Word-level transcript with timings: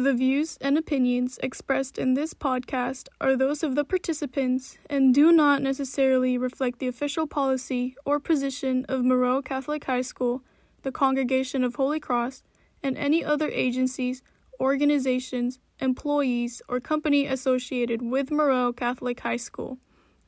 The 0.00 0.14
views 0.14 0.58
and 0.60 0.78
opinions 0.78 1.40
expressed 1.42 1.98
in 1.98 2.14
this 2.14 2.32
podcast 2.32 3.08
are 3.20 3.34
those 3.34 3.64
of 3.64 3.74
the 3.74 3.84
participants 3.84 4.78
and 4.88 5.12
do 5.12 5.32
not 5.32 5.60
necessarily 5.60 6.38
reflect 6.38 6.78
the 6.78 6.86
official 6.86 7.26
policy 7.26 7.96
or 8.04 8.20
position 8.20 8.86
of 8.88 9.04
Moreau 9.04 9.42
Catholic 9.42 9.82
High 9.86 10.02
School, 10.02 10.44
the 10.82 10.92
Congregation 10.92 11.64
of 11.64 11.74
Holy 11.74 11.98
Cross, 11.98 12.44
and 12.80 12.96
any 12.96 13.24
other 13.24 13.48
agencies, 13.48 14.22
organizations, 14.60 15.58
employees, 15.80 16.62
or 16.68 16.78
company 16.78 17.26
associated 17.26 18.00
with 18.00 18.30
Moreau 18.30 18.72
Catholic 18.72 19.18
High 19.18 19.36
School. 19.36 19.78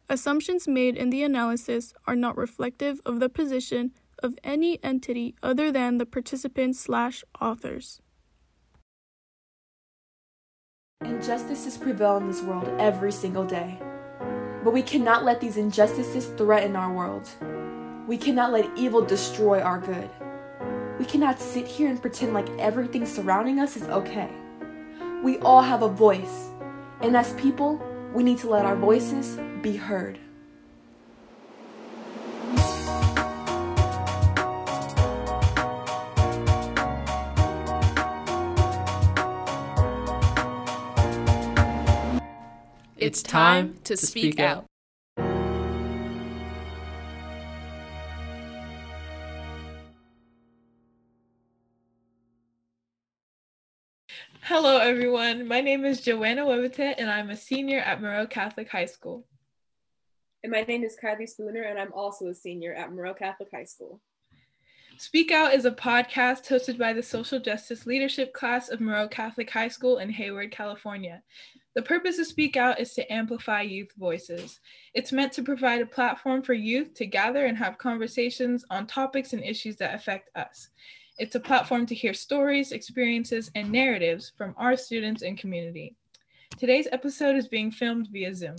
Assumptions 0.09 0.67
made 0.67 0.97
in 0.97 1.11
the 1.11 1.23
analysis 1.23 1.95
are 2.09 2.17
not 2.17 2.37
reflective 2.37 3.01
of 3.07 3.21
the 3.21 3.29
position 3.29 3.93
of 4.21 4.37
any 4.43 4.83
entity 4.83 5.37
other 5.45 5.71
than 5.71 5.99
the 5.99 6.07
participants 6.07 6.81
slash 6.81 7.23
authors. 7.41 8.01
Injustices 11.03 11.79
prevail 11.79 12.19
in 12.19 12.29
this 12.29 12.43
world 12.43 12.69
every 12.79 13.11
single 13.11 13.45
day. 13.45 13.79
But 14.63 14.75
we 14.75 14.83
cannot 14.83 15.25
let 15.25 15.41
these 15.41 15.57
injustices 15.57 16.27
threaten 16.37 16.77
our 16.77 16.93
world. 16.93 17.27
We 18.07 18.19
cannot 18.19 18.53
let 18.53 18.69
evil 18.77 19.01
destroy 19.01 19.61
our 19.61 19.79
good. 19.79 20.11
We 20.99 21.07
cannot 21.07 21.41
sit 21.41 21.67
here 21.67 21.89
and 21.89 22.03
pretend 22.03 22.35
like 22.35 22.51
everything 22.59 23.07
surrounding 23.07 23.61
us 23.61 23.79
is 23.79 23.85
okay. 23.85 24.29
We 25.25 25.39
all 25.39 25.63
have 25.63 25.83
a 25.83 25.89
voice, 25.89 26.49
and 27.01 27.17
as 27.17 27.33
people, 27.33 27.83
we 28.13 28.23
need 28.23 28.37
to 28.41 28.51
let 28.51 28.67
our 28.67 28.77
voices 28.77 29.39
be 29.63 29.77
heard. 29.77 30.19
It's 43.01 43.23
time 43.23 43.79
to 43.85 43.97
speak 43.97 44.39
out. 44.39 44.67
Hello, 54.43 54.77
everyone. 54.77 55.49
My 55.49 55.63
name 55.63 55.87
is 55.87 56.03
Joanne 56.03 56.37
Ohwobete, 56.37 56.95
and 56.99 57.09
I'm 57.09 57.31
a 57.31 57.37
senior 57.39 57.79
at 57.79 58.03
Moreau 58.03 58.27
Catholic 58.27 58.69
High 58.69 58.85
School. 58.85 59.25
And 60.43 60.53
my 60.53 60.61
name 60.61 60.85
is 60.85 60.99
Kaili 61.03 61.27
Spooner, 61.27 61.63
and 61.63 61.79
I'm 61.79 61.95
also 61.95 62.29
a 62.29 62.35
senior 62.35 62.75
at 62.75 62.93
Moreau 62.93 63.15
Catholic 63.15 63.49
High 63.51 63.65
School. 63.65 64.03
Speak 64.99 65.31
Out 65.33 65.55
is 65.55 65.65
a 65.65 65.71
podcast 65.71 66.49
hosted 66.49 66.77
by 66.77 66.93
the 66.93 67.03
Social 67.03 67.41
Justice 67.41 67.87
Leadership 67.87 68.35
class 68.35 68.69
of 68.69 68.83
Moreau 68.83 69.09
Catholic 69.09 69.49
High 69.49 69.69
School 69.69 69.97
in 69.97 70.11
Hayward, 70.11 70.51
California. 70.51 71.23
The 71.77 71.83
purpose 71.83 72.19
of 72.19 72.27
Speak 72.27 72.57
Out 72.57 72.81
is 72.81 72.95
to 72.95 73.13
amplify 73.13 73.63
youth 73.63 73.93
voices. 73.97 74.59
It's 74.93 75.13
meant 75.13 75.33
to 75.35 75.45
provide 75.45 75.81
a 75.81 75.87
platform 75.87 76.43
for 76.43 76.53
youth 76.53 76.95
to 76.95 77.07
gather 77.07 77.47
and 77.47 77.57
have 77.57 77.79
conversations 77.79 78.65
on 78.71 78.89
topics 78.89 79.35
and 79.35 79.45
issues 79.45 79.77
that 79.77 79.95
affect 79.95 80.37
us. 80.37 80.71
It's 81.19 81.37
a 81.37 81.41
platform 81.41 81.87
to 81.87 81.95
hear 81.95 82.13
stories, 82.13 82.73
experiences, 82.73 83.53
and 83.55 83.71
narratives 83.71 84.33
from 84.37 84.53
our 84.59 84.77
students 84.77 85.23
and 85.23 85.39
community. 85.39 85.95
Today's 86.59 86.89
episode 86.91 87.37
is 87.37 87.47
being 87.47 87.71
filmed 87.71 88.09
via 88.11 88.35
Zoom. 88.35 88.57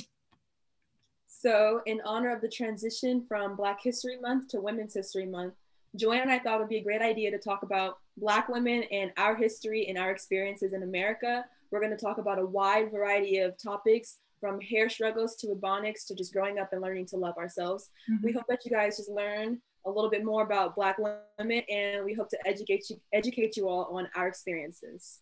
So, 1.28 1.81
in 1.86 2.00
honor 2.06 2.34
of 2.34 2.40
the 2.40 2.48
transition 2.48 3.25
from 3.28 3.58
Black 3.58 3.81
History 3.84 4.20
Month 4.22 4.48
to 4.50 4.62
Women's 4.62 4.94
History 4.94 5.25
Month, 5.25 5.56
Joanne 5.98 6.22
and 6.22 6.31
I 6.31 6.40
thought 6.40 6.56
it 6.56 6.59
would 6.59 6.70
be 6.70 6.78
a 6.78 6.84
great 6.84 7.02
idea 7.02 7.30
to 7.31 7.40
talk 7.40 7.64
about 7.64 7.98
Black 8.16 8.48
women 8.48 8.84
and 8.84 9.12
our 9.18 9.36
history 9.36 9.88
and 9.88 9.98
our 9.98 10.12
experiences 10.12 10.72
in 10.72 10.84
America 10.84 11.44
we're 11.72 11.80
going 11.80 11.96
to 11.96 11.98
talk 11.98 12.18
about 12.18 12.40
a 12.40 12.46
wide 12.46 12.92
variety 12.92 13.40
of 13.40 13.58
topics 13.62 14.18
from 14.40 14.60
hair 14.60 14.90
struggles 14.90 15.36
to 15.38 15.48
ebonics 15.48 16.06
to 16.08 16.16
just 16.16 16.34
growing 16.34 16.60
up 16.60 16.74
and 16.74 16.82
learning 16.82 17.06
to 17.08 17.16
love 17.18 17.38
ourselves. 17.38 17.90
Mm-hmm. 18.09 18.26
We 18.26 18.34
hope 18.34 18.46
that 18.50 18.66
you 18.66 18.72
guys 18.72 18.98
just 18.98 19.09
learn 19.09 19.62
a 19.86 19.90
little 19.90 20.10
bit 20.10 20.26
more 20.26 20.44
about 20.44 20.76
Black 20.76 20.98
women 20.98 21.64
and 21.70 22.04
we 22.04 22.14
hope 22.14 22.30
to 22.30 22.48
educate 22.48 22.90
you, 22.90 22.98
educate 23.14 23.56
you 23.56 23.70
all 23.70 23.96
on 23.96 24.08
our 24.16 24.28
experiences. 24.28 25.20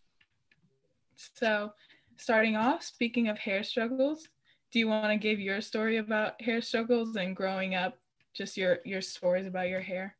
So, 1.35 1.73
starting 2.17 2.55
off, 2.55 2.83
speaking 2.83 3.27
of 3.27 3.37
hair 3.37 3.63
struggles, 3.63 4.27
do 4.71 4.79
you 4.79 4.87
want 4.87 5.11
to 5.11 5.17
give 5.17 5.39
your 5.39 5.61
story 5.61 5.97
about 5.97 6.41
hair 6.41 6.61
struggles 6.61 7.15
and 7.15 7.35
growing 7.35 7.75
up, 7.75 7.97
just 8.33 8.55
your 8.55 8.79
your 8.85 9.01
stories 9.01 9.47
about 9.47 9.67
your 9.67 9.81
hair? 9.81 10.15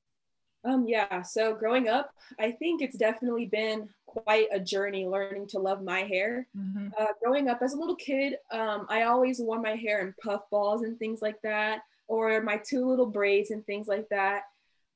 Um, 0.66 0.86
yeah, 0.88 1.22
so 1.22 1.56
growing 1.56 1.88
up, 1.88 2.12
I 2.38 2.52
think 2.52 2.82
it's 2.82 2.98
definitely 2.98 3.46
been 3.46 3.88
quite 4.10 4.48
a 4.52 4.60
journey 4.60 5.06
learning 5.06 5.48
to 5.48 5.60
love 5.60 5.84
my 5.84 6.02
hair. 6.02 6.48
Mm-hmm. 6.58 6.90
Uh, 7.00 7.06
growing 7.22 7.48
up 7.48 7.62
as 7.62 7.74
a 7.74 7.78
little 7.78 7.96
kid, 7.96 8.36
um, 8.52 8.88
I 8.90 9.04
always 9.04 9.40
wore 9.40 9.62
my 9.62 9.76
hair 9.76 10.00
in 10.06 10.14
puff 10.24 10.42
balls 10.50 10.82
and 10.82 10.98
things 10.98 11.22
like 11.22 11.40
that, 11.44 11.82
or 12.08 12.42
my 12.42 12.58
two 12.58 12.88
little 12.88 13.06
braids 13.06 13.52
and 13.52 13.66
things 13.66 13.88
like 13.88 14.08
that. 14.10 14.44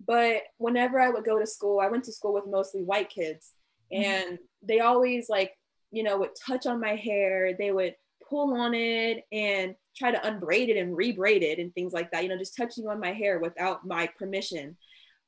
But 0.06 0.42
whenever 0.58 1.00
I 1.00 1.10
would 1.10 1.24
go 1.24 1.40
to 1.40 1.46
school, 1.46 1.80
I 1.80 1.88
went 1.88 2.06
to 2.06 2.12
school 2.12 2.34
with 2.34 2.48
mostly 2.48 2.84
white 2.84 3.10
kids, 3.10 3.52
mm-hmm. 3.94 4.04
and 4.04 4.40
they 4.62 4.80
always 4.80 5.30
like, 5.30 5.52
you 5.92 6.04
know, 6.04 6.18
would 6.18 6.36
touch 6.46 6.66
on 6.66 6.80
my 6.80 6.96
hair. 6.96 7.56
They 7.58 7.72
would 7.72 7.96
pull 8.28 8.54
on 8.60 8.74
it 8.74 9.24
and 9.32 9.76
try 9.96 10.10
to 10.10 10.28
unbraid 10.28 10.70
it 10.70 10.78
and 10.78 10.98
rebraid 10.98 11.44
it 11.44 11.60
and 11.60 11.74
things 11.74 11.94
like 11.94 12.10
that. 12.12 12.24
You 12.24 12.30
know, 12.30 12.38
just 12.38 12.58
touching 12.58 12.88
on 12.88 13.00
my 13.00 13.14
hair 13.14 13.40
without 13.40 13.86
my 13.86 14.10
permission. 14.18 14.76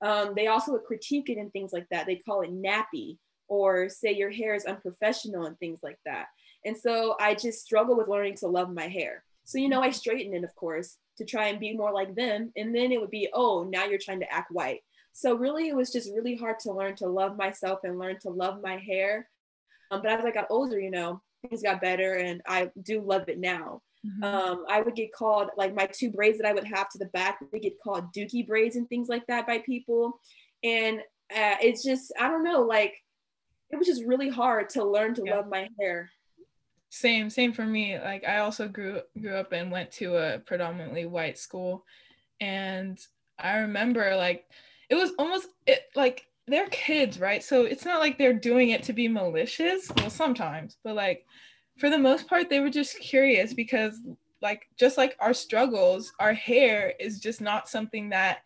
Um, 0.02 0.34
they 0.36 0.48
also 0.48 0.72
would 0.74 0.84
critique 0.84 1.30
it 1.30 1.38
and 1.38 1.52
things 1.54 1.72
like 1.72 1.88
that. 1.90 2.06
They 2.06 2.16
call 2.18 2.42
it 2.42 2.52
nappy 2.52 3.18
or 3.48 3.90
say 3.90 4.14
your 4.14 4.32
hair 4.32 4.56
is 4.56 4.66
unprofessional 4.66 5.46
and 5.46 5.58
things 5.60 5.80
like 5.84 6.00
that. 6.06 6.28
And 6.66 6.76
so 6.76 7.16
I 7.20 7.36
just 7.36 7.64
struggle 7.64 7.96
with 7.96 8.08
learning 8.08 8.36
to 8.38 8.48
love 8.48 8.74
my 8.74 8.88
hair. 8.88 9.24
So, 9.44 9.60
you 9.60 9.70
know, 9.70 9.82
I 9.82 9.92
straighten 9.92 10.34
it, 10.34 10.44
of 10.44 10.56
course, 10.56 10.98
to 11.18 11.26
try 11.26 11.48
and 11.48 11.60
be 11.60 11.78
more 11.78 11.94
like 11.94 12.16
them. 12.16 12.52
And 12.56 12.76
then 12.76 12.92
it 12.92 13.00
would 13.00 13.12
be, 13.12 13.30
oh, 13.34 13.64
now 13.64 13.86
you're 13.86 14.00
trying 14.00 14.22
to 14.22 14.34
act 14.34 14.52
white. 14.52 14.82
So, 15.14 15.36
really, 15.36 15.68
it 15.68 15.76
was 15.76 15.92
just 15.92 16.12
really 16.14 16.36
hard 16.36 16.60
to 16.62 16.74
learn 16.74 16.96
to 16.96 17.08
love 17.08 17.38
myself 17.38 17.80
and 17.84 18.00
learn 18.00 18.18
to 18.22 18.30
love 18.30 18.62
my 18.62 18.78
hair. 18.78 19.30
Um, 19.92 20.02
but 20.02 20.12
as 20.12 20.26
I 20.26 20.32
got 20.32 20.48
older, 20.50 20.80
you 20.80 20.90
know, 20.90 21.22
things 21.48 21.62
got 21.62 21.80
better 21.80 22.16
and 22.16 22.42
I 22.48 22.72
do 22.82 23.02
love 23.02 23.30
it 23.30 23.40
now. 23.40 23.84
Mm-hmm. 24.06 24.24
Um, 24.24 24.66
I 24.68 24.82
would 24.82 24.96
get 24.96 25.14
called, 25.14 25.50
like, 25.56 25.76
my 25.76 25.86
two 25.86 26.12
braids 26.12 26.40
that 26.40 26.48
I 26.48 26.54
would 26.54 26.66
have 26.66 26.90
to 26.90 26.98
the 26.98 27.06
back, 27.06 27.40
they 27.52 27.60
get 27.60 27.80
called 27.82 28.14
dookie 28.14 28.48
braids 28.48 28.76
and 28.76 28.90
things 28.90 29.08
like 29.08 29.28
that 29.28 29.46
by 29.46 29.60
people. 29.60 30.20
And 30.64 31.00
uh, 31.32 31.58
it's 31.62 31.84
just, 31.84 32.12
I 32.20 32.28
don't 32.28 32.44
know, 32.44 32.62
like, 32.62 32.96
it 33.76 33.80
was 33.80 33.88
just 33.88 34.06
really 34.06 34.30
hard 34.30 34.70
to 34.70 34.86
learn 34.86 35.14
to 35.16 35.24
yeah. 35.26 35.36
love 35.36 35.50
my 35.50 35.68
hair. 35.78 36.10
Same 36.90 37.30
same 37.30 37.52
for 37.52 37.66
me. 37.66 38.00
Like 38.00 38.26
i 38.26 38.38
also 38.38 38.70
grew 38.70 39.02
grew 39.20 39.36
up 39.36 39.52
and 39.52 39.70
went 39.70 39.92
to 39.94 40.16
a 40.16 40.40
predominantly 40.40 41.06
white 41.06 41.38
school. 41.38 41.84
And 42.40 42.98
i 43.38 43.58
remember 43.58 44.16
like 44.16 44.46
it 44.90 44.96
was 44.96 45.12
almost 45.20 45.48
it 45.68 45.84
like 45.94 46.26
they're 46.48 46.70
kids 46.70 47.20
right? 47.20 47.44
So 47.44 47.66
it's 47.66 47.84
not 47.84 48.00
like 48.00 48.18
they're 48.18 48.34
doing 48.34 48.70
it 48.70 48.84
to 48.84 48.94
be 48.94 49.10
malicious. 49.10 49.92
Well 49.98 50.10
sometimes 50.10 50.78
but 50.82 50.96
like 50.96 51.26
for 51.78 51.90
the 51.90 51.98
most 51.98 52.28
part 52.28 52.50
they 52.50 52.62
were 52.62 52.70
just 52.70 52.98
curious 53.00 53.54
because 53.54 54.00
like 54.42 54.70
just 54.78 54.98
like 54.98 55.18
our 55.20 55.34
struggles 55.34 56.14
our 56.22 56.34
hair 56.34 56.94
is 56.98 57.20
just 57.20 57.42
not 57.42 57.68
something 57.68 58.10
that 58.10 58.40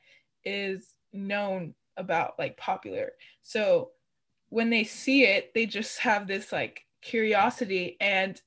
is 0.43 0.95
known 1.13 1.75
about 1.97 2.39
like 2.39 2.57
popular. 2.57 3.11
So 3.43 3.91
when 4.49 4.69
they 4.69 4.83
see 4.83 5.23
it, 5.23 5.53
they 5.53 5.65
just 5.65 5.99
have 5.99 6.27
this 6.27 6.51
like 6.51 6.85
curiosity 7.01 7.97
and 8.01 8.41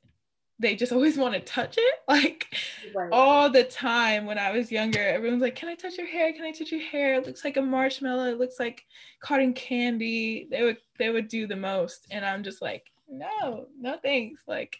they 0.58 0.76
just 0.76 0.92
always 0.92 1.16
want 1.16 1.34
to 1.34 1.40
touch 1.40 1.76
it 1.78 1.94
like 2.08 2.54
right. 2.94 3.08
all 3.10 3.50
the 3.50 3.64
time 3.64 4.26
when 4.26 4.38
i 4.38 4.52
was 4.52 4.70
younger 4.70 5.00
everyone's 5.00 5.42
like 5.42 5.56
can 5.56 5.68
i 5.68 5.74
touch 5.74 5.96
your 5.96 6.06
hair? 6.06 6.32
Can 6.32 6.44
i 6.44 6.52
touch 6.52 6.70
your 6.70 6.82
hair? 6.82 7.14
It 7.14 7.26
looks 7.26 7.44
like 7.44 7.56
a 7.56 7.62
marshmallow. 7.62 8.30
It 8.30 8.38
looks 8.38 8.60
like 8.60 8.84
cotton 9.20 9.54
candy. 9.54 10.46
They 10.50 10.62
would 10.62 10.78
they 10.98 11.10
would 11.10 11.28
do 11.28 11.46
the 11.46 11.56
most 11.56 12.06
and 12.10 12.24
i'm 12.24 12.42
just 12.42 12.62
like 12.62 12.90
no 13.08 13.66
no 13.80 13.96
thanks. 14.02 14.42
Like 14.46 14.78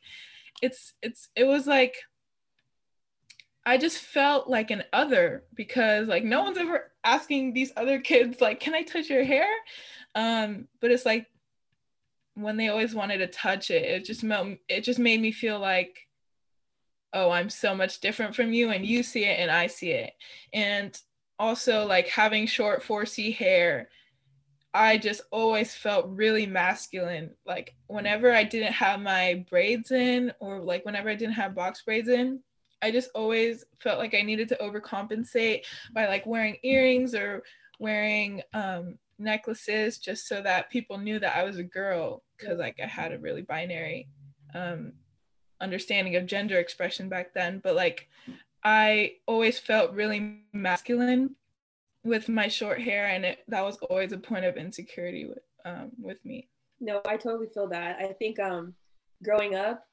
it's 0.62 0.94
it's 1.02 1.28
it 1.34 1.44
was 1.44 1.66
like 1.66 1.96
i 3.66 3.76
just 3.76 3.98
felt 3.98 4.48
like 4.48 4.70
an 4.70 4.84
other 4.92 5.44
because 5.54 6.08
like 6.08 6.24
no 6.24 6.42
one's 6.42 6.58
ever 6.58 6.92
asking 7.04 7.52
these 7.52 7.72
other 7.76 8.00
kids 8.00 8.40
like 8.40 8.60
can 8.60 8.74
i 8.74 8.82
touch 8.82 9.10
your 9.10 9.24
hair 9.24 9.46
um, 10.14 10.68
but 10.80 10.90
it's 10.90 11.06
like 11.06 11.26
when 12.34 12.56
they 12.56 12.68
always 12.68 12.94
wanted 12.94 13.18
to 13.18 13.26
touch 13.26 13.70
it, 13.70 13.82
it 13.82 14.04
just 14.04 14.24
it 14.68 14.82
just 14.82 14.98
made 14.98 15.20
me 15.20 15.32
feel 15.32 15.58
like, 15.58 16.08
oh, 17.12 17.30
I'm 17.30 17.50
so 17.50 17.74
much 17.74 18.00
different 18.00 18.34
from 18.34 18.52
you, 18.52 18.70
and 18.70 18.86
you 18.86 19.02
see 19.02 19.24
it 19.24 19.38
and 19.38 19.50
I 19.50 19.66
see 19.66 19.90
it. 19.90 20.12
And 20.52 20.98
also 21.38 21.86
like 21.86 22.08
having 22.08 22.46
short 22.46 22.82
4C 22.82 23.34
hair, 23.34 23.88
I 24.74 24.96
just 24.96 25.22
always 25.30 25.74
felt 25.74 26.08
really 26.08 26.46
masculine. 26.46 27.30
Like 27.44 27.74
whenever 27.88 28.32
I 28.32 28.44
didn't 28.44 28.72
have 28.72 29.00
my 29.00 29.44
braids 29.50 29.90
in, 29.90 30.32
or 30.40 30.60
like 30.60 30.84
whenever 30.84 31.10
I 31.10 31.14
didn't 31.14 31.34
have 31.34 31.54
box 31.54 31.82
braids 31.82 32.08
in, 32.08 32.40
I 32.82 32.90
just 32.90 33.10
always 33.14 33.64
felt 33.80 33.98
like 33.98 34.14
I 34.14 34.22
needed 34.22 34.48
to 34.48 34.56
overcompensate 34.56 35.64
by 35.92 36.08
like 36.08 36.26
wearing 36.26 36.56
earrings 36.62 37.14
or 37.14 37.42
wearing 37.78 38.42
um, 38.54 38.98
necklaces 39.18 39.98
just 39.98 40.26
so 40.26 40.42
that 40.42 40.70
people 40.70 40.98
knew 40.98 41.18
that 41.18 41.36
I 41.36 41.44
was 41.44 41.58
a 41.58 41.64
girl 41.64 42.22
because 42.36 42.58
like 42.58 42.78
I 42.82 42.86
had 42.86 43.12
a 43.12 43.18
really 43.18 43.42
binary 43.42 44.08
um 44.54 44.92
understanding 45.60 46.16
of 46.16 46.26
gender 46.26 46.58
expression 46.58 47.08
back 47.08 47.32
then 47.34 47.60
but 47.62 47.76
like 47.76 48.08
I 48.64 49.14
always 49.26 49.58
felt 49.58 49.92
really 49.92 50.40
masculine 50.52 51.36
with 52.04 52.28
my 52.28 52.48
short 52.48 52.80
hair 52.80 53.06
and 53.06 53.24
it, 53.24 53.44
that 53.48 53.64
was 53.64 53.76
always 53.88 54.12
a 54.12 54.18
point 54.18 54.44
of 54.44 54.56
insecurity 54.56 55.26
with 55.26 55.38
um, 55.64 55.90
with 56.00 56.24
me. 56.24 56.48
No 56.80 57.00
i 57.06 57.16
totally 57.16 57.46
feel 57.46 57.68
that. 57.68 57.98
I 58.00 58.12
think 58.12 58.40
um 58.40 58.74
growing 59.22 59.54
up 59.54 59.86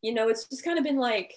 you 0.00 0.14
know 0.14 0.28
it's 0.28 0.46
just 0.46 0.64
kind 0.64 0.78
of 0.78 0.84
been 0.84 0.96
like 0.96 1.34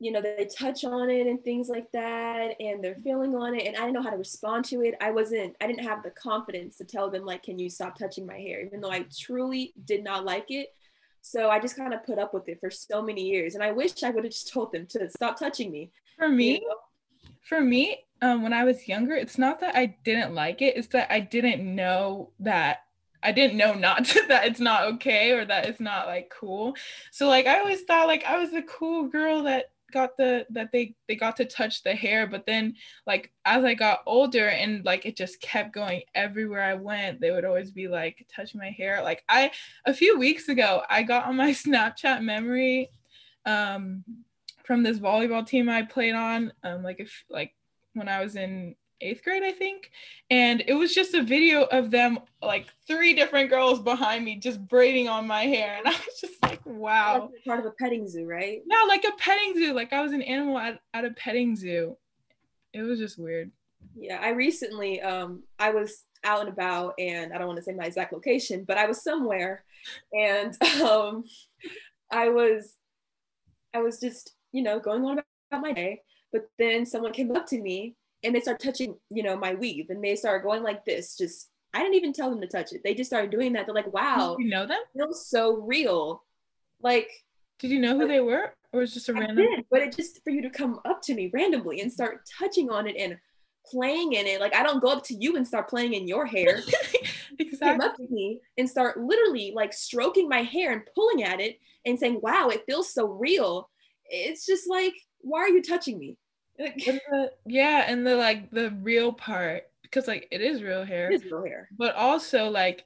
you 0.00 0.10
know 0.10 0.20
they 0.20 0.48
touch 0.58 0.84
on 0.84 1.10
it 1.10 1.26
and 1.26 1.44
things 1.44 1.68
like 1.68 1.90
that 1.92 2.56
and 2.58 2.82
they're 2.82 2.96
feeling 2.96 3.34
on 3.36 3.54
it 3.54 3.66
and 3.66 3.76
i 3.76 3.80
didn't 3.80 3.94
know 3.94 4.02
how 4.02 4.10
to 4.10 4.16
respond 4.16 4.64
to 4.64 4.82
it 4.82 4.94
i 5.00 5.10
wasn't 5.10 5.54
i 5.60 5.66
didn't 5.66 5.84
have 5.84 6.02
the 6.02 6.10
confidence 6.10 6.76
to 6.76 6.84
tell 6.84 7.10
them 7.10 7.24
like 7.24 7.42
can 7.42 7.58
you 7.58 7.68
stop 7.68 7.98
touching 7.98 8.26
my 8.26 8.38
hair 8.38 8.64
even 8.64 8.80
though 8.80 8.90
i 8.90 9.04
truly 9.16 9.72
did 9.84 10.02
not 10.02 10.24
like 10.24 10.46
it 10.48 10.68
so 11.20 11.50
i 11.50 11.60
just 11.60 11.76
kind 11.76 11.94
of 11.94 12.04
put 12.04 12.18
up 12.18 12.34
with 12.34 12.48
it 12.48 12.58
for 12.60 12.70
so 12.70 13.02
many 13.02 13.22
years 13.22 13.54
and 13.54 13.62
i 13.62 13.70
wish 13.70 14.02
i 14.02 14.10
would 14.10 14.24
have 14.24 14.32
just 14.32 14.52
told 14.52 14.72
them 14.72 14.86
to 14.86 15.08
stop 15.10 15.38
touching 15.38 15.70
me 15.70 15.90
for 16.18 16.28
me 16.28 16.54
you 16.54 16.60
know? 16.60 16.74
for 17.42 17.60
me 17.60 18.04
um, 18.22 18.42
when 18.42 18.52
I 18.52 18.64
was 18.64 18.86
younger, 18.86 19.14
it's 19.14 19.38
not 19.38 19.60
that 19.60 19.76
I 19.76 19.96
didn't 20.04 20.34
like 20.34 20.60
it, 20.62 20.76
it's 20.76 20.88
that 20.88 21.10
I 21.10 21.20
didn't 21.20 21.62
know 21.62 22.32
that 22.40 22.80
I 23.22 23.32
didn't 23.32 23.56
know 23.56 23.74
not 23.74 24.04
to, 24.06 24.22
that 24.28 24.46
it's 24.46 24.60
not 24.60 24.84
okay 24.94 25.32
or 25.32 25.44
that 25.44 25.66
it's 25.66 25.80
not 25.80 26.06
like 26.06 26.30
cool. 26.30 26.74
So 27.10 27.28
like 27.28 27.46
I 27.46 27.58
always 27.58 27.82
thought 27.82 28.08
like 28.08 28.24
I 28.24 28.38
was 28.38 28.50
the 28.50 28.62
cool 28.62 29.08
girl 29.08 29.44
that 29.44 29.70
got 29.92 30.16
the 30.16 30.46
that 30.50 30.72
they 30.72 30.94
they 31.08 31.16
got 31.16 31.36
to 31.36 31.44
touch 31.44 31.82
the 31.82 31.94
hair 31.94 32.26
but 32.26 32.46
then 32.46 32.74
like 33.06 33.32
as 33.44 33.64
i 33.64 33.74
got 33.74 34.00
older 34.06 34.48
and 34.48 34.84
like 34.84 35.06
it 35.06 35.16
just 35.16 35.40
kept 35.40 35.72
going 35.72 36.02
everywhere 36.14 36.62
i 36.62 36.74
went 36.74 37.20
they 37.20 37.30
would 37.30 37.44
always 37.44 37.70
be 37.70 37.88
like 37.88 38.26
touch 38.34 38.54
my 38.54 38.70
hair. 38.70 39.02
Like 39.02 39.24
i 39.28 39.50
a 39.86 39.94
few 39.94 40.18
weeks 40.18 40.48
ago 40.48 40.82
i 40.88 41.02
got 41.02 41.26
on 41.26 41.36
my 41.36 41.50
snapchat 41.50 42.22
memory 42.22 42.90
um 43.46 44.04
from 44.64 44.82
this 44.82 44.98
volleyball 44.98 45.46
team 45.46 45.68
i 45.68 45.82
played 45.82 46.14
on 46.14 46.52
um 46.62 46.82
like 46.82 47.00
if 47.00 47.24
like 47.28 47.54
when 47.94 48.08
I 48.08 48.22
was 48.22 48.36
in 48.36 48.74
eighth 49.00 49.22
grade, 49.24 49.42
I 49.42 49.52
think. 49.52 49.90
And 50.30 50.62
it 50.66 50.74
was 50.74 50.94
just 50.94 51.14
a 51.14 51.22
video 51.22 51.64
of 51.64 51.90
them, 51.90 52.18
like 52.42 52.66
three 52.86 53.14
different 53.14 53.50
girls 53.50 53.80
behind 53.80 54.24
me, 54.24 54.36
just 54.36 54.66
braiding 54.66 55.08
on 55.08 55.26
my 55.26 55.42
hair. 55.42 55.76
And 55.78 55.86
I 55.88 55.90
was 55.90 56.20
just 56.20 56.42
like, 56.42 56.64
wow. 56.64 57.30
Part 57.46 57.60
of 57.60 57.66
a 57.66 57.72
petting 57.72 58.08
zoo, 58.08 58.26
right? 58.26 58.60
No, 58.66 58.76
like 58.88 59.04
a 59.04 59.12
petting 59.18 59.54
zoo. 59.54 59.72
Like 59.72 59.92
I 59.92 60.02
was 60.02 60.12
an 60.12 60.22
animal 60.22 60.58
at, 60.58 60.80
at 60.94 61.04
a 61.04 61.10
petting 61.10 61.56
zoo. 61.56 61.96
It 62.72 62.82
was 62.82 62.98
just 62.98 63.18
weird. 63.18 63.50
Yeah, 63.96 64.20
I 64.22 64.30
recently, 64.30 65.00
um, 65.00 65.42
I 65.58 65.70
was 65.70 66.04
out 66.24 66.40
and 66.40 66.48
about, 66.48 66.94
and 66.98 67.32
I 67.32 67.38
don't 67.38 67.46
want 67.46 67.58
to 67.58 67.64
say 67.64 67.72
my 67.72 67.84
exact 67.84 68.12
location, 68.12 68.64
but 68.64 68.78
I 68.78 68.86
was 68.86 69.02
somewhere, 69.02 69.64
and 70.12 70.54
um, 70.82 71.24
I 72.10 72.28
was, 72.28 72.74
I 73.74 73.80
was 73.80 73.98
just, 73.98 74.34
you 74.52 74.62
know, 74.62 74.78
going 74.78 75.04
on 75.04 75.20
about 75.50 75.62
my 75.62 75.72
day, 75.72 76.02
but 76.32 76.48
then 76.58 76.86
someone 76.86 77.12
came 77.12 77.34
up 77.34 77.46
to 77.48 77.60
me 77.60 77.96
and 78.22 78.34
they 78.34 78.40
start 78.40 78.60
touching, 78.60 78.96
you 79.10 79.22
know, 79.22 79.36
my 79.36 79.54
weave 79.54 79.90
and 79.90 80.02
they 80.02 80.16
start 80.16 80.42
going 80.42 80.62
like 80.62 80.84
this, 80.84 81.16
just 81.16 81.48
I 81.72 81.80
didn't 81.80 81.94
even 81.94 82.12
tell 82.12 82.30
them 82.30 82.40
to 82.40 82.46
touch 82.46 82.72
it. 82.72 82.82
They 82.82 82.94
just 82.94 83.10
started 83.10 83.30
doing 83.30 83.52
that. 83.52 83.66
They're 83.66 83.74
like, 83.74 83.92
wow. 83.92 84.36
you 84.38 84.48
know 84.48 84.66
them? 84.66 84.78
It 84.94 84.98
feels 84.98 85.26
so 85.26 85.56
real. 85.56 86.24
Like 86.82 87.08
Did 87.58 87.70
you 87.70 87.80
know 87.80 87.98
who 87.98 88.08
they 88.08 88.20
were? 88.20 88.54
Or 88.72 88.80
was 88.80 88.94
just 88.94 89.08
a 89.08 89.12
random 89.12 89.36
did, 89.36 89.64
but 89.70 89.82
it 89.82 89.96
just 89.96 90.22
for 90.22 90.30
you 90.30 90.42
to 90.42 90.50
come 90.50 90.78
up 90.84 91.02
to 91.02 91.14
me 91.14 91.30
randomly 91.34 91.80
and 91.80 91.92
start 91.92 92.20
touching 92.38 92.70
on 92.70 92.86
it 92.86 92.94
and 92.96 93.18
playing 93.66 94.12
in 94.12 94.26
it. 94.26 94.40
Like 94.40 94.54
I 94.54 94.62
don't 94.62 94.80
go 94.80 94.88
up 94.88 95.04
to 95.04 95.14
you 95.14 95.36
and 95.36 95.46
start 95.46 95.68
playing 95.68 95.94
in 95.94 96.06
your 96.06 96.24
hair. 96.24 96.60
exactly. 97.38 97.58
Come 97.58 97.80
up 97.80 97.96
to 97.96 98.06
me 98.08 98.40
and 98.58 98.70
start 98.70 98.98
literally 98.98 99.52
like 99.54 99.72
stroking 99.72 100.28
my 100.28 100.42
hair 100.42 100.72
and 100.72 100.82
pulling 100.94 101.24
at 101.24 101.40
it 101.40 101.58
and 101.84 101.98
saying, 101.98 102.20
"Wow, 102.22 102.48
it 102.48 102.64
feels 102.64 102.94
so 102.94 103.06
real." 103.08 103.68
It's 104.04 104.46
just 104.46 104.68
like 104.68 104.94
why 105.22 105.40
are 105.40 105.48
you 105.48 105.62
touching 105.62 105.98
me? 105.98 106.16
The, 106.58 107.32
yeah, 107.46 107.84
and 107.86 108.06
the 108.06 108.16
like 108.16 108.50
the 108.50 108.70
real 108.82 109.12
part 109.12 109.64
because 109.82 110.06
like 110.06 110.28
it 110.30 110.40
is 110.40 110.62
real 110.62 110.84
hair. 110.84 111.10
It 111.10 111.24
is 111.24 111.30
real 111.30 111.44
hair. 111.44 111.68
But 111.76 111.94
also 111.94 112.50
like 112.50 112.84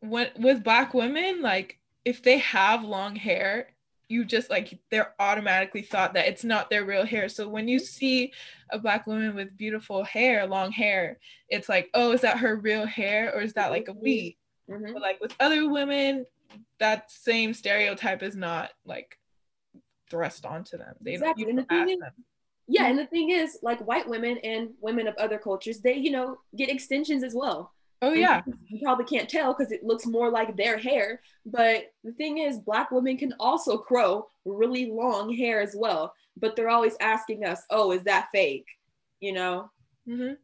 when 0.00 0.28
with 0.38 0.64
black 0.64 0.94
women, 0.94 1.42
like 1.42 1.78
if 2.04 2.22
they 2.22 2.38
have 2.38 2.84
long 2.84 3.16
hair, 3.16 3.68
you 4.08 4.24
just 4.24 4.50
like 4.50 4.78
they're 4.90 5.14
automatically 5.18 5.82
thought 5.82 6.14
that 6.14 6.28
it's 6.28 6.44
not 6.44 6.70
their 6.70 6.84
real 6.84 7.04
hair. 7.04 7.28
So 7.28 7.48
when 7.48 7.68
you 7.68 7.78
see 7.78 8.32
a 8.70 8.78
black 8.78 9.06
woman 9.06 9.34
with 9.34 9.56
beautiful 9.56 10.04
hair, 10.04 10.46
long 10.46 10.70
hair, 10.70 11.18
it's 11.48 11.68
like, 11.68 11.90
oh, 11.94 12.12
is 12.12 12.20
that 12.20 12.38
her 12.38 12.56
real 12.56 12.86
hair 12.86 13.32
or 13.34 13.40
is 13.40 13.54
that 13.54 13.70
like 13.70 13.88
a 13.88 13.92
mm-hmm. 13.92 14.02
weave? 14.02 14.34
Mm-hmm. 14.70 14.92
But 14.92 15.02
like 15.02 15.20
with 15.20 15.34
other 15.40 15.68
women, 15.68 16.26
that 16.78 17.10
same 17.10 17.54
stereotype 17.54 18.22
is 18.22 18.36
not 18.36 18.70
like 18.84 19.18
thrust 20.10 20.46
onto 20.46 20.78
them. 20.78 20.94
They 21.00 21.14
exactly. 21.14 21.50
and 21.50 21.58
the 21.58 21.64
thing 21.64 21.88
is, 21.88 21.98
yeah, 22.68 22.86
and 22.86 22.98
the 22.98 23.06
thing 23.06 23.30
is, 23.30 23.58
like 23.62 23.86
white 23.86 24.08
women 24.08 24.38
and 24.38 24.70
women 24.80 25.06
of 25.06 25.16
other 25.16 25.38
cultures, 25.38 25.80
they 25.80 25.94
you 25.94 26.10
know 26.10 26.38
get 26.56 26.68
extensions 26.68 27.22
as 27.22 27.34
well. 27.34 27.72
Oh 28.02 28.12
yeah. 28.12 28.42
you 28.68 28.80
probably 28.82 29.04
can't 29.04 29.28
tell 29.28 29.54
because 29.54 29.72
it 29.72 29.84
looks 29.84 30.06
more 30.06 30.30
like 30.30 30.56
their 30.56 30.76
hair. 30.76 31.20
But 31.46 31.92
the 32.04 32.12
thing 32.12 32.38
is, 32.38 32.58
black 32.58 32.90
women 32.90 33.16
can 33.16 33.32
also 33.40 33.78
grow 33.78 34.26
really 34.44 34.90
long 34.90 35.34
hair 35.34 35.60
as 35.60 35.74
well. 35.76 36.12
But 36.36 36.56
they're 36.56 36.68
always 36.68 36.96
asking 37.00 37.44
us, 37.44 37.62
"Oh, 37.70 37.92
is 37.92 38.04
that 38.04 38.28
fake?" 38.32 38.66
You 39.20 39.32
know. 39.32 39.70
Mm-hmm. 40.08 40.34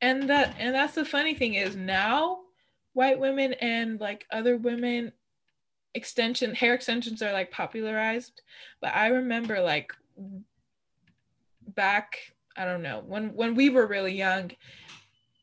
And 0.00 0.30
that 0.30 0.56
and 0.58 0.74
that's 0.74 0.94
the 0.94 1.04
funny 1.04 1.34
thing 1.34 1.54
is 1.54 1.76
now, 1.76 2.38
white 2.94 3.18
women 3.20 3.52
and 3.54 4.00
like 4.00 4.26
other 4.32 4.56
women 4.56 5.12
extension 5.94 6.54
hair 6.54 6.74
extensions 6.74 7.22
are 7.22 7.32
like 7.32 7.50
popularized 7.50 8.42
but 8.80 8.94
i 8.94 9.06
remember 9.08 9.60
like 9.60 9.90
back 11.84 12.18
i 12.56 12.64
don't 12.64 12.82
know 12.82 13.02
when 13.06 13.28
when 13.34 13.54
we 13.54 13.70
were 13.70 13.86
really 13.86 14.14
young 14.14 14.50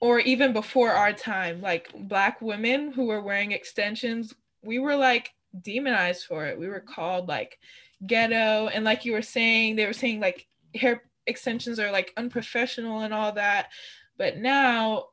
or 0.01 0.19
even 0.19 0.53
before 0.53 0.91
our 0.91 1.13
time 1.13 1.61
like 1.61 1.89
black 1.95 2.41
women 2.41 2.91
who 2.91 3.05
were 3.05 3.21
wearing 3.21 3.51
extensions 3.51 4.33
we 4.61 4.79
were 4.79 4.95
like 4.95 5.31
demonized 5.61 6.25
for 6.25 6.45
it. 6.45 6.59
We 6.59 6.67
were 6.67 6.79
called 6.79 7.27
like 7.27 7.59
ghetto 8.05 8.67
and 8.67 8.83
like 8.83 9.05
you 9.05 9.13
were 9.13 9.21
saying 9.21 9.75
they 9.75 9.85
were 9.85 9.93
saying 9.93 10.19
like 10.19 10.47
hair 10.73 11.03
extensions 11.27 11.79
are 11.79 11.91
like 11.91 12.13
unprofessional 12.17 13.01
and 13.01 13.13
all 13.13 13.31
that. 13.33 13.69
But 14.17 14.37
now 14.37 15.05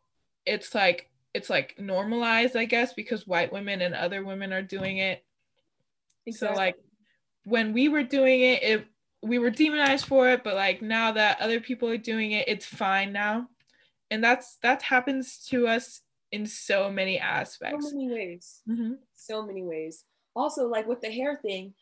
it's 0.46 0.74
like 0.74 1.08
it's 1.34 1.48
like 1.48 1.76
normalized 1.78 2.56
i 2.56 2.64
guess 2.64 2.92
because 2.92 3.26
white 3.26 3.52
women 3.52 3.80
and 3.80 3.94
other 3.94 4.24
women 4.24 4.52
are 4.52 4.62
doing 4.62 4.98
it. 4.98 5.24
Exactly. 6.26 6.54
so 6.54 6.58
like 6.58 6.76
when 7.44 7.72
we 7.72 7.88
were 7.88 8.02
doing 8.02 8.40
it 8.40 8.62
it 8.62 8.86
we 9.22 9.38
were 9.38 9.50
demonized 9.50 10.06
for 10.06 10.28
it 10.28 10.42
but 10.42 10.54
like 10.54 10.82
now 10.82 11.12
that 11.12 11.40
other 11.40 11.60
people 11.60 11.88
are 11.88 11.98
doing 11.98 12.32
it 12.32 12.48
it's 12.48 12.66
fine 12.66 13.12
now. 13.12 13.48
And 14.10 14.22
that's 14.22 14.58
that 14.62 14.82
happens 14.82 15.38
to 15.48 15.66
us 15.66 16.02
in 16.30 16.44
so 16.46 16.90
many 16.90 17.18
aspects. 17.18 17.90
so 17.90 17.96
many 17.96 18.10
ways. 18.10 18.60
Mm-hmm. 18.68 18.92
so 19.14 19.46
many 19.46 19.62
ways. 19.62 20.04
Also 20.34 20.66
like 20.66 20.86
with 20.86 21.00
the 21.00 21.10
hair 21.10 21.38
thing 21.42 21.74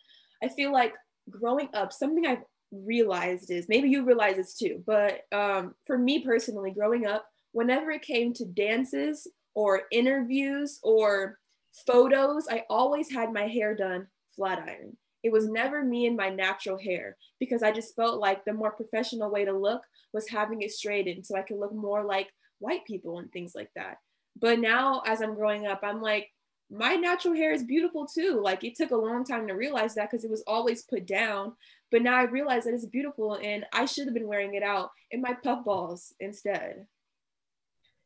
i 0.43 0.49
feel 0.49 0.73
like 0.73 0.95
growing 1.29 1.69
up 1.75 1.93
something 1.93 2.27
i've 2.27 2.43
realized 2.73 3.51
is 3.51 3.69
maybe 3.69 3.89
you 3.89 4.05
realize 4.05 4.37
this 4.37 4.55
too 4.55 4.83
but 4.87 5.23
um, 5.33 5.75
for 5.87 5.99
me 5.99 6.25
personally 6.25 6.71
growing 6.71 7.07
up 7.07 7.27
whenever 7.53 7.91
it 7.91 8.03
came 8.03 8.33
to 8.33 8.45
dances 8.45 9.27
or 9.55 9.83
interviews 9.91 10.79
or 10.83 11.39
photos 11.87 12.47
i 12.49 12.65
always 12.71 13.13
had 13.13 13.33
my 13.33 13.47
hair 13.49 13.75
done 13.75 14.07
flat 14.37 14.61
iron 14.67 14.97
it 15.23 15.33
was 15.33 15.49
never 15.49 15.85
me 15.85 16.07
and 16.07 16.17
my 16.17 16.31
natural 16.31 16.79
hair 16.79 17.17
because 17.39 17.63
I 17.63 17.73
just 17.73 17.95
felt 17.95 18.21
like 18.21 18.45
the 18.45 18.53
more 18.53 18.73
professional 18.73 19.31
way 19.31 19.45
to 19.45 19.53
look 19.53 19.83
was 20.13 20.29
having 20.29 20.63
it 20.63 20.71
straightened 20.71 21.27
so 21.27 21.37
I 21.37 21.43
could 21.43 21.59
look 21.59 21.75
more 21.75 22.05
like 22.05 22.29
white 22.59 22.85
people 22.85 23.19
and 23.19 23.31
things 23.33 23.53
like 23.55 23.71
that. 23.77 23.97
But 24.41 24.59
now, 24.59 25.03
as 25.07 25.21
I'm 25.21 25.35
growing 25.35 25.67
up, 25.67 25.81
I'm 25.83 26.01
like, 26.01 26.29
my 26.71 26.95
natural 26.95 27.35
hair 27.35 27.53
is 27.53 27.65
beautiful 27.65 28.07
too. 28.07 28.41
Like 28.43 28.63
it 28.63 28.77
took 28.77 28.93
a 28.93 28.97
long 28.97 29.25
time 29.25 29.49
to 29.49 29.55
realize 29.55 29.95
that 29.97 30.11
because 30.11 30.25
it 30.25 30.31
was 30.31 30.45
always 30.47 30.83
put 30.85 31.07
down. 31.07 31.53
But 31.91 32.03
now 32.03 32.17
I 32.17 32.23
realize 32.23 32.65
that 32.65 32.75
it's 32.75 32.87
beautiful 32.87 33.39
and 33.43 33.67
I 33.73 33.87
should 33.87 34.07
have 34.07 34.15
been 34.15 34.29
wearing 34.29 34.55
it 34.55 34.63
out 34.63 34.91
in 35.11 35.21
my 35.21 35.35
puff 35.43 35.65
balls 35.65 36.15
instead. 36.21 36.87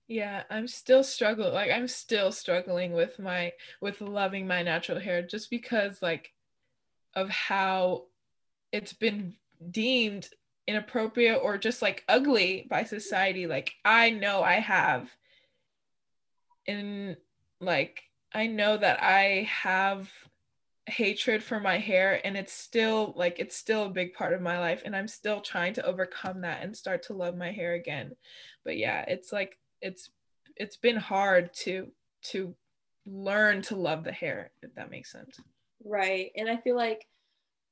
Yeah, 0.09 0.45
I'm 0.51 0.67
still 0.67 1.03
struggling. 1.05 1.53
Like 1.53 1.71
I'm 1.71 1.89
still 1.89 2.33
struggling 2.33 2.93
with 2.93 3.19
my 3.19 3.53
with 3.81 4.01
loving 4.01 4.47
my 4.47 4.63
natural 4.63 4.99
hair 4.99 5.23
just 5.23 5.51
because 5.51 6.01
like 6.03 6.33
of 7.17 7.29
how 7.31 8.05
it's 8.73 8.93
been 8.93 9.35
deemed 9.71 10.29
inappropriate 10.67 11.41
or 11.43 11.59
just 11.59 11.83
like 11.83 12.05
ugly 12.09 12.67
by 12.69 12.85
society. 12.85 13.47
Like 13.47 13.75
i 13.85 14.11
know 14.11 14.43
i 14.43 14.55
have 14.55 15.11
and 16.67 17.17
like 17.61 18.03
i 18.33 18.47
know 18.47 18.77
that 18.77 19.03
i 19.03 19.49
have 19.51 20.11
hatred 20.87 21.43
for 21.43 21.61
my 21.61 21.79
hair 21.79 22.21
and 22.27 22.37
it's 22.37 22.53
still 22.53 23.15
like 23.17 23.39
it's 23.39 23.57
still 23.57 23.87
a 23.87 23.91
big 23.91 24.13
part 24.13 24.35
of 24.35 24.43
my 24.43 24.59
life 24.59 24.83
and 24.85 24.95
i'm 24.95 25.09
still 25.09 25.41
trying 25.41 25.73
to 25.73 25.85
overcome 25.85 26.43
that 26.43 26.63
and 26.63 26.77
start 26.77 27.03
to 27.03 27.15
love 27.15 27.37
my 27.37 27.51
hair 27.51 27.75
again. 27.75 28.13
But 28.65 28.77
yeah 28.77 29.05
it's 29.09 29.33
like 29.33 29.59
it's 29.81 30.11
it's 30.57 30.77
been 30.77 30.97
hard 30.97 31.53
to 31.55 31.89
to 32.25 32.55
learn 33.07 33.61
to 33.63 33.77
love 33.77 34.05
the 34.05 34.13
hair 34.13 34.51
if 34.63 34.75
that 34.75 34.91
makes 34.91 35.13
sense 35.13 35.39
right. 35.85 36.31
And 36.37 36.49
i 36.49 36.57
feel 36.57 36.77
like 36.77 37.07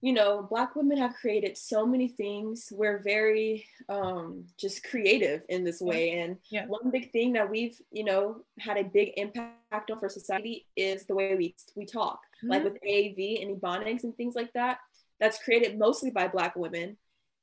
you 0.00 0.12
know 0.12 0.42
black 0.50 0.74
women 0.74 0.98
have 0.98 1.14
created 1.14 1.56
so 1.56 1.86
many 1.86 2.08
things. 2.08 2.68
We're 2.72 2.98
very 2.98 3.66
um 3.88 4.44
just 4.58 4.84
creative 4.84 5.42
in 5.48 5.64
this 5.64 5.80
way. 5.80 6.18
And 6.18 6.36
yeah. 6.50 6.66
one 6.66 6.90
big 6.90 7.12
thing 7.12 7.32
that 7.34 7.48
we've 7.48 7.76
you 7.90 8.04
know 8.04 8.42
had 8.58 8.76
a 8.76 8.84
big 8.84 9.12
impact 9.16 9.90
on 9.90 9.98
for 9.98 10.08
society 10.08 10.66
is 10.76 11.06
the 11.06 11.14
way 11.14 11.34
we 11.36 11.54
we 11.76 11.86
talk. 11.86 12.20
Mm-hmm. 12.38 12.50
like 12.50 12.64
with 12.64 12.78
AAV 12.82 13.42
and 13.42 13.60
ebonics 13.60 14.02
and 14.02 14.16
things 14.16 14.34
like 14.34 14.52
that 14.54 14.78
that's 15.20 15.42
created 15.42 15.78
mostly 15.78 16.10
by 16.10 16.28
black 16.28 16.56
women. 16.56 16.96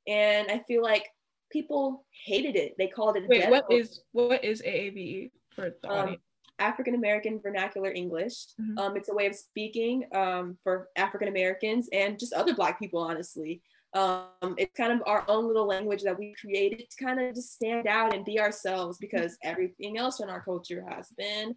And 0.06 0.50
i 0.50 0.58
feel 0.68 0.82
like 0.82 1.08
people 1.50 2.04
hated 2.24 2.56
it. 2.56 2.74
They 2.78 2.86
called 2.86 3.16
it 3.16 3.26
Wait, 3.26 3.48
what 3.48 3.66
is 3.70 4.02
what 4.12 4.44
is 4.44 4.62
AAVE 4.62 5.30
for 5.54 5.74
the 5.82 5.88
um, 5.90 5.98
audience 5.98 6.22
African 6.60 6.94
American 6.94 7.40
Vernacular 7.40 7.90
English. 7.90 8.34
Mm-hmm. 8.60 8.78
Um, 8.78 8.96
it's 8.96 9.08
a 9.08 9.14
way 9.14 9.26
of 9.26 9.34
speaking 9.34 10.04
um, 10.14 10.56
for 10.62 10.88
African 10.96 11.28
Americans 11.28 11.88
and 11.92 12.18
just 12.18 12.32
other 12.32 12.54
Black 12.54 12.78
people, 12.78 13.00
honestly. 13.00 13.62
Um, 13.92 14.54
it's 14.56 14.76
kind 14.76 14.92
of 14.92 15.02
our 15.06 15.24
own 15.26 15.48
little 15.48 15.66
language 15.66 16.02
that 16.02 16.18
we 16.18 16.34
created 16.40 16.84
to 16.90 17.04
kind 17.04 17.20
of 17.20 17.34
just 17.34 17.54
stand 17.54 17.88
out 17.88 18.14
and 18.14 18.24
be 18.24 18.38
ourselves 18.38 18.98
because 18.98 19.36
everything 19.42 19.98
else 19.98 20.20
in 20.20 20.30
our 20.30 20.42
culture 20.42 20.84
has 20.88 21.08
been 21.18 21.56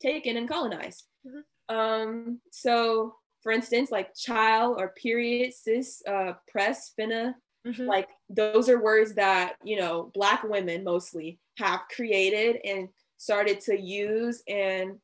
taken 0.00 0.36
and 0.36 0.48
colonized. 0.48 1.04
Mm-hmm. 1.26 1.76
Um, 1.76 2.40
so, 2.50 3.16
for 3.42 3.52
instance, 3.52 3.90
like 3.90 4.14
child 4.14 4.76
or 4.78 4.94
period, 5.00 5.52
sis, 5.52 6.02
uh, 6.08 6.32
press, 6.48 6.92
finna, 6.98 7.34
mm-hmm. 7.66 7.84
like 7.84 8.08
those 8.30 8.68
are 8.70 8.82
words 8.82 9.14
that, 9.14 9.56
you 9.62 9.78
know, 9.78 10.10
Black 10.14 10.42
women 10.42 10.84
mostly 10.84 11.38
have 11.58 11.80
created 11.94 12.58
and 12.64 12.88
started 13.24 13.58
to 13.58 13.80
use 13.80 14.42
and 14.48 14.98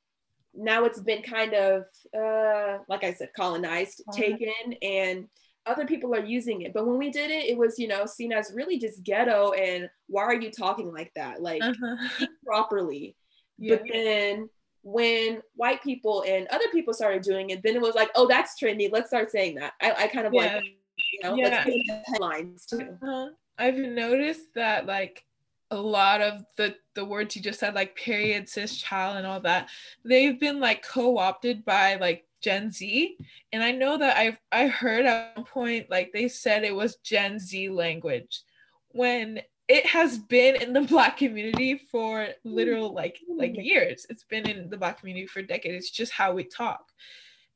now 0.54 0.84
it's 0.84 1.00
been 1.00 1.22
kind 1.22 1.54
of 1.54 1.84
uh, 2.14 2.78
like 2.86 3.02
i 3.02 3.14
said 3.14 3.30
colonized 3.34 4.02
taken 4.12 4.74
and 4.82 5.26
other 5.64 5.86
people 5.86 6.14
are 6.14 6.24
using 6.24 6.60
it 6.62 6.74
but 6.74 6.86
when 6.86 6.98
we 6.98 7.10
did 7.10 7.30
it 7.30 7.46
it 7.46 7.56
was 7.56 7.78
you 7.78 7.88
know 7.88 8.04
seen 8.04 8.30
as 8.30 8.52
really 8.54 8.78
just 8.78 9.02
ghetto 9.04 9.52
and 9.52 9.88
why 10.08 10.22
are 10.22 10.38
you 10.38 10.50
talking 10.50 10.92
like 10.92 11.10
that 11.14 11.40
like 11.40 11.62
uh-huh. 11.62 12.26
properly 12.44 13.16
yeah. 13.58 13.76
but 13.76 13.84
then 13.90 14.50
when 14.82 15.40
white 15.54 15.82
people 15.82 16.22
and 16.26 16.46
other 16.48 16.68
people 16.72 16.92
started 16.92 17.22
doing 17.22 17.50
it 17.50 17.62
then 17.62 17.74
it 17.74 17.80
was 17.80 17.94
like 17.94 18.10
oh 18.16 18.26
that's 18.26 18.60
trendy 18.60 18.90
let's 18.92 19.08
start 19.08 19.30
saying 19.30 19.54
that 19.54 19.72
i, 19.80 19.92
I 19.92 20.06
kind 20.08 20.26
of 20.26 20.34
yeah. 20.34 20.54
like 20.54 20.64
you 20.64 21.20
know 21.22 21.34
yeah. 21.36 21.64
let's 21.66 22.08
headlines 22.10 22.66
too 22.66 22.96
uh-huh. 23.02 23.28
i've 23.58 23.76
noticed 23.76 24.54
that 24.54 24.84
like 24.84 25.24
a 25.70 25.76
lot 25.76 26.20
of 26.20 26.44
the 26.56 26.74
the 26.94 27.04
words 27.04 27.36
you 27.36 27.42
just 27.42 27.60
said 27.60 27.74
like 27.74 27.94
period 27.94 28.48
sis 28.48 28.76
child 28.76 29.16
and 29.16 29.26
all 29.26 29.40
that 29.40 29.68
they've 30.04 30.40
been 30.40 30.58
like 30.58 30.84
co-opted 30.84 31.64
by 31.64 31.96
like 31.96 32.26
gen 32.42 32.70
z. 32.70 33.16
And 33.52 33.62
i 33.62 33.70
know 33.70 33.98
that 33.98 34.16
i've 34.16 34.38
i 34.50 34.66
heard 34.66 35.06
at 35.06 35.36
one 35.36 35.44
point 35.44 35.90
like 35.90 36.10
they 36.12 36.28
said 36.28 36.64
it 36.64 36.74
was 36.74 36.96
gen 36.96 37.38
z 37.38 37.68
language 37.68 38.42
when 38.88 39.40
it 39.70 39.86
has 39.86 40.18
been 40.18 40.60
in 40.60 40.72
the 40.72 40.80
black 40.80 41.16
community 41.16 41.76
for 41.76 42.26
literal 42.42 42.92
like 42.92 43.20
like 43.36 43.52
mm-hmm. 43.52 43.60
years. 43.60 44.04
It's 44.10 44.24
been 44.24 44.48
in 44.48 44.68
the 44.68 44.76
black 44.76 44.98
community 44.98 45.28
for 45.28 45.42
decades. 45.42 45.86
It's 45.86 45.90
just 45.92 46.10
how 46.10 46.32
we 46.32 46.42
talk. 46.42 46.82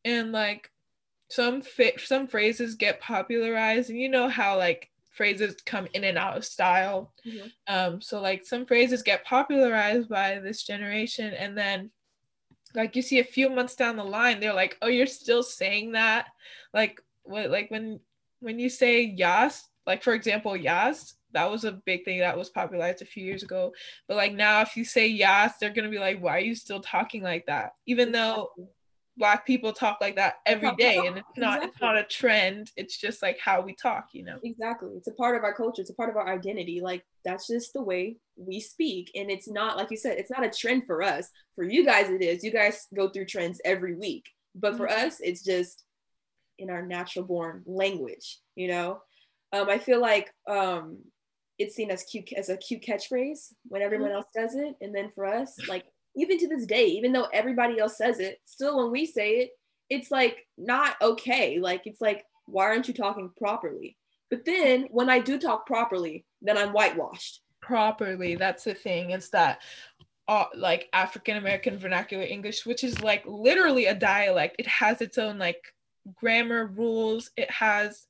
And 0.05 0.31
like 0.31 0.71
some 1.29 1.61
fi- 1.61 1.97
some 1.99 2.29
phrases 2.29 2.77
get 2.77 3.01
popularized. 3.01 3.91
And 3.91 3.99
you 3.99 4.09
know 4.09 4.29
how 4.29 4.57
like 4.57 4.93
phrases 5.15 5.57
come 5.65 5.89
in 5.95 6.05
and 6.05 6.19
out 6.19 6.37
of 6.37 6.45
style. 6.45 7.13
Mm-hmm. 7.27 7.47
Um, 7.69 8.01
so 8.01 8.21
like 8.21 8.45
some 8.45 8.67
phrases 8.67 9.03
get 9.03 9.25
popularized 9.25 10.09
by 10.09 10.39
this 10.41 10.63
generation, 10.65 11.33
and 11.35 11.57
then 11.57 11.91
like 12.75 12.97
you 12.97 13.03
see 13.03 13.21
a 13.21 13.25
few 13.25 13.49
months 13.49 13.77
down 13.77 13.97
the 13.97 14.05
line, 14.05 14.41
they're 14.41 14.53
like, 14.53 14.77
"Oh, 14.83 14.89
you're 14.89 15.07
still 15.07 15.43
saying 15.43 15.93
that?" 15.93 16.27
Like 16.73 17.01
what? 17.23 17.51
Like 17.51 17.71
when 17.71 18.01
when 18.41 18.59
you 18.59 18.69
say 18.69 19.03
yas, 19.03 19.63
like 19.87 20.03
for 20.03 20.13
example, 20.13 20.57
yas, 20.57 21.15
that 21.33 21.51
was 21.51 21.65
a 21.65 21.73
big 21.73 22.05
thing 22.05 22.19
that 22.19 22.37
was 22.37 22.51
popularized 22.51 23.03
a 23.03 23.07
few 23.07 23.25
years 23.25 23.43
ago. 23.43 23.73
But 24.09 24.17
like 24.17 24.35
now, 24.35 24.61
if 24.63 24.77
you 24.77 24.85
say 24.85 25.07
yas, 25.07 25.53
they're 25.61 25.71
gonna 25.71 25.89
be 25.89 25.99
like, 25.99 26.21
"Why 26.21 26.37
are 26.37 26.41
you 26.41 26.55
still 26.55 26.81
talking 26.81 27.23
like 27.23 27.47
that?" 27.47 27.75
Even 27.87 28.13
though 28.13 28.51
black 29.17 29.47
people 29.47 29.73
talk 29.73 29.99
like 30.01 30.17
that 30.17 30.35
every 30.45 30.75
day 30.77 30.97
and 31.07 31.17
it's 31.17 31.29
not 31.37 31.59
exactly. 31.59 31.69
it's 31.69 31.81
not 31.81 31.97
a 31.97 32.05
trend 32.05 32.71
it's 32.77 32.97
just 32.97 33.23
like 33.23 33.39
how 33.39 33.61
we 33.61 33.75
talk 33.75 34.09
you 34.13 34.25
know 34.25 34.39
exactly 34.43 34.91
it's 34.97 35.07
a 35.07 35.13
part 35.13 35.37
of 35.37 35.45
our 35.45 35.55
culture 35.55 35.81
it's 35.81 35.91
a 35.91 35.95
part 35.95 36.11
of 36.11 36.17
our 36.17 36.29
identity 36.29 36.81
like 36.81 37.05
that's 37.25 37.47
just 37.47 37.73
the 37.73 37.83
way 37.83 38.17
we 38.37 38.59
speak 38.59 39.11
and 39.15 39.31
it's 39.31 39.49
not 39.49 39.77
like 39.77 39.91
you 39.91 39.97
said 39.97 40.19
it's 40.19 40.31
not 40.31 40.45
a 40.45 40.51
trend 40.51 40.85
for 40.85 41.03
us 41.03 41.29
for 41.55 41.65
you 41.65 41.85
guys 41.85 42.11
it 42.11 42.23
is 42.23 42.43
you 42.43 42.51
guys 42.51 42.87
go 42.95 43.09
through 43.09 43.27
trends 43.27 43.61
every 43.65 43.95
week 43.95 44.25
but 44.55 44.77
for 44.77 44.89
mm-hmm. 44.89 45.07
us 45.07 45.19
it's 45.21 45.45
just 45.45 45.85
in 46.59 46.71
our 46.71 46.85
natural 46.85 47.25
born 47.25 47.63
language 47.67 48.39
you 48.57 48.67
know 48.67 49.01
um, 49.53 49.69
i 49.69 49.79
feel 49.79 50.01
like 50.01 50.33
um, 50.49 50.99
it's 51.59 51.77
seen 51.77 51.91
as 51.91 52.03
cute 52.03 52.33
as 52.33 52.49
a 52.49 52.57
cute 52.57 52.83
catchphrase 52.83 53.53
when 53.69 53.81
everyone 53.81 54.09
mm-hmm. 54.09 54.17
else 54.17 54.27
does 54.35 54.57
it 54.57 54.75
and 54.81 54.93
then 54.95 55.11
for 55.15 55.25
us 55.25 55.57
like 55.69 55.85
even 56.17 56.39
to 56.39 56.49
this 56.49 56.67
day, 56.67 56.87
even 56.87 57.13
though 57.13 57.29
everybody 57.33 57.79
else 57.79 57.99
says 57.99 58.21
it, 58.21 58.41
still 58.45 58.79
when 58.79 58.91
we 58.91 59.07
say 59.07 59.37
it, 59.39 59.51
it's 59.91 60.11
like 60.11 60.47
not 60.57 60.97
okay. 61.03 61.59
Like 61.59 61.87
it's 61.87 62.01
like, 62.01 62.25
why 62.47 62.65
aren't 62.65 62.89
you 62.89 62.95
talking 62.95 63.31
properly? 63.37 63.97
But 64.31 64.45
then 64.45 64.87
when 64.91 65.11
I 65.11 65.19
do 65.21 65.39
talk 65.39 65.67
properly, 65.67 66.25
then 66.43 66.59
I'm 66.59 66.73
whitewashed. 66.73 67.41
Properly, 67.61 68.35
that's 68.35 68.65
the 68.65 68.75
thing. 68.75 69.11
It's 69.11 69.31
that 69.31 69.63
uh, 70.29 70.47
like 70.55 70.89
African 70.93 71.37
American 71.37 71.79
vernacular 71.79 72.25
English, 72.25 72.65
which 72.65 72.85
is 72.85 73.03
like 73.03 73.25
literally 73.27 73.87
a 73.87 73.95
dialect. 73.95 74.57
It 74.59 74.67
has 74.67 75.01
its 75.01 75.19
own 75.19 75.39
like 75.39 75.75
grammar 76.15 76.67
rules. 76.67 77.31
It 77.37 77.51
has 77.51 78.07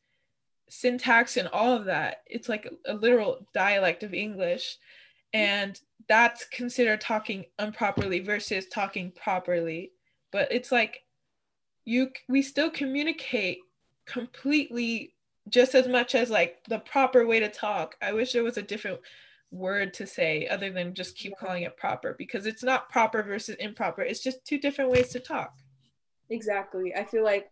syntax 0.68 1.36
and 1.36 1.48
all 1.48 1.76
of 1.76 1.86
that. 1.86 2.22
It's 2.26 2.48
like 2.48 2.66
a, 2.66 2.92
a 2.92 2.94
literal 2.94 3.46
dialect 3.52 4.02
of 4.02 4.14
English. 4.14 4.76
And 5.32 5.78
that's 6.08 6.44
considered 6.46 7.00
talking 7.00 7.44
improperly 7.58 8.20
versus 8.20 8.66
talking 8.66 9.12
properly. 9.12 9.92
But 10.32 10.48
it's 10.50 10.72
like 10.72 11.02
you 11.84 12.10
we 12.28 12.42
still 12.42 12.70
communicate 12.70 13.58
completely 14.06 15.14
just 15.48 15.74
as 15.74 15.86
much 15.88 16.14
as 16.14 16.30
like 16.30 16.64
the 16.68 16.78
proper 16.78 17.26
way 17.26 17.40
to 17.40 17.48
talk. 17.48 17.96
I 18.02 18.12
wish 18.12 18.32
there 18.32 18.44
was 18.44 18.56
a 18.56 18.62
different 18.62 19.00
word 19.50 19.94
to 19.94 20.06
say 20.06 20.48
other 20.48 20.70
than 20.70 20.94
just 20.94 21.16
keep 21.16 21.36
calling 21.38 21.62
it 21.62 21.76
proper 21.76 22.14
because 22.18 22.46
it's 22.46 22.62
not 22.62 22.90
proper 22.90 23.22
versus 23.22 23.56
improper. 23.56 24.02
It's 24.02 24.22
just 24.22 24.44
two 24.44 24.58
different 24.58 24.90
ways 24.90 25.10
to 25.10 25.20
talk. 25.20 25.54
Exactly. 26.30 26.94
I 26.94 27.04
feel 27.04 27.24
like 27.24 27.50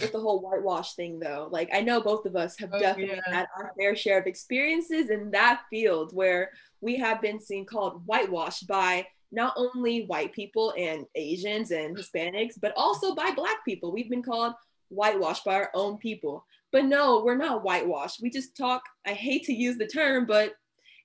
with 0.00 0.12
the 0.12 0.20
whole 0.20 0.40
whitewash 0.40 0.94
thing 0.94 1.18
though. 1.18 1.48
Like 1.50 1.70
i 1.72 1.80
know 1.80 2.00
both 2.00 2.26
of 2.26 2.36
us 2.36 2.58
have 2.58 2.70
oh, 2.72 2.78
definitely 2.78 3.20
yeah. 3.26 3.34
had 3.34 3.46
our 3.56 3.72
fair 3.78 3.96
share 3.96 4.18
of 4.18 4.26
experiences 4.26 5.10
in 5.10 5.30
that 5.30 5.62
field 5.70 6.14
where 6.14 6.50
we 6.80 6.96
have 6.96 7.20
been 7.20 7.40
seen 7.40 7.64
called 7.64 8.02
whitewashed 8.06 8.66
by 8.66 9.06
not 9.32 9.54
only 9.56 10.06
white 10.06 10.32
people 10.32 10.74
and 10.76 11.06
asians 11.14 11.70
and 11.70 11.96
hispanics 11.96 12.54
but 12.60 12.72
also 12.76 13.14
by 13.14 13.30
black 13.30 13.64
people. 13.64 13.92
We've 13.92 14.10
been 14.10 14.22
called 14.22 14.54
whitewashed 14.88 15.44
by 15.44 15.54
our 15.54 15.70
own 15.74 15.98
people. 15.98 16.44
But 16.72 16.84
no 16.86 17.22
we're 17.24 17.36
not 17.36 17.62
whitewashed. 17.62 18.20
We 18.22 18.30
just 18.30 18.56
talk 18.56 18.82
i 19.06 19.12
hate 19.12 19.44
to 19.44 19.54
use 19.54 19.78
the 19.78 19.86
term 19.86 20.26
but 20.26 20.54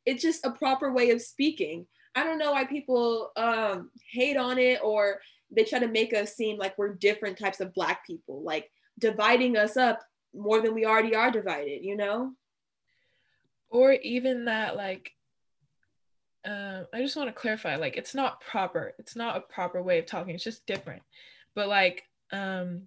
it's 0.05 0.23
just 0.23 0.45
a 0.45 0.51
proper 0.51 0.91
way 0.91 1.11
of 1.11 1.21
speaking. 1.21 1.85
I 2.15 2.23
don't 2.23 2.39
know 2.39 2.53
why 2.53 2.65
people 2.65 3.31
um, 3.37 3.91
hate 4.11 4.37
on 4.37 4.57
it 4.57 4.79
or 4.83 5.19
they 5.51 5.63
try 5.63 5.79
to 5.79 5.87
make 5.87 6.13
us 6.13 6.35
seem 6.35 6.57
like 6.57 6.77
we're 6.77 6.95
different 6.95 7.37
types 7.37 7.59
of 7.59 7.73
black 7.73 8.05
people. 8.05 8.41
Like 8.43 8.71
dividing 8.99 9.57
us 9.57 9.77
up 9.77 10.01
more 10.33 10.61
than 10.61 10.73
we 10.73 10.85
already 10.85 11.15
are 11.15 11.31
divided, 11.31 11.83
you 11.83 11.97
know? 11.97 12.33
Or 13.69 13.93
even 13.93 14.45
that, 14.45 14.75
like, 14.75 15.11
uh, 16.45 16.83
I 16.93 17.01
just 17.01 17.15
want 17.15 17.29
to 17.29 17.33
clarify, 17.33 17.75
like, 17.75 17.97
it's 17.97 18.15
not 18.15 18.41
proper. 18.41 18.93
It's 18.99 19.15
not 19.15 19.37
a 19.37 19.41
proper 19.41 19.81
way 19.81 19.99
of 19.99 20.05
talking. 20.05 20.35
It's 20.35 20.43
just 20.43 20.65
different. 20.65 21.01
But 21.55 21.67
like, 21.67 22.03
um, 22.31 22.83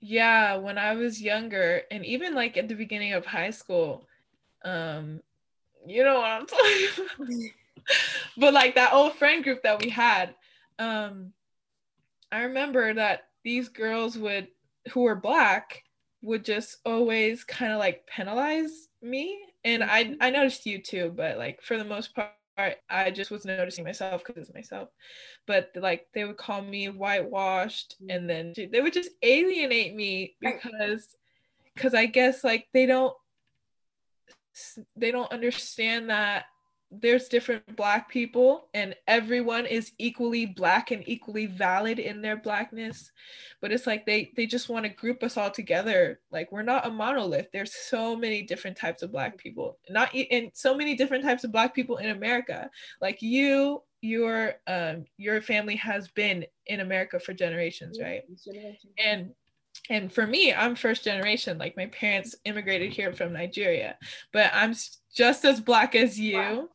yeah, 0.00 0.56
when 0.56 0.78
I 0.78 0.94
was 0.94 1.22
younger, 1.22 1.82
and 1.90 2.04
even 2.04 2.34
like 2.34 2.56
at 2.56 2.68
the 2.68 2.74
beginning 2.74 3.12
of 3.12 3.26
high 3.26 3.50
school, 3.50 4.06
um, 4.64 5.20
you 5.86 6.04
know 6.04 6.16
what 6.16 6.30
I'm 6.30 6.46
talking 6.48 6.88
about. 6.96 7.28
but 8.36 8.54
like 8.54 8.74
that 8.74 8.92
old 8.92 9.14
friend 9.14 9.44
group 9.44 9.62
that 9.62 9.82
we 9.82 9.90
had, 9.90 10.34
um, 10.78 11.32
I 12.30 12.42
remember 12.42 12.94
that 12.94 13.25
these 13.46 13.68
girls 13.68 14.18
would 14.18 14.48
who 14.92 15.02
were 15.02 15.14
black 15.14 15.84
would 16.20 16.44
just 16.44 16.78
always 16.84 17.44
kind 17.44 17.72
of 17.72 17.78
like 17.78 18.04
penalize 18.08 18.88
me. 19.00 19.38
And 19.64 19.84
I 19.84 20.04
mm-hmm. 20.04 20.14
I 20.20 20.30
noticed 20.30 20.66
you 20.66 20.82
too 20.82 21.14
but 21.16 21.38
like 21.38 21.62
for 21.62 21.78
the 21.78 21.84
most 21.84 22.14
part 22.14 22.32
I 22.88 23.10
just 23.10 23.30
was 23.30 23.44
noticing 23.44 23.84
myself 23.84 24.24
because 24.24 24.42
it's 24.42 24.54
myself. 24.54 24.88
But 25.46 25.70
like 25.76 26.06
they 26.12 26.24
would 26.24 26.38
call 26.38 26.60
me 26.60 26.86
whitewashed 26.86 27.94
and 28.08 28.28
then 28.28 28.52
they 28.56 28.80
would 28.80 28.94
just 28.94 29.10
alienate 29.22 29.94
me 29.94 30.34
because 30.40 31.14
because 31.74 31.94
I 31.94 32.06
guess 32.06 32.42
like 32.42 32.66
they 32.74 32.86
don't 32.86 33.14
they 34.96 35.12
don't 35.12 35.30
understand 35.30 36.10
that 36.10 36.46
there's 36.90 37.28
different 37.28 37.76
black 37.76 38.08
people 38.08 38.68
and 38.72 38.94
everyone 39.08 39.66
is 39.66 39.92
equally 39.98 40.46
black 40.46 40.92
and 40.92 41.02
equally 41.08 41.46
valid 41.46 41.98
in 41.98 42.22
their 42.22 42.36
blackness. 42.36 43.10
But 43.60 43.72
it's 43.72 43.86
like 43.86 44.06
they 44.06 44.32
they 44.36 44.46
just 44.46 44.68
want 44.68 44.84
to 44.84 44.90
group 44.90 45.22
us 45.22 45.36
all 45.36 45.50
together. 45.50 46.20
Like 46.30 46.52
we're 46.52 46.62
not 46.62 46.86
a 46.86 46.90
monolith. 46.90 47.48
There's 47.52 47.74
so 47.74 48.14
many 48.14 48.42
different 48.42 48.76
types 48.76 49.02
of 49.02 49.10
black 49.10 49.36
people. 49.36 49.78
Not 49.88 50.14
and 50.14 50.50
so 50.54 50.76
many 50.76 50.94
different 50.94 51.24
types 51.24 51.44
of 51.44 51.52
black 51.52 51.74
people 51.74 51.96
in 51.96 52.10
america. 52.10 52.70
Like 53.00 53.20
you 53.20 53.82
your 54.00 54.54
um 54.68 55.04
your 55.16 55.40
family 55.42 55.76
has 55.76 56.08
been 56.08 56.44
in 56.66 56.80
america 56.80 57.18
for 57.18 57.32
generations 57.32 57.98
right? 58.00 58.22
And 59.04 59.32
and 59.90 60.12
for 60.12 60.26
me 60.26 60.54
i'm 60.54 60.76
first 60.76 61.02
generation. 61.02 61.58
Like 61.58 61.76
my 61.76 61.86
parents 61.86 62.36
immigrated 62.44 62.92
here 62.92 63.12
from 63.12 63.32
nigeria. 63.32 63.98
But 64.32 64.52
i'm 64.54 64.74
just 65.12 65.44
as 65.44 65.60
black 65.60 65.96
as 65.96 66.20
you. 66.20 66.36
Wow 66.36 66.68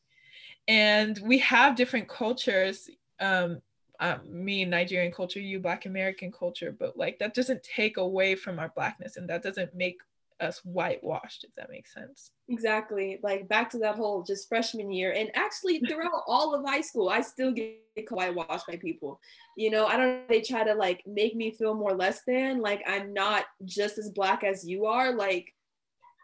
and 0.68 1.20
we 1.24 1.38
have 1.39 1.75
different 1.75 2.08
cultures 2.08 2.89
um 3.20 3.62
uh, 4.00 4.18
me 4.27 4.65
nigerian 4.65 5.12
culture 5.12 5.39
you 5.39 5.60
black 5.60 5.86
american 5.86 6.32
culture 6.32 6.75
but 6.77 6.98
like 6.98 7.20
that 7.20 7.36
doesn't 7.36 7.62
take 7.63 7.98
away 7.98 8.36
from 8.36 8.58
our 8.58 8.70
blackness 8.75 9.18
and 9.18 9.30
that 9.30 9.44
doesn't 9.44 9.74
make 9.75 9.98
us 10.41 10.60
whitewashed 10.65 11.44
if 11.44 11.53
that 11.56 11.70
makes 11.70 11.94
sense. 11.94 12.32
Exactly. 12.50 13.20
Like 13.24 13.48
back 13.48 13.70
to 13.72 13.77
that 13.80 13.96
whole 13.96 14.24
just 14.24 14.50
freshman 14.50 14.91
year. 14.91 15.13
And 15.13 15.30
actually 15.36 15.80
throughout 15.80 16.24
all 16.27 16.53
of 16.53 16.65
high 16.65 16.82
school 16.82 17.10
i 17.10 17.22
still 17.22 17.51
get 17.51 17.77
whitewashed 18.10 18.68
by 18.68 18.75
people. 18.75 19.20
You 19.56 19.70
know 19.70 19.86
i 19.86 19.96
don't 19.96 20.27
they 20.27 20.41
try 20.41 20.63
to 20.63 20.74
like 20.74 21.03
make 21.06 21.36
me 21.36 21.51
feel 21.51 21.74
more 21.74 21.94
less 21.94 22.22
than 22.25 22.62
like 22.62 22.82
i'm 22.88 23.13
not 23.13 23.46
just 23.65 23.98
as 23.98 24.10
black 24.10 24.44
as 24.44 24.68
you 24.68 24.86
are. 24.86 25.13
Like 25.13 25.53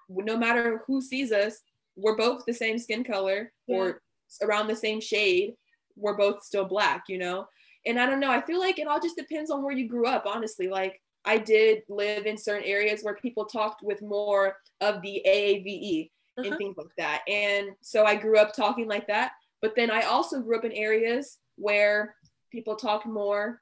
no 0.09 0.37
matter 0.37 0.83
who 0.87 1.01
sees 1.01 1.31
us 1.31 1.61
we're 1.95 2.15
both 2.15 2.43
the 2.45 2.53
same 2.53 2.77
skin 2.77 3.03
color 3.03 3.51
yeah. 3.67 3.75
or 3.75 4.01
around 4.41 4.67
the 4.67 4.75
same 4.75 5.01
shade, 5.01 5.53
we're 5.95 6.17
both 6.17 6.43
still 6.43 6.65
black, 6.65 7.03
you 7.07 7.17
know? 7.17 7.47
And 7.85 7.99
I 7.99 8.05
don't 8.05 8.19
know, 8.19 8.31
I 8.31 8.41
feel 8.41 8.59
like 8.59 8.79
it 8.79 8.87
all 8.87 8.99
just 8.99 9.17
depends 9.17 9.49
on 9.49 9.63
where 9.63 9.75
you 9.75 9.87
grew 9.87 10.05
up, 10.05 10.25
honestly. 10.25 10.67
Like 10.67 11.01
I 11.25 11.37
did 11.37 11.83
live 11.89 12.25
in 12.25 12.37
certain 12.37 12.67
areas 12.67 13.01
where 13.01 13.15
people 13.15 13.45
talked 13.45 13.81
with 13.83 14.01
more 14.01 14.57
of 14.81 15.01
the 15.01 15.21
AAVE 15.25 16.09
uh-huh. 16.37 16.49
and 16.49 16.57
things 16.57 16.75
like 16.77 16.87
that. 16.97 17.23
And 17.27 17.69
so 17.81 18.05
I 18.05 18.15
grew 18.15 18.37
up 18.37 18.53
talking 18.53 18.87
like 18.87 19.07
that. 19.07 19.31
But 19.61 19.75
then 19.75 19.89
I 19.89 20.01
also 20.01 20.41
grew 20.41 20.57
up 20.57 20.65
in 20.65 20.71
areas 20.71 21.37
where 21.55 22.15
people 22.51 22.75
talked 22.75 23.07
more 23.07 23.61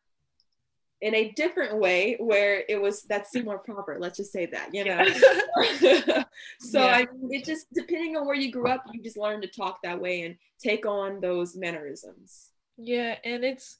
in 1.01 1.13
a 1.13 1.31
different 1.31 1.77
way 1.77 2.15
where 2.19 2.63
it 2.69 2.81
was 2.81 3.03
that 3.03 3.27
seemed 3.27 3.45
more 3.45 3.59
proper 3.59 3.97
let's 3.99 4.17
just 4.17 4.31
say 4.31 4.45
that 4.45 4.69
you 4.73 4.85
know? 4.85 5.03
So 6.59 6.79
yeah. 6.79 6.97
I, 6.97 7.05
it 7.29 7.45
just 7.45 7.67
depending 7.73 8.17
on 8.17 8.25
where 8.25 8.35
you 8.35 8.51
grew 8.51 8.67
up 8.67 8.83
you 8.93 9.01
just 9.01 9.17
learn 9.17 9.41
to 9.41 9.47
talk 9.47 9.81
that 9.83 9.99
way 9.99 10.21
and 10.21 10.35
take 10.59 10.85
on 10.85 11.21
those 11.21 11.55
mannerisms. 11.55 12.49
Yeah 12.77 13.15
and 13.23 13.43
it's 13.43 13.77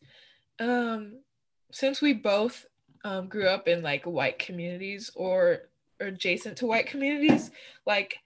um 0.60 1.20
since 1.72 2.02
we 2.02 2.14
both 2.14 2.66
um, 3.04 3.28
grew 3.28 3.48
up 3.48 3.68
in 3.68 3.84
like 3.84 4.04
white 4.06 4.40
communities 4.40 5.12
or, 5.16 5.70
or 6.02 6.08
adjacent 6.08 6.58
to 6.58 6.66
white 6.66 6.88
communities 6.88 7.52
like 7.86 8.18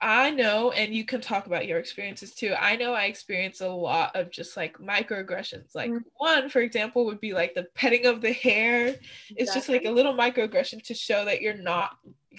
I 0.00 0.30
know, 0.30 0.72
and 0.72 0.92
you 0.92 1.04
can 1.04 1.20
talk 1.20 1.46
about 1.46 1.66
your 1.66 1.78
experiences 1.78 2.34
too. 2.34 2.54
I 2.58 2.74
know 2.74 2.92
I 2.92 3.04
experience 3.04 3.60
a 3.60 3.68
lot 3.68 4.16
of 4.16 4.30
just 4.30 4.56
like 4.56 4.78
microaggressions. 4.78 5.74
Like 5.74 5.90
mm-hmm. 5.90 6.08
one, 6.16 6.48
for 6.48 6.60
example, 6.60 7.04
would 7.06 7.20
be 7.20 7.32
like 7.32 7.54
the 7.54 7.68
petting 7.74 8.06
of 8.06 8.20
the 8.20 8.32
hair. 8.32 8.88
Exactly. 8.88 9.36
It's 9.36 9.54
just 9.54 9.68
like 9.68 9.84
a 9.84 9.90
little 9.90 10.14
microaggression 10.14 10.82
to 10.84 10.94
show 10.94 11.24
that 11.24 11.40
you're 11.40 11.54
not 11.56 11.92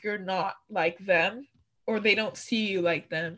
you're 0.03 0.17
not 0.17 0.55
like 0.69 0.97
them 1.05 1.47
or 1.87 1.99
they 1.99 2.15
don't 2.15 2.35
see 2.35 2.67
you 2.67 2.81
like 2.81 3.09
them. 3.09 3.37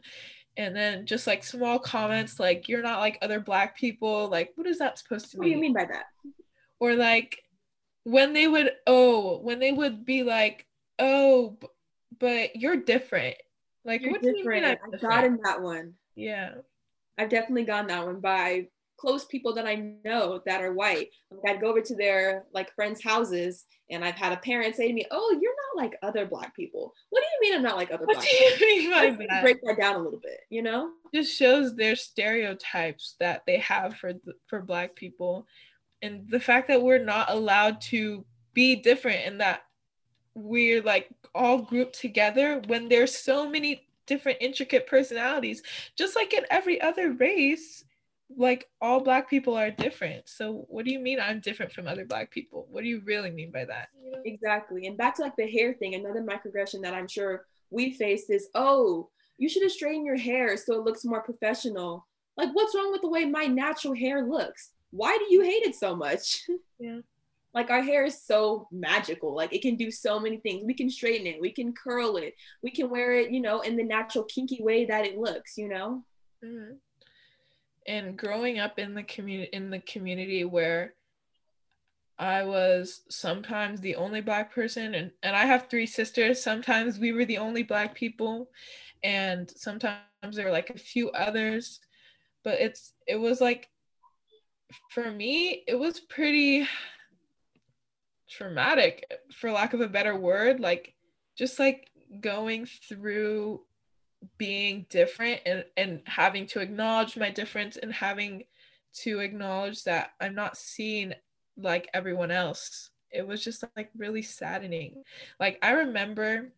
And 0.58 0.76
then 0.76 1.06
just 1.06 1.28
like 1.28 1.44
small 1.44 1.78
comments 1.78 2.40
like 2.40 2.68
you're 2.68 2.84
not 2.84 3.00
like 3.00 3.20
other 3.22 3.40
black 3.40 3.78
people. 3.78 4.28
Like 4.28 4.54
what 4.56 4.66
is 4.66 4.80
that 4.80 4.98
supposed 4.98 5.30
to 5.32 5.38
mean? 5.38 5.40
What 5.40 5.46
do 5.46 5.56
you 5.56 5.62
mean 5.62 5.74
by 5.74 5.86
that? 5.86 6.06
Or 6.80 6.96
like 6.96 7.44
when 8.06 8.34
they 8.34 8.48
would 8.48 8.72
oh, 8.88 9.38
when 9.40 9.60
they 9.60 9.72
would 9.72 10.04
be 10.04 10.24
like, 10.24 10.66
"Oh, 10.98 11.58
but 12.20 12.56
you're 12.56 12.77
different." 12.77 13.36
Like 13.85 14.01
You're 14.01 14.11
what 14.11 14.22
different. 14.22 14.65
I've 14.65 15.01
gotten 15.01 15.39
that 15.43 15.61
one. 15.61 15.93
Yeah. 16.15 16.55
I've 17.17 17.29
definitely 17.29 17.65
gotten 17.65 17.87
that 17.87 18.05
one 18.05 18.19
by 18.19 18.67
close 18.98 19.25
people 19.25 19.53
that 19.53 19.67
I 19.67 19.96
know 20.05 20.41
that 20.46 20.61
are 20.61 20.74
white. 20.74 21.09
Like 21.29 21.55
I'd 21.55 21.61
go 21.61 21.67
over 21.67 21.81
to 21.81 21.96
their 21.96 22.46
like 22.53 22.74
friends' 22.74 23.03
houses 23.03 23.65
and 23.89 24.03
I've 24.03 24.15
had 24.15 24.31
a 24.31 24.37
parent 24.37 24.75
say 24.75 24.87
to 24.87 24.93
me, 24.93 25.05
Oh, 25.11 25.37
you're 25.41 25.51
not 25.51 25.83
like 25.83 25.98
other 26.01 26.25
black 26.25 26.55
people. 26.55 26.93
What 27.09 27.22
do 27.22 27.25
you 27.25 27.51
mean 27.51 27.57
I'm 27.57 27.63
not 27.63 27.75
like 27.75 27.91
other 27.91 28.05
what 28.05 28.15
black 28.15 28.27
people? 28.27 28.57
Do 28.57 28.65
you 28.65 28.89
mean 28.89 29.17
by 29.17 29.25
that? 29.29 29.43
Break 29.43 29.57
that 29.63 29.77
down 29.77 29.96
a 29.96 30.00
little 30.00 30.19
bit, 30.22 30.39
you 30.50 30.61
know? 30.61 30.91
Just 31.13 31.37
shows 31.37 31.75
their 31.75 31.96
stereotypes 31.96 33.15
that 33.19 33.43
they 33.46 33.57
have 33.57 33.96
for 33.96 34.13
for 34.48 34.61
black 34.61 34.96
people. 34.96 35.48
And 36.01 36.29
the 36.29 36.39
fact 36.39 36.67
that 36.69 36.81
we're 36.81 37.03
not 37.03 37.29
allowed 37.29 37.81
to 37.81 38.25
be 38.53 38.75
different 38.75 39.25
and 39.25 39.41
that 39.41 39.63
we're 40.35 40.81
like 40.81 41.09
all 41.35 41.59
grouped 41.59 42.00
together 42.00 42.61
when 42.67 42.89
there's 42.89 43.15
so 43.15 43.50
many 43.50 43.87
different 44.05 44.37
intricate 44.41 44.87
personalities. 44.87 45.63
Just 45.96 46.15
like 46.15 46.33
in 46.33 46.46
every 46.50 46.81
other 46.81 47.11
race 47.11 47.85
like 48.35 48.67
all 48.81 49.00
black 49.00 49.29
people 49.29 49.55
are 49.55 49.72
different. 49.72 50.27
So 50.27 50.65
what 50.69 50.85
do 50.85 50.91
you 50.91 51.00
mean 51.00 51.19
i'm 51.19 51.39
different 51.39 51.72
from 51.72 51.87
other 51.87 52.05
black 52.05 52.31
people? 52.31 52.67
What 52.69 52.83
do 52.83 52.89
you 52.89 53.01
really 53.05 53.31
mean 53.31 53.51
by 53.51 53.65
that? 53.65 53.89
Exactly. 54.25 54.87
And 54.87 54.98
back 54.98 55.15
to 55.15 55.22
like 55.22 55.35
the 55.35 55.48
hair 55.48 55.74
thing 55.74 55.96
another 55.96 56.22
microaggression 56.22 56.81
that 56.83 56.93
i'm 56.93 57.07
sure 57.07 57.46
we 57.69 57.93
face 57.93 58.29
is 58.29 58.50
oh 58.55 59.09
you 59.37 59.50
should 59.50 59.63
have 59.63 59.72
straightened 59.72 60.05
your 60.05 60.17
hair 60.17 60.55
so 60.57 60.74
it 60.75 60.83
looks 60.83 61.05
more 61.05 61.22
professional. 61.22 62.07
Like 62.37 62.50
what's 62.53 62.75
wrong 62.75 62.91
with 62.91 63.01
the 63.01 63.09
way 63.09 63.25
my 63.25 63.46
natural 63.46 63.96
hair 63.96 64.25
looks? 64.25 64.72
Why 64.91 65.17
do 65.17 65.33
you 65.33 65.41
hate 65.41 65.63
it 65.63 65.75
so 65.75 65.96
much? 65.96 66.48
Yeah 66.79 67.00
like 67.53 67.70
our 67.70 67.81
hair 67.81 68.03
is 68.03 68.24
so 68.24 68.68
magical 68.72 69.35
like 69.35 69.53
it 69.53 69.61
can 69.61 69.75
do 69.75 69.92
so 69.92 70.20
many 70.20 70.37
things 70.37 70.63
we 70.66 70.74
can 70.74 70.89
straighten 70.89 71.27
it 71.27 71.42
we 71.42 71.51
can 71.51 71.74
curl 71.74 72.18
it 72.18 72.33
we 72.61 72.72
can 72.72 72.89
wear 72.89 73.13
it 73.13 73.31
you 73.31 73.42
know 73.42 73.61
in 73.61 73.75
the 73.75 73.83
natural 73.83 74.24
kinky 74.25 74.61
way 74.61 74.85
that 74.85 75.05
it 75.05 75.18
looks 75.18 75.57
you 75.57 75.68
know 75.68 76.03
mm-hmm. 76.44 76.74
and 77.87 78.18
growing 78.18 78.59
up 78.59 78.79
in 78.79 78.94
the 78.94 79.03
community 79.03 79.50
in 79.53 79.70
the 79.70 79.79
community 79.79 80.44
where 80.44 80.94
I 82.20 82.44
was 82.44 83.01
sometimes 83.09 83.81
the 83.81 83.96
only 83.96 84.22
black 84.22 84.53
person 84.53 84.94
and, 84.94 85.11
and 85.24 85.35
I 85.35 85.46
have 85.46 85.68
three 85.68 85.87
sisters. 85.87 86.44
Sometimes 86.44 87.00
we 87.00 87.11
were 87.11 87.25
the 87.25 87.39
only 87.39 87.63
black 87.63 87.96
people 87.96 88.50
and 89.03 89.50
sometimes 89.50 89.98
there 90.31 90.46
were 90.46 90.51
like 90.51 90.70
a 90.70 90.77
few 90.77 91.09
others. 91.09 91.79
But 92.44 92.59
it's 92.61 92.94
it 93.07 93.16
was 93.16 93.42
like 93.42 93.70
for 94.92 95.11
me, 95.11 95.63
it 95.68 95.77
was 95.77 96.00
pretty 96.00 96.68
traumatic 98.37 99.05
for 99.31 99.51
lack 99.51 99.74
of 99.74 99.81
a 99.81 99.87
better 99.87 100.15
word 100.15 100.59
like 100.59 100.93
just 101.37 101.59
like 101.59 101.89
going 102.22 102.65
through 102.65 103.61
being 104.37 104.85
different 104.89 105.41
and 105.46 105.65
and 105.77 106.01
having 106.05 106.46
to 106.48 106.59
acknowledge 106.59 107.17
my 107.17 107.29
difference 107.29 107.77
and 107.77 107.91
having 107.93 108.43
to 108.93 109.19
acknowledge 109.19 109.83
that 109.83 110.11
I'm 110.22 110.35
not 110.35 110.57
seen 110.57 111.15
like 111.57 111.89
everyone 111.93 112.31
else. 112.31 112.91
It 113.11 113.27
was 113.27 113.43
just 113.43 113.63
like 113.75 113.89
really 113.98 114.22
saddening. 114.22 115.03
Like 115.39 115.59
I 115.61 115.72
remember 115.72 116.51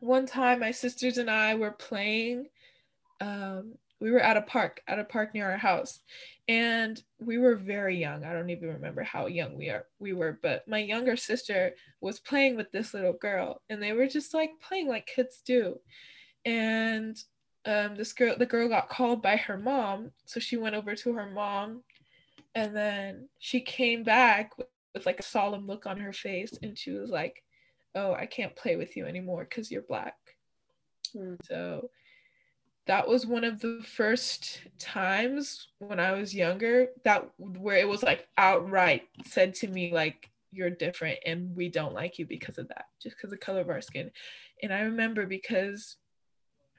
one 0.00 0.26
time 0.26 0.60
my 0.60 0.70
sisters 0.70 1.18
and 1.18 1.30
I 1.30 1.54
were 1.54 1.72
playing 1.72 2.46
um 3.20 3.74
we 4.00 4.10
were 4.10 4.20
at 4.20 4.36
a 4.36 4.42
park 4.42 4.80
at 4.88 4.98
a 4.98 5.04
park 5.04 5.34
near 5.34 5.50
our 5.50 5.58
house 5.58 6.00
and 6.48 7.02
we 7.20 7.38
were 7.38 7.54
very 7.54 7.96
young. 7.96 8.24
I 8.24 8.32
don't 8.32 8.50
even 8.50 8.70
remember 8.70 9.02
how 9.02 9.26
young 9.26 9.56
we 9.56 9.68
are 9.68 9.86
we 9.98 10.12
were 10.12 10.38
but 10.42 10.66
my 10.66 10.78
younger 10.78 11.16
sister 11.16 11.74
was 12.00 12.18
playing 12.18 12.56
with 12.56 12.72
this 12.72 12.94
little 12.94 13.12
girl 13.12 13.62
and 13.68 13.82
they 13.82 13.92
were 13.92 14.06
just 14.06 14.34
like 14.34 14.50
playing 14.60 14.88
like 14.88 15.06
kids 15.06 15.42
do. 15.44 15.78
And 16.44 17.16
um, 17.66 17.94
this 17.94 18.12
girl 18.14 18.36
the 18.38 18.46
girl 18.46 18.68
got 18.68 18.88
called 18.88 19.22
by 19.22 19.36
her 19.36 19.58
mom 19.58 20.12
so 20.24 20.40
she 20.40 20.56
went 20.56 20.74
over 20.74 20.94
to 20.94 21.12
her 21.12 21.30
mom 21.30 21.82
and 22.54 22.74
then 22.74 23.28
she 23.38 23.60
came 23.60 24.02
back 24.02 24.56
with, 24.56 24.66
with 24.94 25.04
like 25.04 25.20
a 25.20 25.24
solemn 25.24 25.66
look 25.66 25.84
on 25.84 25.98
her 25.98 26.12
face 26.12 26.58
and 26.62 26.78
she 26.78 26.90
was 26.90 27.10
like 27.10 27.44
oh 27.94 28.14
i 28.14 28.24
can't 28.24 28.56
play 28.56 28.76
with 28.76 28.96
you 28.96 29.04
anymore 29.04 29.44
because 29.44 29.70
you're 29.70 29.82
black. 29.82 30.16
Mm. 31.14 31.36
so 31.44 31.90
that 32.90 33.06
was 33.06 33.24
one 33.24 33.44
of 33.44 33.60
the 33.60 33.80
first 33.86 34.62
times 34.80 35.68
when 35.78 36.00
I 36.00 36.10
was 36.10 36.34
younger 36.34 36.88
that 37.04 37.30
where 37.38 37.76
it 37.76 37.88
was 37.88 38.02
like 38.02 38.26
outright 38.36 39.02
said 39.24 39.54
to 39.54 39.68
me 39.68 39.92
like 39.94 40.28
you're 40.50 40.70
different 40.70 41.20
and 41.24 41.54
we 41.54 41.68
don't 41.68 41.94
like 41.94 42.18
you 42.18 42.26
because 42.26 42.58
of 42.58 42.66
that 42.66 42.86
just 43.00 43.14
because 43.14 43.32
of 43.32 43.38
the 43.38 43.46
color 43.46 43.60
of 43.60 43.68
our 43.68 43.80
skin 43.80 44.10
and 44.60 44.74
I 44.74 44.80
remember 44.80 45.24
because 45.24 45.98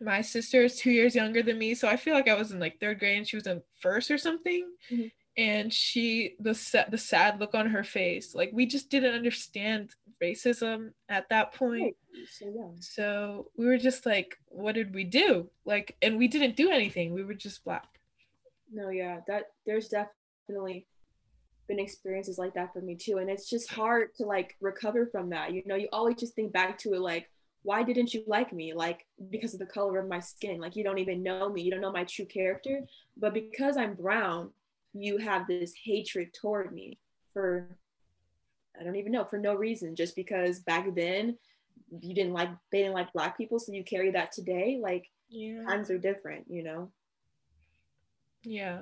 my 0.02 0.22
sister 0.22 0.64
is 0.64 0.76
two 0.76 0.92
years 0.92 1.16
younger 1.16 1.42
than 1.42 1.58
me 1.58 1.76
so 1.76 1.88
I 1.88 1.96
feel 1.96 2.14
like 2.14 2.28
I 2.28 2.36
was 2.36 2.52
in 2.52 2.60
like 2.60 2.82
third 2.82 3.00
grade 3.00 3.20
and 3.20 3.26
she 3.26 3.38
was 3.38 3.48
in 3.48 3.62
first 3.80 4.12
or 4.12 4.18
something 4.18 4.68
mm-hmm. 4.92 5.08
and 5.38 5.72
she 5.72 6.36
the 6.42 6.86
the 6.90 6.98
sad 6.98 7.40
look 7.40 7.56
on 7.56 7.68
her 7.68 7.86
face 7.86 8.36
like 8.36 8.50
we 8.52 8.66
just 8.66 8.90
didn't 8.90 9.16
understand 9.16 9.92
racism 10.22 10.92
at 11.10 11.30
that 11.30 11.54
point. 11.54 11.96
So, 12.38 12.46
yeah. 12.54 12.70
So 12.80 13.48
we 13.58 13.66
were 13.66 13.78
just 13.78 14.06
like, 14.06 14.38
what 14.48 14.76
did 14.76 14.94
we 14.94 15.04
do? 15.04 15.50
Like, 15.66 15.96
and 16.02 16.18
we 16.18 16.28
didn't 16.28 16.56
do 16.56 16.70
anything. 16.72 17.14
We 17.14 17.24
were 17.24 17.34
just 17.34 17.64
black. 17.64 17.88
No, 18.72 18.90
yeah, 18.90 19.20
that 19.28 19.48
there's 19.66 19.90
definitely 19.90 20.88
been 21.68 21.80
experiences 21.80 22.38
like 22.38 22.54
that 22.54 22.74
for 22.74 22.82
me 22.82 22.96
too. 22.96 23.18
And 23.18 23.30
it's 23.30 23.50
just 23.50 23.72
hard 23.72 24.14
to 24.16 24.24
like 24.24 24.56
recover 24.62 25.08
from 25.08 25.30
that. 25.30 25.54
You 25.54 25.64
know, 25.66 25.76
you 25.76 25.88
always 25.92 26.18
just 26.18 26.36
think 26.36 26.54
back 26.54 26.78
to 26.80 26.94
it 26.94 27.02
like, 27.02 27.30
why 27.64 27.84
didn't 27.84 28.14
you 28.14 28.24
like 28.26 28.52
me? 28.52 28.74
Like, 28.74 29.06
because 29.30 29.54
of 29.54 29.60
the 29.60 29.68
color 29.68 30.00
of 30.00 30.08
my 30.08 30.20
skin. 30.20 30.60
Like, 30.60 30.76
you 30.76 30.84
don't 30.84 30.98
even 30.98 31.22
know 31.22 31.48
me. 31.50 31.62
You 31.62 31.70
don't 31.70 31.82
know 31.82 31.92
my 31.92 32.06
true 32.06 32.26
character. 32.26 32.82
But 33.18 33.34
because 33.34 33.78
I'm 33.78 33.94
brown, 33.94 34.50
you 34.94 35.18
have 35.18 35.48
this 35.48 35.74
hatred 35.86 36.34
toward 36.34 36.74
me 36.74 36.98
for, 37.34 37.78
I 38.80 38.84
don't 38.84 38.96
even 38.96 39.12
know, 39.12 39.26
for 39.26 39.38
no 39.38 39.54
reason. 39.54 39.96
Just 39.96 40.16
because 40.16 40.60
back 40.60 40.94
then 40.96 41.38
you 42.02 42.14
didn't 42.16 42.34
like, 42.34 42.50
they 42.72 42.80
didn't 42.80 42.94
like 42.94 43.14
Black 43.14 43.38
people. 43.38 43.60
So 43.60 43.74
you 43.74 43.84
carry 43.84 44.12
that 44.12 44.32
today. 44.32 44.80
Like, 44.82 45.10
Yeah. 45.30 45.64
times 45.66 45.90
are 45.90 45.98
different, 45.98 46.46
you 46.50 46.64
know? 46.64 46.92
Yeah. 48.44 48.82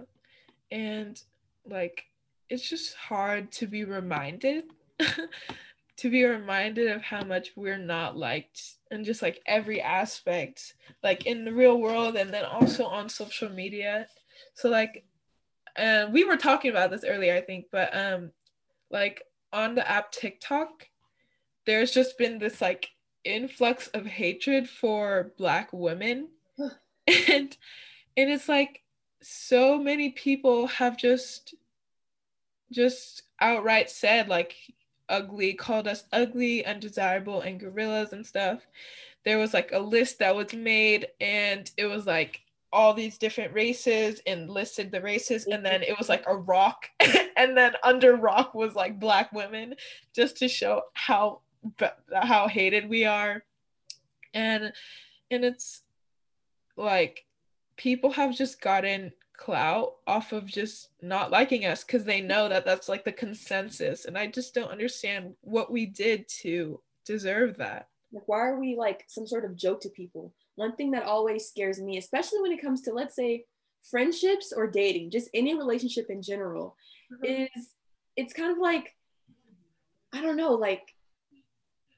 And 0.71 1.21
like 1.65 2.05
it's 2.49 2.67
just 2.67 2.95
hard 2.95 3.51
to 3.51 3.67
be 3.67 3.83
reminded 3.83 4.63
to 5.97 6.09
be 6.09 6.23
reminded 6.23 6.89
of 6.89 7.01
how 7.01 7.23
much 7.23 7.49
we're 7.55 7.77
not 7.77 8.17
liked 8.17 8.75
and 8.89 9.05
just 9.05 9.21
like 9.21 9.41
every 9.45 9.81
aspect 9.81 10.73
like 11.03 11.25
in 11.25 11.45
the 11.45 11.53
real 11.53 11.79
world 11.79 12.15
and 12.15 12.33
then 12.33 12.45
also 12.45 12.85
on 12.85 13.09
social 13.09 13.49
media. 13.49 14.07
So 14.53 14.69
like 14.69 15.03
uh, 15.77 16.07
we 16.11 16.23
were 16.23 16.37
talking 16.37 16.71
about 16.71 16.91
this 16.91 17.03
earlier 17.03 17.35
I 17.35 17.41
think 17.41 17.65
but 17.71 17.95
um 17.95 18.31
like 18.89 19.23
on 19.51 19.75
the 19.75 19.89
app 19.89 20.11
TikTok 20.11 20.89
there's 21.69 21.91
just 21.91 22.17
been 22.17 22.39
this 22.39 22.61
like 22.61 22.89
influx 23.23 23.87
of 23.89 24.05
hatred 24.05 24.67
for 24.67 25.33
black 25.37 25.69
women. 25.71 26.29
And 27.07 27.57
and 28.17 28.29
it's 28.29 28.47
like 28.47 28.83
so 29.23 29.79
many 29.79 30.11
people 30.11 30.67
have 30.67 30.95
just 30.95 31.55
just 32.71 33.23
outright 33.39 33.89
said 33.89 34.29
like 34.29 34.55
ugly 35.07 35.55
called 35.55 35.87
us 35.87 36.03
ugly 36.13 36.63
undesirable 36.63 37.41
and 37.41 37.59
gorillas 37.59 38.13
and 38.13 38.23
stuff. 38.23 38.61
There 39.25 39.39
was 39.39 39.55
like 39.55 39.71
a 39.71 39.79
list 39.79 40.19
that 40.19 40.35
was 40.35 40.53
made 40.53 41.07
and 41.19 41.69
it 41.77 41.87
was 41.87 42.05
like 42.05 42.41
all 42.71 42.93
these 42.93 43.17
different 43.17 43.51
races 43.55 44.21
and 44.27 44.51
listed 44.51 44.91
the 44.91 45.01
races 45.01 45.47
and 45.47 45.65
then 45.65 45.81
it 45.81 45.97
was 45.97 46.09
like 46.09 46.25
a 46.27 46.37
rock 46.37 46.89
and 47.39 47.57
then 47.57 47.73
under 47.83 48.15
rock 48.15 48.53
was 48.53 48.75
like 48.75 48.99
black 48.99 49.31
women 49.31 49.75
just 50.13 50.37
to 50.37 50.49
show 50.49 50.83
how 50.93 51.39
how 52.13 52.47
hated 52.47 52.89
we 52.89 53.05
are. 53.05 53.43
And 54.33 54.73
and 55.31 55.45
it's 55.45 55.81
like 56.75 57.25
people 57.77 58.11
have 58.11 58.35
just 58.35 58.61
gotten 58.61 59.13
clout 59.37 59.95
off 60.05 60.33
of 60.33 60.45
just 60.45 60.89
not 61.01 61.31
liking 61.31 61.65
us 61.65 61.85
because 61.85 62.03
they 62.03 62.19
know 62.19 62.49
that 62.49 62.65
that's 62.65 62.89
like 62.89 63.05
the 63.05 63.11
consensus. 63.11 64.03
And 64.03 64.17
i 64.17 64.27
just 64.27 64.53
don't 64.53 64.71
understand 64.71 65.33
what 65.41 65.71
we 65.71 65.85
did 65.85 66.27
to 66.41 66.81
deserve 67.05 67.55
that. 67.57 67.87
Like, 68.11 68.27
why 68.27 68.39
are 68.39 68.59
we 68.59 68.75
like 68.75 69.05
some 69.07 69.25
sort 69.25 69.45
of 69.45 69.55
joke 69.55 69.79
to 69.81 69.89
people? 69.89 70.33
One 70.55 70.75
thing 70.75 70.91
that 70.91 71.03
always 71.03 71.47
scares 71.47 71.79
me, 71.79 71.97
especially 71.97 72.41
when 72.41 72.51
it 72.51 72.61
comes 72.61 72.81
to, 72.81 72.91
let's 72.91 73.15
say, 73.15 73.45
friendships 73.89 74.51
or 74.55 74.67
dating, 74.67 75.11
just 75.11 75.29
any 75.33 75.55
relationship 75.55 76.09
in 76.09 76.21
general, 76.21 76.75
Mm-hmm. 77.11 77.25
is 77.57 77.69
it's 78.15 78.33
kind 78.33 78.51
of 78.51 78.57
like, 78.57 78.95
I 80.13 80.21
don't 80.21 80.37
know, 80.37 80.53
like 80.53 80.93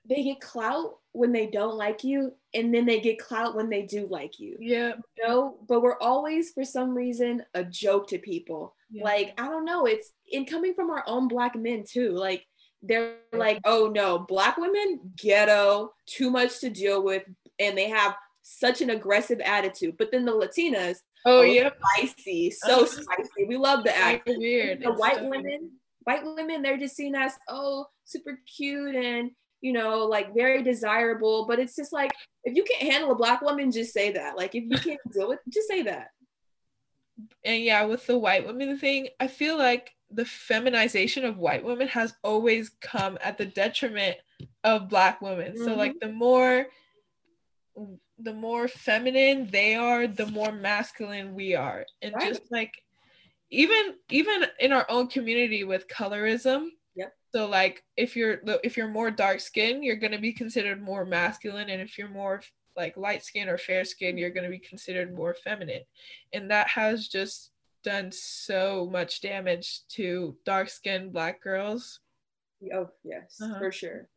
they 0.07 0.23
get 0.23 0.41
clout 0.41 0.97
when 1.13 1.31
they 1.31 1.47
don't 1.47 1.75
like 1.75 2.03
you, 2.03 2.33
and 2.53 2.73
then 2.73 2.85
they 2.85 2.99
get 2.99 3.19
clout 3.19 3.55
when 3.55 3.69
they 3.69 3.83
do 3.83 4.07
like 4.07 4.39
you. 4.39 4.57
yeah 4.59 4.93
You 5.17 5.27
know, 5.27 5.57
but 5.67 5.81
we're 5.81 5.99
always, 5.99 6.51
for 6.51 6.63
some 6.63 6.95
reason, 6.95 7.43
a 7.53 7.63
joke 7.63 8.07
to 8.09 8.17
people. 8.17 8.75
Yeah. 8.89 9.03
Like, 9.03 9.33
I 9.39 9.47
don't 9.47 9.65
know, 9.65 9.85
it's 9.85 10.11
in 10.31 10.45
coming 10.45 10.73
from 10.73 10.89
our 10.89 11.03
own 11.07 11.27
black 11.27 11.55
men 11.55 11.83
too. 11.87 12.11
Like, 12.11 12.45
they're 12.81 13.15
like, 13.31 13.59
oh 13.65 13.91
no, 13.93 14.19
black 14.19 14.57
women, 14.57 14.99
ghetto, 15.15 15.93
too 16.05 16.29
much 16.29 16.59
to 16.61 16.69
deal 16.69 17.03
with, 17.03 17.23
and 17.59 17.77
they 17.77 17.89
have 17.89 18.15
such 18.41 18.81
an 18.81 18.89
aggressive 18.89 19.39
attitude. 19.41 19.95
But 19.97 20.11
then 20.11 20.25
the 20.25 20.31
Latinas, 20.31 20.97
oh 21.25 21.41
yeah 21.41 21.69
spicy, 21.97 22.51
so 22.51 22.85
spicy. 22.85 23.45
We 23.47 23.57
love 23.57 23.83
the 23.83 23.95
act. 23.95 24.27
Weird 24.27 24.81
The 24.81 24.89
It's 24.91 24.99
white 24.99 25.17
so- 25.17 25.29
women, 25.29 25.71
white 26.03 26.23
women, 26.25 26.61
they're 26.61 26.77
just 26.77 26.95
seen 26.95 27.15
as 27.15 27.33
oh, 27.47 27.85
super 28.05 28.39
cute 28.57 28.95
and 28.95 29.31
you 29.61 29.73
know, 29.73 30.05
like 30.05 30.33
very 30.33 30.63
desirable. 30.63 31.45
But 31.47 31.59
it's 31.59 31.75
just 31.75 31.93
like 31.93 32.11
if 32.43 32.55
you 32.55 32.63
can't 32.63 32.91
handle 32.91 33.11
a 33.11 33.15
black 33.15 33.41
woman, 33.41 33.71
just 33.71 33.93
say 33.93 34.11
that. 34.13 34.35
Like 34.35 34.55
if 34.55 34.63
you 34.67 34.77
can't 34.89 34.99
deal 35.13 35.27
with, 35.29 35.39
just 35.49 35.67
say 35.67 35.83
that. 35.83 36.07
and 37.45 37.63
yeah 37.63 37.83
with 37.85 38.07
the 38.07 38.17
white 38.17 38.47
women 38.47 38.77
thing 38.79 39.07
i 39.19 39.27
feel 39.27 39.55
like 39.57 39.91
the 40.09 40.25
feminization 40.25 41.23
of 41.23 41.37
white 41.37 41.63
women 41.63 41.87
has 41.87 42.15
always 42.23 42.71
come 42.81 43.15
at 43.23 43.37
the 43.37 43.45
detriment 43.45 44.17
of 44.63 44.89
black 44.89 45.21
women 45.21 45.55
so 45.55 45.67
Mhm. 45.67 45.77
like 45.77 45.93
the 46.01 46.11
more 46.11 46.65
the 48.23 48.33
more 48.33 48.67
feminine 48.67 49.47
they 49.51 49.75
are 49.75 50.07
the 50.07 50.25
more 50.27 50.51
masculine 50.51 51.33
we 51.33 51.55
are 51.55 51.85
and 52.01 52.13
Right. 52.15 52.29
just 52.29 52.43
like 52.51 52.73
even 53.49 53.95
even 54.09 54.45
in 54.59 54.71
our 54.71 54.85
own 54.89 55.07
community 55.07 55.63
with 55.63 55.87
colorism 55.87 56.69
Yep. 56.95 57.13
so 57.33 57.47
like 57.47 57.83
if 57.97 58.15
you're 58.15 58.39
if 58.63 58.77
you're 58.77 58.87
more 58.87 59.11
dark 59.11 59.39
skinned 59.39 59.83
you're 59.83 59.95
going 59.95 60.11
to 60.11 60.19
be 60.19 60.33
considered 60.33 60.81
more 60.81 61.05
masculine 61.05 61.69
and 61.69 61.81
if 61.81 61.97
you're 61.97 62.09
more 62.09 62.41
like 62.77 62.95
light 62.97 63.23
skin 63.23 63.49
or 63.49 63.57
fair 63.57 63.83
skin 63.85 64.17
you're 64.17 64.29
going 64.29 64.43
to 64.43 64.49
be 64.49 64.59
considered 64.59 65.13
more 65.13 65.33
feminine 65.33 65.83
and 66.33 66.49
that 66.51 66.67
has 66.67 67.07
just 67.07 67.51
done 67.83 68.11
so 68.11 68.87
much 68.91 69.21
damage 69.21 69.81
to 69.89 70.35
dark 70.45 70.69
skinned 70.69 71.11
black 71.11 71.41
girls 71.41 71.99
Oh, 72.71 72.89
yes, 73.03 73.39
Uh-huh. 73.41 73.57
for 73.57 73.71
sure. 73.71 74.07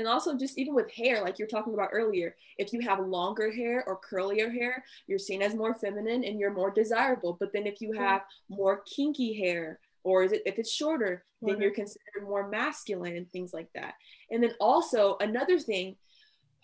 And 0.00 0.08
also, 0.08 0.34
just 0.34 0.58
even 0.58 0.74
with 0.74 0.90
hair, 0.90 1.20
like 1.22 1.38
you're 1.38 1.46
talking 1.46 1.74
about 1.74 1.90
earlier, 1.92 2.34
if 2.56 2.72
you 2.72 2.80
have 2.80 3.06
longer 3.06 3.52
hair 3.52 3.84
or 3.86 4.00
curlier 4.00 4.50
hair, 4.50 4.82
you're 5.06 5.18
seen 5.18 5.42
as 5.42 5.54
more 5.54 5.74
feminine 5.74 6.24
and 6.24 6.40
you're 6.40 6.54
more 6.54 6.70
desirable. 6.70 7.36
But 7.38 7.52
then 7.52 7.66
if 7.66 7.82
you 7.82 7.92
have 7.92 8.22
more 8.48 8.80
kinky 8.86 9.38
hair, 9.38 9.78
or 10.02 10.24
is 10.24 10.32
it, 10.32 10.40
if 10.46 10.58
it's 10.58 10.72
shorter, 10.72 11.26
then 11.42 11.50
Shorter. 11.50 11.62
you're 11.62 11.74
considered 11.74 12.22
more 12.22 12.48
masculine 12.48 13.14
and 13.14 13.30
things 13.30 13.52
like 13.52 13.68
that. 13.74 13.92
And 14.30 14.42
then 14.42 14.54
also, 14.58 15.18
another 15.20 15.58
thing, 15.58 15.96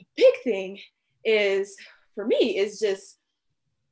a 0.01 0.07
big 0.17 0.33
thing 0.43 0.79
is 1.23 1.77
for 2.15 2.25
me, 2.25 2.57
is 2.57 2.81
just 2.81 3.19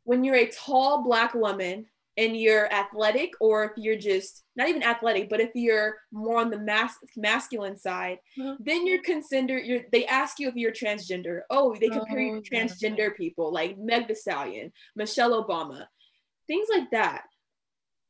when 0.04 0.24
you're 0.24 0.36
a 0.36 0.50
tall 0.50 1.04
black 1.04 1.34
woman 1.34 1.84
and 2.16 2.36
you're 2.36 2.72
athletic 2.72 3.32
or 3.40 3.64
if 3.64 3.72
you're 3.76 3.96
just 3.98 4.44
not 4.56 4.68
even 4.68 4.82
athletic 4.82 5.28
but 5.28 5.40
if 5.40 5.50
you're 5.54 5.96
more 6.12 6.38
on 6.38 6.48
the 6.50 6.58
mas- 6.58 6.98
masculine 7.16 7.76
side 7.76 8.18
Mhm. 8.38 8.56
then 8.60 8.86
you're 8.86 9.02
considered 9.02 9.64
you're 9.66 9.82
they 9.92 10.06
ask 10.06 10.38
you 10.38 10.48
if 10.48 10.54
you're 10.54 10.72
transgender 10.72 11.40
oh 11.50 11.74
they 11.80 11.88
compare 11.88 12.20
you 12.20 12.36
Oh, 12.36 12.40
to 12.40 12.48
yeah. 12.52 12.64
transgender 12.64 13.16
people 13.16 13.52
like 13.52 13.76
meg 13.78 14.06
the 14.08 14.14
stallion 14.14 14.72
michelle 14.94 15.32
obama 15.44 15.86
things 16.46 16.68
like 16.70 16.90
that 16.92 17.24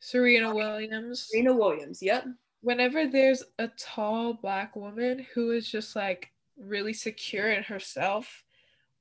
serena 0.01 0.55
williams 0.55 1.29
serena 1.31 1.55
williams 1.55 2.03
yep 2.03 2.27
whenever 2.61 3.07
there's 3.07 3.43
a 3.59 3.69
tall 3.79 4.35
black 4.35 4.77
woman 4.77 5.27
who 5.35 5.51
is 5.53 5.69
just 5.71 5.97
like 5.97 6.31
really 6.59 6.93
secure 6.93 7.51
in 7.51 7.62
herself 7.62 8.45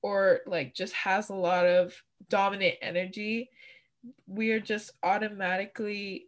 or 0.01 0.41
like 0.47 0.73
just 0.73 0.93
has 0.93 1.29
a 1.29 1.35
lot 1.35 1.65
of 1.65 1.93
dominant 2.29 2.75
energy 2.81 3.49
we 4.27 4.51
are 4.51 4.59
just 4.59 4.91
automatically 5.03 6.27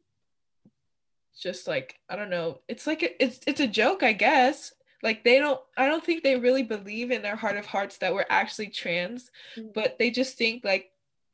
just 1.40 1.68
like 1.68 2.00
i 2.10 2.16
don't 2.16 2.30
know 2.30 2.60
it's 2.68 2.88
like 2.88 3.04
a, 3.04 3.24
it's 3.24 3.40
it's 3.46 3.60
a 3.60 3.68
joke 3.68 4.04
i 4.04 4.14
guess 4.14 4.74
like 5.04 5.24
they 5.24 5.38
don't 5.38 5.60
i 5.78 5.86
don't 5.86 6.04
think 6.06 6.24
they 6.24 6.38
really 6.40 6.64
believe 6.64 7.12
in 7.12 7.22
their 7.22 7.36
heart 7.36 7.58
of 7.58 7.66
hearts 7.66 7.98
that 7.98 8.14
we're 8.14 8.26
actually 8.30 8.68
trans 8.70 9.30
Mhm. 9.58 9.74
but 9.74 9.98
they 10.00 10.10
just 10.12 10.38
think 10.38 10.64
like 10.64 10.92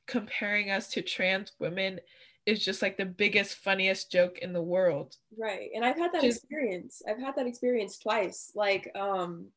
comparing 0.07 0.71
us 0.71 0.87
to 0.89 1.01
trans 1.01 1.51
women 1.59 1.99
is 2.47 2.65
just 2.65 2.81
like 2.81 2.97
the 2.97 3.05
biggest 3.05 3.55
funniest 3.55 4.11
joke 4.11 4.39
in 4.39 4.51
the 4.51 4.61
world 4.61 5.15
Right. 5.37 5.69
And 5.75 5.85
I've 5.85 5.95
had 5.97 6.11
that 6.13 6.23
Just- 6.23 6.39
experience. 6.43 7.01
I've 7.07 7.19
had 7.19 7.35
that 7.35 7.45
experience 7.47 7.97
twice. 7.99 8.51
Like, 8.55 8.91
um, 8.95 9.47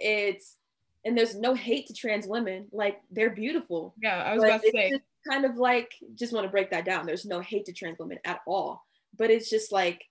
it's 0.00 0.56
and 1.04 1.16
there's 1.16 1.36
no 1.36 1.54
hate 1.54 1.86
to 1.86 1.94
trans 1.94 2.26
women. 2.26 2.66
Like 2.72 3.00
they're 3.10 3.30
beautiful. 3.30 3.94
Yeah, 4.02 4.22
I 4.22 4.34
was 4.34 4.42
But 4.42 4.48
about 4.48 4.62
to 4.62 4.70
say. 4.72 5.00
Kind 5.28 5.44
of 5.44 5.56
like 5.56 5.92
just 6.14 6.32
want 6.32 6.44
to 6.44 6.50
break 6.50 6.70
that 6.70 6.84
down. 6.84 7.06
There's 7.06 7.24
no 7.24 7.40
hate 7.40 7.66
to 7.66 7.72
trans 7.72 7.98
women 7.98 8.18
at 8.24 8.40
all. 8.46 8.84
But 9.16 9.30
it's 9.30 9.50
just 9.50 9.72
like, 9.72 10.04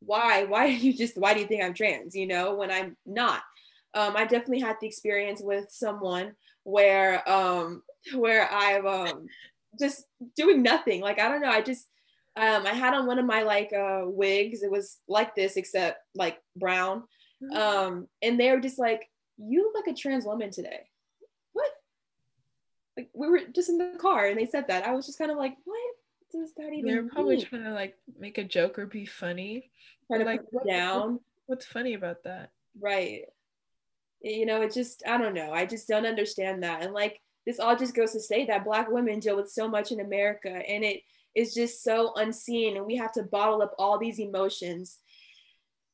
why? 0.00 0.44
Why 0.44 0.66
do 0.66 0.72
you 0.74 0.94
just 0.94 1.18
why 1.18 1.34
do 1.34 1.40
you 1.40 1.46
think 1.46 1.62
I'm 1.62 1.74
trans? 1.74 2.14
You 2.14 2.26
know, 2.26 2.54
when 2.54 2.70
I'm 2.70 2.96
not. 3.06 3.42
Um, 3.92 4.16
I 4.16 4.22
definitely 4.22 4.60
had 4.60 4.76
the 4.80 4.86
experience 4.86 5.40
with 5.42 5.66
someone 5.70 6.34
where 6.62 7.28
um 7.28 7.82
where 8.14 8.48
I'm 8.50 8.86
um 8.86 9.26
just 9.78 10.04
doing 10.36 10.62
nothing. 10.62 11.00
Like 11.00 11.20
I 11.20 11.28
don't 11.28 11.42
know. 11.42 11.50
I 11.50 11.62
just 11.62 11.86
um 12.36 12.66
I 12.66 12.72
had 12.72 12.94
on 12.94 13.06
one 13.06 13.18
of 13.18 13.26
my 13.26 13.42
like 13.42 13.72
uh 13.72 14.02
wigs. 14.04 14.62
It 14.62 14.70
was 14.70 14.98
like 15.08 15.34
this 15.34 15.56
except 15.56 15.98
like 16.14 16.38
brown. 16.56 17.04
Mm-hmm. 17.42 17.56
Um, 17.56 18.08
and 18.22 18.38
they 18.38 18.50
were 18.50 18.60
just 18.60 18.78
like, 18.78 19.08
"You 19.38 19.62
look 19.62 19.74
like 19.74 19.94
a 19.94 19.98
trans 19.98 20.24
woman 20.24 20.50
today." 20.50 20.89
What? 22.94 23.02
Like 23.02 23.10
we 23.14 23.28
were 23.28 23.40
just 23.54 23.68
in 23.68 23.78
the 23.78 23.96
car 23.98 24.26
and 24.26 24.38
they 24.38 24.46
said 24.46 24.68
that. 24.68 24.86
I 24.86 24.94
was 24.94 25.06
just 25.06 25.18
kind 25.18 25.30
of 25.30 25.38
like, 25.38 25.56
"What 25.64 25.78
does 26.32 26.54
that 26.54 26.72
even?" 26.72 26.90
They're 26.90 27.08
probably 27.08 27.36
mean? 27.36 27.46
trying 27.46 27.64
to 27.64 27.72
like 27.72 27.96
make 28.18 28.38
a 28.38 28.44
joke 28.44 28.78
or 28.78 28.86
be 28.86 29.06
funny. 29.06 29.70
Trying 30.06 30.20
to 30.20 30.26
like 30.26 30.42
it 30.52 30.68
down. 30.68 31.20
What's 31.46 31.66
funny 31.66 31.94
about 31.94 32.24
that? 32.24 32.50
Right. 32.78 33.24
You 34.22 34.46
know, 34.46 34.62
it 34.62 34.72
just 34.72 35.02
I 35.06 35.18
don't 35.18 35.34
know. 35.34 35.52
I 35.52 35.66
just 35.66 35.88
don't 35.88 36.06
understand 36.06 36.62
that. 36.62 36.82
And 36.82 36.92
like 36.92 37.20
this 37.46 37.58
all 37.58 37.76
just 37.76 37.94
goes 37.94 38.12
to 38.12 38.20
say 38.20 38.46
that 38.46 38.64
black 38.64 38.90
women 38.90 39.18
deal 39.18 39.36
with 39.36 39.50
so 39.50 39.68
much 39.68 39.92
in 39.92 40.00
America 40.00 40.50
and 40.50 40.84
it 40.84 41.02
is 41.34 41.54
just 41.54 41.82
so 41.82 42.12
unseen 42.16 42.76
and 42.76 42.86
we 42.86 42.96
have 42.96 43.12
to 43.12 43.22
bottle 43.22 43.62
up 43.62 43.74
all 43.78 43.98
these 43.98 44.18
emotions 44.18 44.98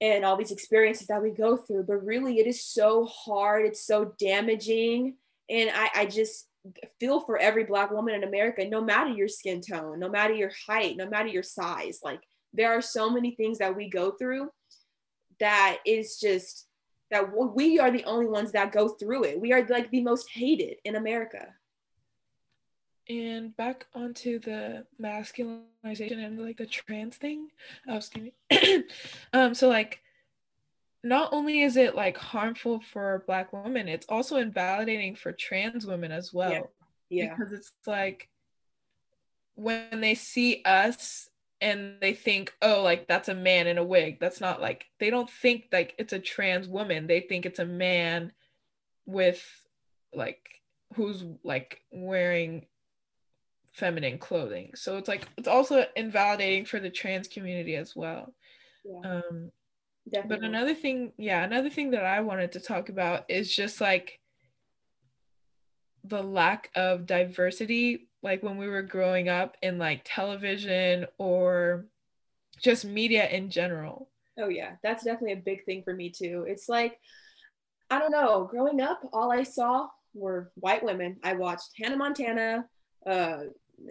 and 0.01 0.25
all 0.25 0.37
these 0.37 0.51
experiences 0.51 1.07
that 1.07 1.23
we 1.23 1.31
go 1.31 1.57
through 1.57 1.83
but 1.83 2.05
really 2.05 2.39
it 2.39 2.47
is 2.47 2.63
so 2.63 3.05
hard 3.07 3.65
it's 3.65 3.87
so 3.87 4.13
damaging 4.19 5.15
and 5.49 5.71
i, 5.75 5.89
I 5.95 6.07
just 6.07 6.46
feel 6.99 7.21
for 7.21 7.39
every 7.39 7.65
black 7.65 7.91
woman 7.91 8.15
in 8.15 8.25
america 8.25 8.65
no 8.65 8.81
matter 8.81 9.11
your 9.11 9.29
skin 9.29 9.61
tone 9.61 9.99
no 9.99 10.09
matter 10.09 10.35
your 10.35 10.51
height 10.67 10.97
no 10.97 11.09
matter 11.09 11.29
your 11.29 11.43
size 11.43 12.01
like 12.05 12.21
there 12.53 12.73
are 12.73 12.83
so 12.83 13.11
many 13.11 13.33
things 13.35 13.59
that 13.59 13.75
we 13.75 13.89
go 13.89 14.13
through 14.13 14.49
that 15.39 15.79
is 15.85 16.19
just 16.19 16.67
that 17.11 17.25
we 17.55 17.79
are 17.79 17.91
the 17.91 18.05
only 18.05 18.27
ones 18.27 18.53
that 18.53 18.73
go 18.73 18.89
through 18.89 19.25
it 19.25 19.41
we 19.41 19.53
are 19.53 19.67
like 19.69 19.91
the 19.91 20.03
most 20.03 20.31
hated 20.31 20.77
in 20.85 20.97
america 20.97 21.49
and 23.09 23.57
back 23.57 23.87
onto 23.95 24.39
the 24.39 24.85
masculinization 25.01 26.25
and 26.25 26.41
like 26.41 26.57
the 26.57 26.67
trans 26.67 27.17
thing. 27.17 27.49
Oh, 27.89 27.97
excuse 27.97 28.33
me. 28.51 28.85
um, 29.33 29.55
so 29.55 29.69
like 29.69 30.01
not 31.07 31.33
only 31.33 31.63
is 31.63 31.77
it 31.77 31.95
like 31.95 32.17
harmful 32.17 32.81
for 32.81 33.23
black 33.27 33.53
women, 33.53 33.89
it's 33.89 34.07
also 34.09 34.37
invalidating 34.37 35.15
for 35.15 35.33
trans 35.33 35.87
women 35.87 36.11
as 36.11 36.33
well. 36.33 36.51
Yeah. 36.51 36.63
yeah. 37.09 37.35
Because 37.35 37.53
it's 37.53 37.73
like 37.87 38.29
when 39.55 40.01
they 40.01 40.17
see 40.17 40.63
us 40.65 41.31
and 41.61 41.95
they 42.01 42.13
think, 42.13 42.55
oh, 42.61 42.83
like 42.83 43.07
that's 43.07 43.29
a 43.29 43.35
man 43.35 43.69
in 43.69 43.79
a 43.79 43.85
wig. 43.85 44.19
That's 44.21 44.41
not 44.41 44.61
like 44.61 44.87
they 44.99 45.11
don't 45.11 45.31
think 45.31 45.69
like 45.73 45.95
it's 45.97 46.13
a 46.13 46.19
trans 46.19 46.69
woman. 46.69 47.07
They 47.07 47.21
think 47.21 47.47
it's 47.47 47.61
a 47.61 47.65
man 47.65 48.33
with 49.07 49.45
like 50.13 50.61
who's 50.95 51.25
like 51.45 51.83
wearing 51.93 52.67
feminine 53.73 54.19
clothing. 54.19 54.73
So 54.75 54.97
it's 54.97 55.09
like 55.09 55.29
it's 55.37 55.49
also 55.49 55.87
invalidating 55.95 56.65
for 56.65 56.81
the 56.81 56.91
trans 56.91 57.29
community 57.29 57.77
as 57.77 57.95
well. 57.95 58.35
Yeah. 58.85 59.21
Um 59.21 59.53
Definitely. 60.11 60.37
but 60.37 60.47
another 60.47 60.75
thing, 60.75 61.13
yeah, 61.17 61.43
another 61.43 61.71
thing 61.71 61.91
that 61.91 62.05
I 62.05 62.21
wanted 62.21 62.53
to 62.53 62.61
talk 62.61 62.89
about 62.89 63.25
is 63.29 63.55
just 63.55 63.81
like 63.81 64.21
the 66.05 66.23
lack 66.23 66.71
of 66.77 67.07
diversity 67.07 68.09
like 68.23 68.43
when 68.43 68.57
we 68.57 68.69
were 68.69 68.83
growing 68.83 69.29
up 69.29 69.57
in 69.63 69.79
like 69.79 70.03
television 70.05 71.07
or 71.19 71.87
just 72.63 72.85
media 72.85 73.29
in 73.29 73.51
general. 73.51 74.09
Oh 74.39 74.49
yeah, 74.49 74.73
that's 74.83 75.05
definitely 75.05 75.33
a 75.33 75.43
big 75.45 75.65
thing 75.65 75.83
for 75.83 75.95
me 75.95 76.11
too. 76.11 76.45
It's 76.49 76.69
like 76.69 76.99
I 77.91 77.99
don't 77.99 78.11
know, 78.11 78.49
growing 78.51 78.81
up 78.81 79.01
all 79.13 79.33
I 79.33 79.43
saw 79.43 79.89
were 80.15 80.51
white 80.55 80.85
women. 80.85 81.17
I 81.23 81.35
watched 81.35 81.71
Hannah 81.79 81.97
Montana, 81.97 82.67
uh, 83.07 83.39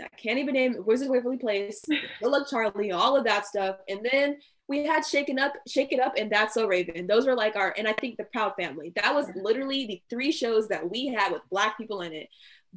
I 0.01 0.07
can't 0.17 0.39
even 0.39 0.53
name 0.53 0.75
Wizard 0.85 1.09
Waverly 1.09 1.37
Place, 1.37 1.81
Good 1.87 2.29
Luck 2.29 2.49
Charlie, 2.49 2.91
all 2.91 3.15
of 3.15 3.23
that 3.25 3.45
stuff. 3.45 3.77
And 3.87 4.05
then 4.09 4.37
we 4.67 4.85
had 4.85 5.05
Shaken 5.05 5.37
Up, 5.37 5.53
Shake 5.67 5.91
It 5.91 5.99
Up, 5.99 6.13
and 6.17 6.31
That's 6.31 6.53
So 6.53 6.67
Raven. 6.67 7.07
Those 7.07 7.27
were 7.27 7.35
like 7.35 7.55
our, 7.55 7.73
and 7.77 7.87
I 7.87 7.93
think 7.93 8.17
The 8.17 8.25
Proud 8.25 8.53
Family. 8.59 8.93
That 8.95 9.13
was 9.13 9.27
literally 9.35 9.85
the 9.85 10.01
three 10.09 10.31
shows 10.31 10.67
that 10.69 10.89
we 10.89 11.07
had 11.07 11.31
with 11.31 11.41
Black 11.51 11.77
people 11.77 12.01
in 12.01 12.13
it. 12.13 12.29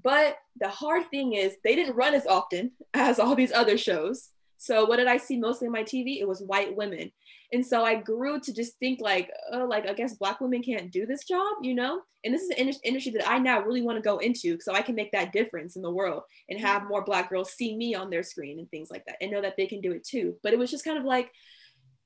But 0.03 0.37
the 0.61 0.69
hard 0.69 1.11
thing 1.11 1.33
is, 1.33 1.57
they 1.65 1.75
didn't 1.75 1.97
run 1.97 2.15
as 2.15 2.27
often 2.27 2.73
as 2.95 3.19
all 3.19 3.35
these 3.35 3.53
other 3.53 3.79
shows. 3.79 4.31
So 4.59 4.87
what 4.87 4.97
did 4.97 5.07
I 5.07 5.19
see 5.19 5.39
mostly 5.39 5.69
on 5.69 5.73
my 5.73 5.85
TV? 5.85 6.21
It 6.21 6.29
was 6.29 6.43
white 6.43 6.77
women. 6.77 7.13
And 7.53 7.65
so 7.65 7.85
I 7.85 7.95
grew 7.95 8.41
to 8.41 8.53
just 8.53 8.77
think 8.79 9.01
like, 9.01 9.31
oh, 9.53 9.65
like 9.65 9.89
I 9.89 9.95
guess 9.95 10.15
black 10.15 10.41
women 10.41 10.63
can't 10.63 10.91
do 10.91 11.07
this 11.07 11.25
job, 11.25 11.47
you 11.63 11.75
know? 11.75 12.03
And 12.25 12.35
this 12.35 12.43
is 12.43 12.51
an 12.51 12.73
industry 12.83 13.13
that 13.13 13.31
I 13.31 13.39
now 13.39 13.63
really 13.63 13.83
want 13.83 13.97
to 13.97 14.03
go 14.03 14.19
into 14.19 14.59
so 14.61 14.75
I 14.75 14.83
can 14.83 14.97
make 14.97 15.13
that 15.13 15.33
difference 15.33 15.77
in 15.77 15.83
the 15.83 15.91
world 15.91 16.25
and 16.51 16.61
have 16.61 16.83
mm. 16.83 16.89
more 16.89 17.05
black 17.05 17.31
girls 17.31 17.53
see 17.53 17.77
me 17.77 17.95
on 17.95 18.11
their 18.11 18.25
screen 18.25 18.59
and 18.59 18.69
things 18.71 18.91
like 18.91 19.05
that 19.07 19.17
and 19.21 19.31
know 19.31 19.41
that 19.41 19.57
they 19.57 19.67
can 19.67 19.81
do 19.81 19.93
it 19.93 20.05
too. 20.05 20.35
But 20.43 20.53
it 20.53 20.59
was 20.59 20.71
just 20.71 20.85
kind 20.85 20.99
of 20.99 21.05
like 21.05 21.31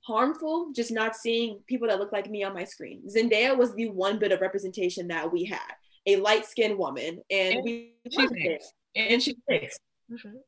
harmful 0.03 0.73
just 0.75 0.91
not 0.91 1.17
seeing 1.17 1.61
people 1.67 1.88
that 1.88 1.99
look 1.99 2.12
like 2.12 2.31
me 2.31 2.43
on 2.43 2.55
my 2.55 2.65
screen. 2.65 3.03
Zendaya 3.09 3.57
was 3.57 3.75
the 3.75 3.88
one 3.91 4.19
bit 4.19 4.33
of 4.33 4.41
representation 4.41 5.09
that 5.09 5.33
we 5.33 5.45
had. 5.45 5.73
A 6.07 6.17
light-skinned 6.17 6.77
woman 6.77 7.23
and, 7.31 7.55
and 7.55 7.65
we 7.65 7.93
she's 8.11 8.31
mixed. 8.33 8.75
And 8.97 9.23
she's 9.23 9.37
mixed. 9.49 9.81
Mm-hmm. 10.11 10.38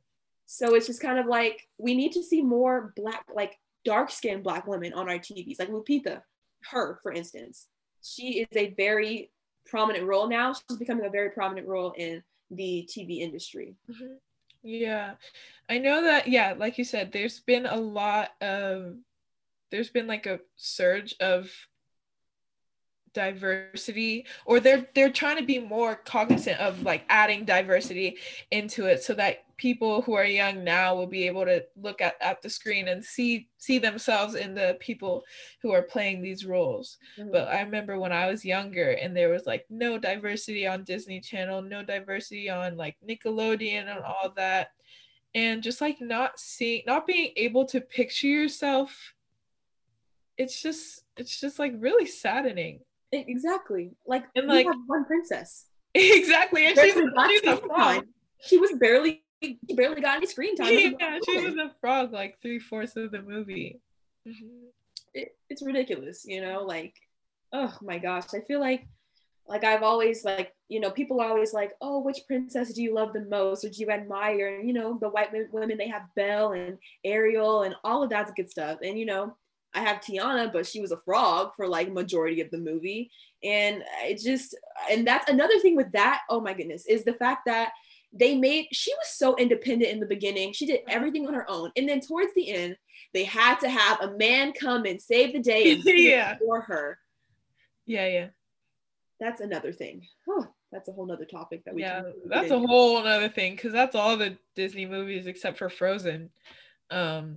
So 0.46 0.74
it's 0.74 0.86
just 0.86 1.00
kind 1.00 1.18
of 1.18 1.26
like 1.26 1.68
we 1.78 1.94
need 1.94 2.12
to 2.12 2.22
see 2.22 2.42
more 2.42 2.92
black 2.96 3.24
like 3.32 3.56
dark 3.84 4.10
skinned 4.10 4.42
black 4.42 4.66
women 4.66 4.92
on 4.92 5.08
our 5.08 5.18
TVs, 5.18 5.58
like 5.58 5.70
Lupita, 5.70 6.22
her, 6.70 6.98
for 7.02 7.12
instance. 7.12 7.68
She 8.02 8.40
is 8.40 8.56
a 8.56 8.74
very 8.74 9.30
prominent 9.66 10.04
role 10.04 10.28
now. 10.28 10.52
She's 10.52 10.78
becoming 10.78 11.06
a 11.06 11.10
very 11.10 11.30
prominent 11.30 11.66
role 11.68 11.92
in 11.96 12.22
the 12.50 12.88
TV 12.90 13.20
industry. 13.20 13.76
Mm-hmm. 13.90 14.14
Yeah. 14.62 15.14
I 15.68 15.78
know 15.78 16.02
that, 16.02 16.28
yeah, 16.28 16.54
like 16.56 16.78
you 16.78 16.84
said, 16.84 17.12
there's 17.12 17.40
been 17.40 17.66
a 17.66 17.76
lot 17.76 18.30
of, 18.40 18.96
there's 19.74 19.90
been 19.90 20.06
like 20.06 20.26
a 20.26 20.38
surge 20.54 21.16
of 21.18 21.50
diversity 23.12 24.24
or 24.46 24.60
they're 24.60 24.86
they're 24.94 25.10
trying 25.10 25.36
to 25.36 25.44
be 25.44 25.58
more 25.58 25.96
cognizant 25.96 26.60
of 26.60 26.84
like 26.84 27.04
adding 27.08 27.44
diversity 27.44 28.16
into 28.52 28.86
it 28.86 29.02
so 29.02 29.14
that 29.14 29.38
people 29.56 30.00
who 30.02 30.14
are 30.14 30.24
young 30.24 30.62
now 30.62 30.94
will 30.94 31.08
be 31.08 31.26
able 31.26 31.44
to 31.44 31.64
look 31.76 32.00
at, 32.00 32.14
at 32.20 32.40
the 32.40 32.48
screen 32.48 32.86
and 32.86 33.04
see 33.04 33.48
see 33.58 33.80
themselves 33.80 34.36
in 34.36 34.54
the 34.54 34.76
people 34.78 35.24
who 35.60 35.72
are 35.72 35.82
playing 35.82 36.22
these 36.22 36.46
roles 36.46 36.96
mm-hmm. 37.18 37.32
but 37.32 37.48
i 37.48 37.60
remember 37.60 37.98
when 37.98 38.12
i 38.12 38.30
was 38.30 38.44
younger 38.44 38.92
and 38.92 39.16
there 39.16 39.28
was 39.28 39.44
like 39.44 39.64
no 39.70 39.98
diversity 39.98 40.68
on 40.68 40.84
disney 40.84 41.20
channel 41.20 41.60
no 41.60 41.82
diversity 41.82 42.48
on 42.48 42.76
like 42.76 42.94
nickelodeon 43.08 43.88
and 43.88 44.04
all 44.04 44.32
that 44.36 44.68
and 45.34 45.64
just 45.64 45.80
like 45.80 46.00
not 46.00 46.38
seeing 46.38 46.82
not 46.86 47.08
being 47.08 47.32
able 47.36 47.64
to 47.64 47.80
picture 47.80 48.28
yourself 48.28 49.14
it's 50.36 50.60
just 50.60 51.04
it's 51.16 51.40
just 51.40 51.58
like 51.58 51.72
really 51.78 52.06
saddening 52.06 52.80
Exactly. 53.14 53.92
Like, 54.06 54.24
and 54.34 54.46
like 54.48 54.66
one 54.86 55.04
princess. 55.04 55.66
Exactly. 55.96 56.66
And 56.66 56.76
she's, 56.76 56.94
she's 56.94 57.42
a 57.46 57.56
frog. 57.58 58.04
She 58.40 58.58
was 58.58 58.72
barely 58.80 59.22
she 59.40 59.58
barely 59.76 60.00
got 60.00 60.16
any 60.16 60.26
screen 60.26 60.56
time. 60.56 60.72
Yeah, 60.72 61.18
she 61.24 61.38
was 61.38 61.54
a 61.54 61.70
frog 61.80 62.12
like 62.12 62.36
three 62.42 62.58
fourths 62.58 62.96
of 62.96 63.12
the 63.12 63.22
movie. 63.22 63.80
Mm-hmm. 64.26 64.66
It, 65.12 65.36
it's 65.48 65.62
ridiculous, 65.64 66.24
you 66.26 66.40
know. 66.42 66.64
Like, 66.64 66.96
oh 67.52 67.72
my 67.80 67.98
gosh, 67.98 68.34
I 68.34 68.40
feel 68.40 68.58
like, 68.58 68.88
like 69.46 69.62
I've 69.62 69.84
always 69.84 70.24
like, 70.24 70.52
you 70.68 70.80
know, 70.80 70.90
people 70.90 71.20
are 71.20 71.28
always 71.28 71.52
like, 71.52 71.74
oh, 71.80 72.00
which 72.00 72.26
princess 72.26 72.72
do 72.72 72.82
you 72.82 72.92
love 72.92 73.12
the 73.12 73.26
most, 73.26 73.64
or 73.64 73.68
do 73.68 73.80
you 73.80 73.90
admire? 73.90 74.56
And 74.56 74.66
you 74.66 74.74
know, 74.74 74.98
the 75.00 75.10
white 75.10 75.30
women 75.52 75.78
they 75.78 75.88
have 75.90 76.12
Belle 76.16 76.54
and 76.54 76.76
Ariel 77.04 77.62
and 77.62 77.76
all 77.84 78.02
of 78.02 78.10
that 78.10 78.34
good 78.34 78.50
stuff. 78.50 78.78
And 78.82 78.98
you 78.98 79.06
know, 79.06 79.36
I 79.74 79.80
have 79.80 80.00
Tiana, 80.00 80.52
but 80.52 80.66
she 80.66 80.80
was 80.80 80.92
a 80.92 80.96
frog 80.96 81.52
for 81.56 81.66
like 81.66 81.92
majority 81.92 82.40
of 82.40 82.50
the 82.50 82.58
movie. 82.58 83.10
And 83.42 83.82
it 84.04 84.20
just 84.20 84.56
and 84.90 85.06
that's 85.06 85.28
another 85.28 85.58
thing 85.58 85.76
with 85.76 85.92
that, 85.92 86.22
oh 86.30 86.40
my 86.40 86.54
goodness, 86.54 86.86
is 86.86 87.04
the 87.04 87.14
fact 87.14 87.42
that 87.46 87.72
they 88.12 88.36
made 88.36 88.68
she 88.72 88.92
was 88.92 89.08
so 89.08 89.36
independent 89.36 89.90
in 89.90 90.00
the 90.00 90.06
beginning. 90.06 90.52
She 90.52 90.66
did 90.66 90.80
everything 90.88 91.26
on 91.26 91.34
her 91.34 91.48
own. 91.50 91.72
And 91.76 91.88
then 91.88 92.00
towards 92.00 92.32
the 92.34 92.50
end, 92.50 92.76
they 93.12 93.24
had 93.24 93.58
to 93.60 93.68
have 93.68 94.00
a 94.00 94.16
man 94.16 94.52
come 94.52 94.84
and 94.84 95.00
save 95.00 95.32
the 95.32 95.40
day 95.40 95.74
yeah. 95.84 96.38
for 96.38 96.60
her. 96.62 96.98
Yeah, 97.86 98.06
yeah. 98.06 98.26
That's 99.20 99.40
another 99.40 99.72
thing. 99.72 100.06
Oh, 100.28 100.46
that's 100.74 100.88
a 100.88 100.92
whole 100.92 101.06
nother 101.06 101.24
topic 101.24 101.64
that 101.64 101.72
we 101.72 101.82
yeah 101.82 102.02
that's 102.26 102.50
a 102.50 102.58
whole 102.58 102.98
other 102.98 103.28
thing 103.28 103.54
because 103.54 103.72
that's 103.72 103.94
all 103.94 104.16
the 104.16 104.36
disney 104.56 104.84
movies 104.84 105.28
except 105.28 105.56
for 105.56 105.70
frozen 105.70 106.30
um 106.90 107.36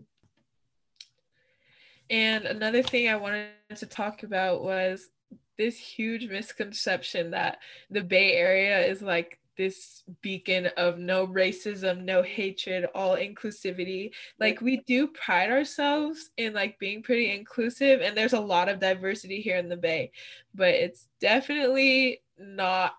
and 2.09 2.45
another 2.45 2.81
thing 2.81 3.09
I 3.09 3.15
wanted 3.15 3.49
to 3.75 3.85
talk 3.85 4.23
about 4.23 4.63
was 4.63 5.09
this 5.57 5.77
huge 5.77 6.27
misconception 6.29 7.31
that 7.31 7.57
the 7.89 8.03
Bay 8.03 8.33
Area 8.33 8.85
is 8.85 9.01
like 9.01 9.39
this 9.57 10.03
beacon 10.21 10.67
of 10.77 10.99
no 10.99 11.25
racism, 11.27 12.03
no 12.03 12.21
hatred, 12.21 12.85
all 12.93 13.17
inclusivity. 13.17 14.11
Like 14.39 14.61
we 14.61 14.77
do 14.85 15.07
pride 15.07 15.49
ourselves 15.49 16.29
in 16.37 16.53
like 16.53 16.77
being 16.79 17.01
pretty 17.01 17.33
inclusive 17.33 18.01
and 18.01 18.15
there's 18.15 18.33
a 18.33 18.39
lot 18.39 18.69
of 18.69 18.79
diversity 18.79 19.41
here 19.41 19.57
in 19.57 19.67
the 19.67 19.77
Bay, 19.77 20.11
but 20.53 20.69
it's 20.69 21.07
definitely 21.19 22.21
not 22.37 22.93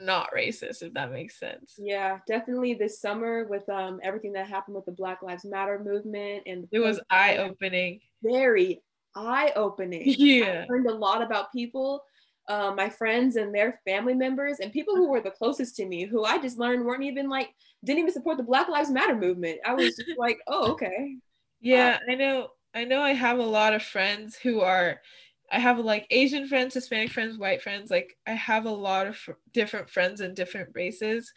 not 0.00 0.30
racist 0.34 0.82
if 0.82 0.92
that 0.94 1.12
makes 1.12 1.38
sense 1.38 1.74
yeah 1.78 2.18
definitely 2.26 2.74
this 2.74 3.00
summer 3.00 3.46
with 3.48 3.68
um 3.68 4.00
everything 4.02 4.32
that 4.32 4.48
happened 4.48 4.74
with 4.74 4.86
the 4.86 4.92
black 4.92 5.22
lives 5.22 5.44
matter 5.44 5.78
movement 5.84 6.42
and 6.46 6.66
it 6.72 6.78
was 6.78 7.00
eye-opening 7.10 8.00
very 8.22 8.80
eye 9.14 9.52
opening. 9.56 10.02
Yeah. 10.06 10.64
I 10.68 10.72
learned 10.72 10.88
a 10.88 10.94
lot 10.94 11.22
about 11.22 11.52
people, 11.52 12.02
uh, 12.48 12.72
my 12.76 12.88
friends 12.88 13.36
and 13.36 13.54
their 13.54 13.80
family 13.84 14.14
members, 14.14 14.58
and 14.60 14.72
people 14.72 14.96
who 14.96 15.08
were 15.08 15.20
the 15.20 15.30
closest 15.30 15.76
to 15.76 15.86
me, 15.86 16.04
who 16.04 16.24
I 16.24 16.38
just 16.38 16.58
learned 16.58 16.84
weren't 16.84 17.04
even 17.04 17.28
like, 17.28 17.50
didn't 17.84 18.00
even 18.00 18.12
support 18.12 18.36
the 18.36 18.42
Black 18.42 18.68
Lives 18.68 18.90
Matter 18.90 19.16
movement. 19.16 19.60
I 19.64 19.74
was 19.74 19.96
just 19.96 20.18
like, 20.18 20.40
oh, 20.46 20.72
okay. 20.72 21.16
Yeah, 21.62 21.98
I 22.08 22.14
know. 22.14 22.48
I 22.72 22.84
know 22.84 23.02
I 23.02 23.12
have 23.12 23.38
a 23.38 23.44
lot 23.44 23.74
of 23.74 23.82
friends 23.82 24.34
who 24.34 24.60
are 24.60 25.02
I 25.50 25.58
have 25.58 25.78
like 25.78 26.06
Asian 26.10 26.46
friends, 26.46 26.74
Hispanic 26.74 27.10
friends, 27.10 27.36
white 27.36 27.62
friends. 27.62 27.90
Like 27.90 28.16
I 28.26 28.32
have 28.32 28.66
a 28.66 28.70
lot 28.70 29.06
of 29.06 29.16
fr- 29.16 29.32
different 29.52 29.90
friends 29.90 30.20
in 30.20 30.34
different 30.34 30.70
races. 30.74 31.32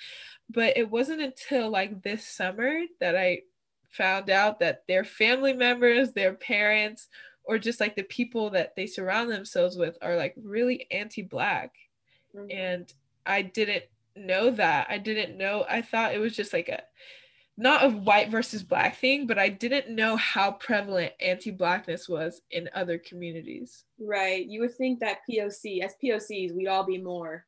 But 0.50 0.78
it 0.78 0.90
wasn't 0.90 1.22
until 1.22 1.70
like 1.70 2.04
this 2.04 2.26
summer 2.28 2.82
that 3.00 3.16
I 3.16 3.42
found 3.90 4.30
out 4.30 4.60
that 4.60 4.84
their 4.88 5.04
family 5.04 5.54
members, 5.54 6.12
their 6.12 6.34
parents, 6.34 7.08
or 7.44 7.58
just 7.58 7.80
like 7.80 7.96
the 7.96 8.04
people 8.04 8.50
that 8.52 8.76
they 8.76 8.88
surround 8.88 9.30
themselves 9.30 9.78
with 9.78 9.98
are 10.02 10.16
like 10.16 10.34
really 10.42 10.88
anti-black. 10.92 11.74
Mm-hmm. 12.36 12.52
And 12.52 12.94
I 13.26 13.42
didn't 13.42 13.84
know 14.16 14.52
that. 14.52 14.88
I 14.90 14.98
didn't 14.98 15.38
know. 15.38 15.66
I 15.68 15.82
thought 15.82 16.14
it 16.14 16.20
was 16.20 16.36
just 16.36 16.54
like 16.54 16.70
a 16.70 16.84
not 17.58 17.86
a 17.86 17.90
white 17.90 18.30
versus 18.30 18.64
black 18.64 18.98
thing, 18.98 19.28
but 19.28 19.38
I 19.38 19.50
didn't 19.50 19.94
know 19.94 20.16
how 20.16 20.52
prevalent 20.52 21.14
anti-blackness 21.22 22.10
was 22.10 22.42
in 22.50 22.70
other 22.74 22.98
communities. 22.98 23.86
Right. 24.00 24.46
You 24.46 24.62
would 24.62 24.76
think 24.76 25.00
that 25.00 25.20
POC, 25.30 25.84
as 25.84 25.96
POCs, 26.04 26.54
we'd 26.54 26.68
all 26.68 26.84
be 26.84 26.98
more 26.98 27.46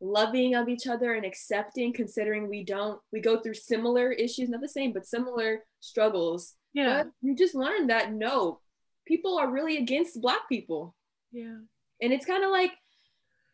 loving 0.00 0.54
of 0.54 0.68
each 0.68 0.86
other 0.86 1.14
and 1.14 1.24
accepting, 1.24 1.92
considering 1.92 2.48
we 2.48 2.64
don't, 2.64 3.00
we 3.12 3.20
go 3.20 3.40
through 3.40 3.54
similar 3.54 4.12
issues, 4.12 4.50
not 4.50 4.60
the 4.60 4.68
same, 4.68 4.92
but 4.92 5.06
similar 5.06 5.64
struggles. 5.80 6.54
Yeah. 6.74 7.04
But 7.04 7.12
you 7.22 7.34
just 7.34 7.54
learned 7.54 7.88
that 7.88 8.12
no, 8.12 8.60
people 9.06 9.38
are 9.38 9.50
really 9.50 9.78
against 9.78 10.20
black 10.20 10.48
people. 10.50 10.94
Yeah. 11.32 11.60
And 12.02 12.12
it's 12.12 12.26
kind 12.26 12.44
of 12.44 12.50
like 12.50 12.72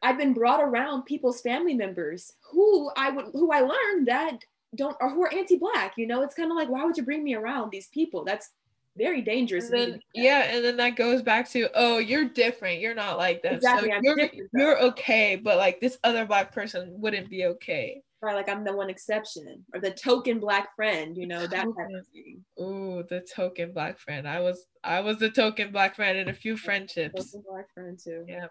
I've 0.03 0.19
been 0.19 0.35
brought 0.35 0.61
around 0.61 1.05
people's 1.05 1.41
family 1.43 1.75
members 1.75 2.33
who 2.51 2.91
I 2.97 3.11
would 3.11 3.27
who 3.33 3.53
I 3.53 3.61
learned 3.61 4.09
that 4.09 4.39
don't 4.77 4.97
or 5.01 5.11
who 5.11 5.23
are 5.23 5.33
anti-black 5.33 5.95
you 5.97 6.07
know? 6.07 6.23
It's 6.23 6.35
kind 6.35 6.51
of 6.51 6.57
like 6.57 6.69
why 6.69 6.85
would 6.85 6.97
you 6.97 7.03
bring 7.03 7.25
me 7.25 7.35
around 7.35 7.71
these 7.71 7.89
people? 7.89 8.25
That's 8.25 8.51
very 8.97 9.23
dangerous. 9.23 9.71
And 9.71 9.75
then, 9.75 10.01
yeah 10.15 10.43
and 10.55 10.65
then 10.65 10.77
that 10.77 10.97
goes 10.97 11.23
back 11.23 11.49
to 11.51 11.69
oh 11.75 11.99
you're 11.99 12.29
different. 12.29 12.81
You're 12.81 12.95
not 12.95 13.19
like 13.19 13.43
that 13.43 13.55
exactly, 13.55 13.91
so 13.91 14.01
you're, 14.03 14.31
you're 14.55 14.83
okay 14.83 15.37
but 15.37 15.57
like 15.57 15.81
this 15.81 15.99
other 16.05 16.27
black 16.27 16.53
person 16.53 16.95
wouldn't 17.01 17.31
be 17.31 17.47
okay. 17.47 18.03
Right 18.21 18.37
like 18.37 18.49
i'm 18.49 18.63
the 18.63 18.77
one 18.77 18.89
exception 18.89 19.65
or 19.75 19.81
the 19.81 19.91
token 19.91 20.39
black 20.39 20.77
friend 20.77 21.17
you 21.17 21.27
know 21.27 21.45
that 21.45 21.65
type 21.65 21.67
of 21.67 22.07
thing. 22.07 22.45
Ooh, 22.61 23.03
the 23.09 23.21
token 23.21 23.73
black 23.73 23.99
friend. 23.99 24.29
I 24.29 24.39
was 24.39 24.67
i 24.85 25.01
was 25.01 25.19
the 25.19 25.29
token 25.29 25.73
black 25.73 25.97
friend 25.97 26.17
in 26.17 26.29
a 26.29 26.33
few 26.33 26.57
friendships 26.57 27.33
token 27.33 27.45
black 27.51 27.75
friend 27.75 27.99
too. 27.99 28.25
Yeah. 28.29 28.47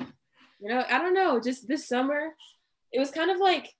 You 0.00 0.68
know 0.68 0.84
i 0.90 0.98
don't 0.98 1.14
know 1.14 1.40
just 1.40 1.68
this 1.68 1.86
summer 1.86 2.34
it 2.90 2.98
was 2.98 3.12
kind 3.12 3.30
of 3.30 3.38
like 3.38 3.72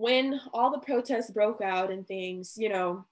when 0.00 0.40
all 0.54 0.70
the 0.70 0.78
protests 0.78 1.30
broke 1.30 1.60
out 1.60 1.90
and 1.90 2.06
things, 2.06 2.54
you 2.56 2.70
know, 2.70 3.04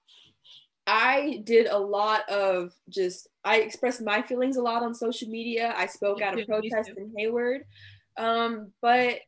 I 0.87 1.43
did 1.43 1.67
a 1.67 1.77
lot 1.77 2.27
of 2.29 2.73
just, 2.89 3.27
I 3.43 3.57
expressed 3.57 4.01
my 4.01 4.23
feelings 4.23 4.57
a 4.57 4.61
lot 4.63 4.81
on 4.81 4.95
social 4.95 5.29
media. 5.29 5.71
I 5.77 5.85
spoke 5.85 6.19
at 6.19 6.39
a 6.39 6.45
protest 6.47 6.89
in 6.97 7.13
Hayward. 7.15 7.61
Um, 8.17 8.71
but 8.81 9.19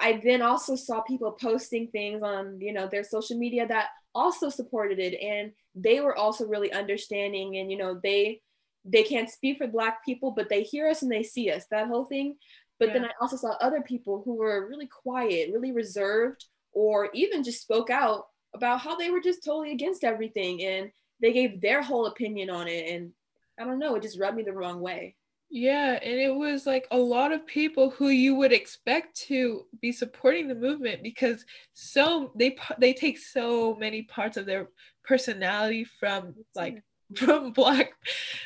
I 0.00 0.20
then 0.24 0.42
also 0.42 0.74
saw 0.74 1.00
people 1.02 1.30
posting 1.40 1.86
things 1.88 2.22
on, 2.24 2.60
you 2.60 2.72
know, 2.72 2.88
their 2.88 3.04
social 3.04 3.38
media 3.38 3.68
that 3.68 3.86
also 4.12 4.50
supported 4.50 4.98
it. 4.98 5.14
And 5.22 5.52
they 5.76 6.00
were 6.00 6.16
also 6.16 6.44
really 6.44 6.72
understanding 6.72 7.56
and, 7.58 7.70
you 7.70 7.78
know, 7.78 8.00
they, 8.02 8.40
they 8.84 9.04
can't 9.04 9.30
speak 9.30 9.58
for 9.58 9.68
black 9.68 10.04
people, 10.04 10.32
but 10.32 10.48
they 10.48 10.64
hear 10.64 10.88
us 10.88 11.02
and 11.02 11.12
they 11.12 11.22
see 11.22 11.52
us, 11.52 11.66
that 11.70 11.86
whole 11.86 12.06
thing. 12.06 12.36
But 12.80 12.88
yeah. 12.88 12.94
then 12.94 13.04
I 13.04 13.10
also 13.20 13.36
saw 13.36 13.50
other 13.60 13.80
people 13.80 14.22
who 14.24 14.34
were 14.34 14.68
really 14.68 14.88
quiet, 14.88 15.50
really 15.52 15.72
reserved, 15.72 16.44
or 16.76 17.08
even 17.14 17.42
just 17.42 17.62
spoke 17.62 17.88
out 17.88 18.26
about 18.54 18.80
how 18.80 18.94
they 18.96 19.10
were 19.10 19.20
just 19.20 19.42
totally 19.42 19.72
against 19.72 20.04
everything 20.04 20.62
and 20.62 20.90
they 21.22 21.32
gave 21.32 21.62
their 21.62 21.80
whole 21.80 22.06
opinion 22.06 22.50
on 22.50 22.68
it. 22.68 22.94
And 22.94 23.10
i 23.58 23.64
don't 23.64 23.78
know 23.78 23.94
it 23.94 24.02
just 24.02 24.20
rubbed 24.20 24.36
me 24.36 24.42
the 24.42 24.52
wrong 24.52 24.80
way. 24.80 25.16
Yeah 25.48 25.98
and 26.02 26.20
it 26.20 26.34
was 26.34 26.66
like 26.66 26.86
a 26.90 26.98
lot 26.98 27.32
of 27.32 27.46
people 27.46 27.90
who 27.90 28.08
you 28.08 28.34
would 28.34 28.52
expect 28.52 29.16
to 29.28 29.64
be 29.80 29.90
supporting 29.90 30.48
the 30.48 30.54
movement 30.54 31.02
because 31.02 31.46
so 31.72 32.32
they 32.36 32.56
they 32.78 32.92
take 32.92 33.18
so 33.18 33.74
many 33.76 34.02
parts 34.02 34.36
of 34.36 34.44
their 34.44 34.68
personality 35.02 35.86
from 35.98 36.34
like 36.54 36.82
from 37.16 37.52
black 37.52 37.92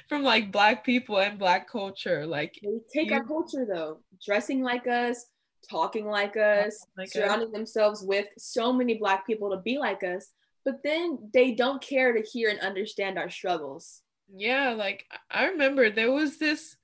from 0.08 0.22
like 0.22 0.52
black 0.52 0.84
people 0.84 1.18
and 1.18 1.38
black 1.38 1.68
culture 1.68 2.26
like 2.26 2.60
they 2.62 2.78
take 2.92 3.10
you, 3.10 3.16
our 3.16 3.24
culture 3.24 3.66
though 3.66 3.98
dressing 4.24 4.62
like 4.62 4.86
us 4.86 5.24
talking 5.68 6.06
like 6.06 6.36
us, 6.36 6.86
like 6.96 7.10
surrounding 7.10 7.48
us. 7.48 7.54
themselves 7.54 8.02
with 8.02 8.26
so 8.38 8.72
many 8.72 8.94
Black 8.94 9.26
people 9.26 9.50
to 9.50 9.58
be 9.58 9.78
like 9.78 10.02
us, 10.02 10.30
but 10.64 10.82
then 10.82 11.18
they 11.32 11.52
don't 11.52 11.82
care 11.82 12.12
to 12.12 12.20
hear 12.22 12.50
and 12.50 12.60
understand 12.60 13.18
our 13.18 13.30
struggles. 13.30 14.02
Yeah, 14.32 14.70
like 14.70 15.06
I 15.30 15.46
remember 15.46 15.90
there 15.90 16.12
was 16.12 16.38
this, 16.38 16.76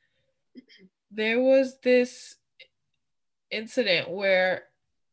there 1.11 1.41
was 1.41 1.79
this 1.83 2.37
incident 3.51 4.11
where 4.11 4.65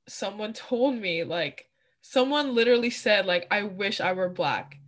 someone 0.07 0.53
told 0.53 0.95
me, 0.95 1.23
like, 1.23 1.67
someone 2.01 2.55
literally 2.55 2.89
said, 2.89 3.25
like, 3.25 3.47
I 3.51 3.63
wish 3.63 4.01
I 4.01 4.13
were 4.13 4.29
Black. 4.29 4.79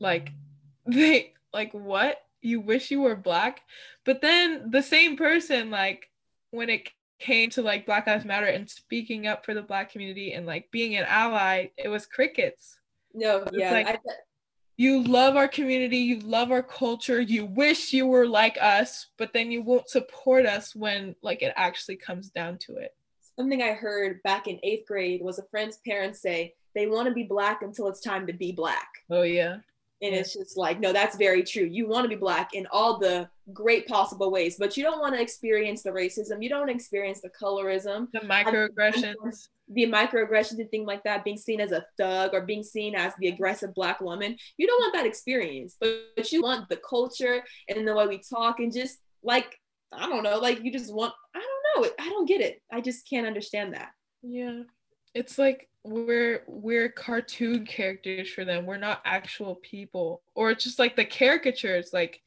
Like, 0.00 0.32
they, 0.86 1.34
like, 1.52 1.72
what? 1.72 2.18
You 2.40 2.60
wish 2.60 2.90
you 2.90 3.02
were 3.02 3.16
Black? 3.16 3.62
But 4.04 4.20
then 4.20 4.70
the 4.70 4.82
same 4.82 5.16
person, 5.16 5.70
like, 5.70 6.10
when 6.50 6.70
it 6.70 6.90
came 7.18 7.50
to 7.50 7.62
like 7.62 7.86
Black 7.86 8.06
Lives 8.06 8.24
Matter 8.24 8.46
and 8.46 8.68
speaking 8.68 9.26
up 9.26 9.44
for 9.44 9.54
the 9.54 9.62
Black 9.62 9.90
community 9.90 10.32
and 10.32 10.46
like 10.46 10.70
being 10.70 10.96
an 10.96 11.04
ally, 11.08 11.68
it 11.76 11.88
was 11.88 12.06
crickets. 12.06 12.78
No, 13.14 13.44
yeah. 13.52 13.72
Like, 13.72 13.88
I, 13.88 13.98
you 14.76 15.02
love 15.02 15.34
our 15.34 15.48
community, 15.48 15.98
you 15.98 16.20
love 16.20 16.52
our 16.52 16.62
culture, 16.62 17.20
you 17.20 17.44
wish 17.44 17.92
you 17.92 18.06
were 18.06 18.26
like 18.26 18.56
us, 18.60 19.06
but 19.16 19.32
then 19.32 19.50
you 19.50 19.60
won't 19.62 19.90
support 19.90 20.46
us 20.46 20.74
when 20.74 21.16
like 21.20 21.42
it 21.42 21.52
actually 21.56 21.96
comes 21.96 22.30
down 22.30 22.58
to 22.58 22.76
it. 22.76 22.94
Something 23.36 23.60
I 23.62 23.72
heard 23.72 24.22
back 24.22 24.46
in 24.46 24.60
eighth 24.62 24.86
grade 24.86 25.20
was 25.20 25.38
a 25.38 25.44
friend's 25.50 25.78
parents 25.78 26.22
say 26.22 26.54
they 26.74 26.86
want 26.86 27.08
to 27.08 27.14
be 27.14 27.24
black 27.24 27.62
until 27.62 27.88
it's 27.88 28.00
time 28.00 28.26
to 28.28 28.32
be 28.32 28.52
black. 28.52 28.88
Oh 29.10 29.22
yeah. 29.22 29.58
And 30.00 30.14
it's 30.14 30.34
just 30.34 30.56
like, 30.56 30.78
no, 30.78 30.92
that's 30.92 31.16
very 31.16 31.42
true. 31.42 31.64
You 31.64 31.88
want 31.88 32.04
to 32.04 32.08
be 32.08 32.14
black 32.14 32.54
in 32.54 32.68
all 32.70 32.98
the 32.98 33.28
great 33.52 33.88
possible 33.88 34.30
ways, 34.30 34.56
but 34.56 34.76
you 34.76 34.84
don't 34.84 35.00
want 35.00 35.14
to 35.16 35.20
experience 35.20 35.82
the 35.82 35.90
racism. 35.90 36.40
You 36.40 36.48
don't 36.48 36.68
experience 36.68 37.20
the 37.20 37.30
colorism, 37.30 38.06
the 38.12 38.20
microaggressions, 38.20 39.48
the 39.68 39.86
microaggressions 39.86 40.60
and 40.60 40.70
things 40.70 40.86
like 40.86 41.02
that, 41.02 41.24
being 41.24 41.36
seen 41.36 41.60
as 41.60 41.72
a 41.72 41.84
thug 41.96 42.30
or 42.32 42.42
being 42.42 42.62
seen 42.62 42.94
as 42.94 43.12
the 43.18 43.26
aggressive 43.26 43.74
black 43.74 44.00
woman. 44.00 44.36
You 44.56 44.68
don't 44.68 44.80
want 44.80 44.94
that 44.94 45.06
experience, 45.06 45.76
but, 45.80 45.96
but 46.14 46.30
you 46.30 46.42
want 46.42 46.68
the 46.68 46.76
culture 46.76 47.42
and 47.68 47.86
the 47.86 47.94
way 47.94 48.06
we 48.06 48.18
talk 48.18 48.60
and 48.60 48.72
just 48.72 48.98
like, 49.24 49.58
I 49.92 50.08
don't 50.08 50.22
know, 50.22 50.38
like 50.38 50.62
you 50.62 50.70
just 50.70 50.94
want, 50.94 51.12
I 51.34 51.40
don't 51.40 51.82
know, 51.82 51.90
I 51.98 52.08
don't 52.08 52.28
get 52.28 52.40
it. 52.40 52.62
I 52.72 52.80
just 52.80 53.08
can't 53.08 53.26
understand 53.26 53.74
that. 53.74 53.88
Yeah. 54.22 54.62
It's 55.14 55.38
like 55.38 55.68
we're 55.84 56.42
we're 56.46 56.88
cartoon 56.88 57.66
characters 57.66 58.28
for 58.28 58.44
them. 58.44 58.66
We're 58.66 58.78
not 58.78 59.02
actual 59.04 59.56
people. 59.56 60.22
Or 60.34 60.50
it's 60.50 60.64
just 60.64 60.78
like 60.78 60.96
the 60.96 61.04
caricatures 61.04 61.92
like 61.92 62.20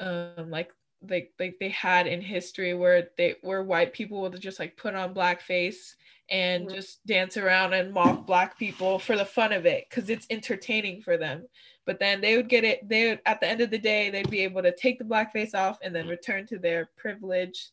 um 0.00 0.50
like 0.50 0.72
like 1.10 1.32
like 1.38 1.56
they 1.60 1.68
had 1.68 2.06
in 2.06 2.20
history 2.20 2.74
where 2.74 3.08
they 3.16 3.36
where 3.42 3.62
white 3.62 3.92
people 3.92 4.20
would 4.22 4.40
just 4.40 4.58
like 4.58 4.76
put 4.76 4.94
on 4.94 5.14
blackface 5.14 5.94
and 6.30 6.66
mm-hmm. 6.66 6.76
just 6.76 7.04
dance 7.06 7.36
around 7.36 7.74
and 7.74 7.92
mock 7.92 8.26
black 8.26 8.58
people 8.58 8.98
for 8.98 9.16
the 9.16 9.24
fun 9.24 9.52
of 9.52 9.66
it 9.66 9.86
because 9.88 10.08
it's 10.08 10.26
entertaining 10.30 11.02
for 11.02 11.16
them 11.16 11.46
but 11.84 11.98
then 11.98 12.20
they 12.20 12.36
would 12.36 12.48
get 12.48 12.64
it 12.64 12.88
they 12.88 13.10
would 13.10 13.20
at 13.26 13.40
the 13.40 13.48
end 13.48 13.60
of 13.60 13.70
the 13.70 13.78
day 13.78 14.10
they'd 14.10 14.30
be 14.30 14.40
able 14.40 14.62
to 14.62 14.74
take 14.74 14.98
the 14.98 15.04
blackface 15.04 15.54
off 15.54 15.78
and 15.82 15.94
then 15.94 16.08
return 16.08 16.46
to 16.46 16.58
their 16.58 16.88
privilege 16.96 17.70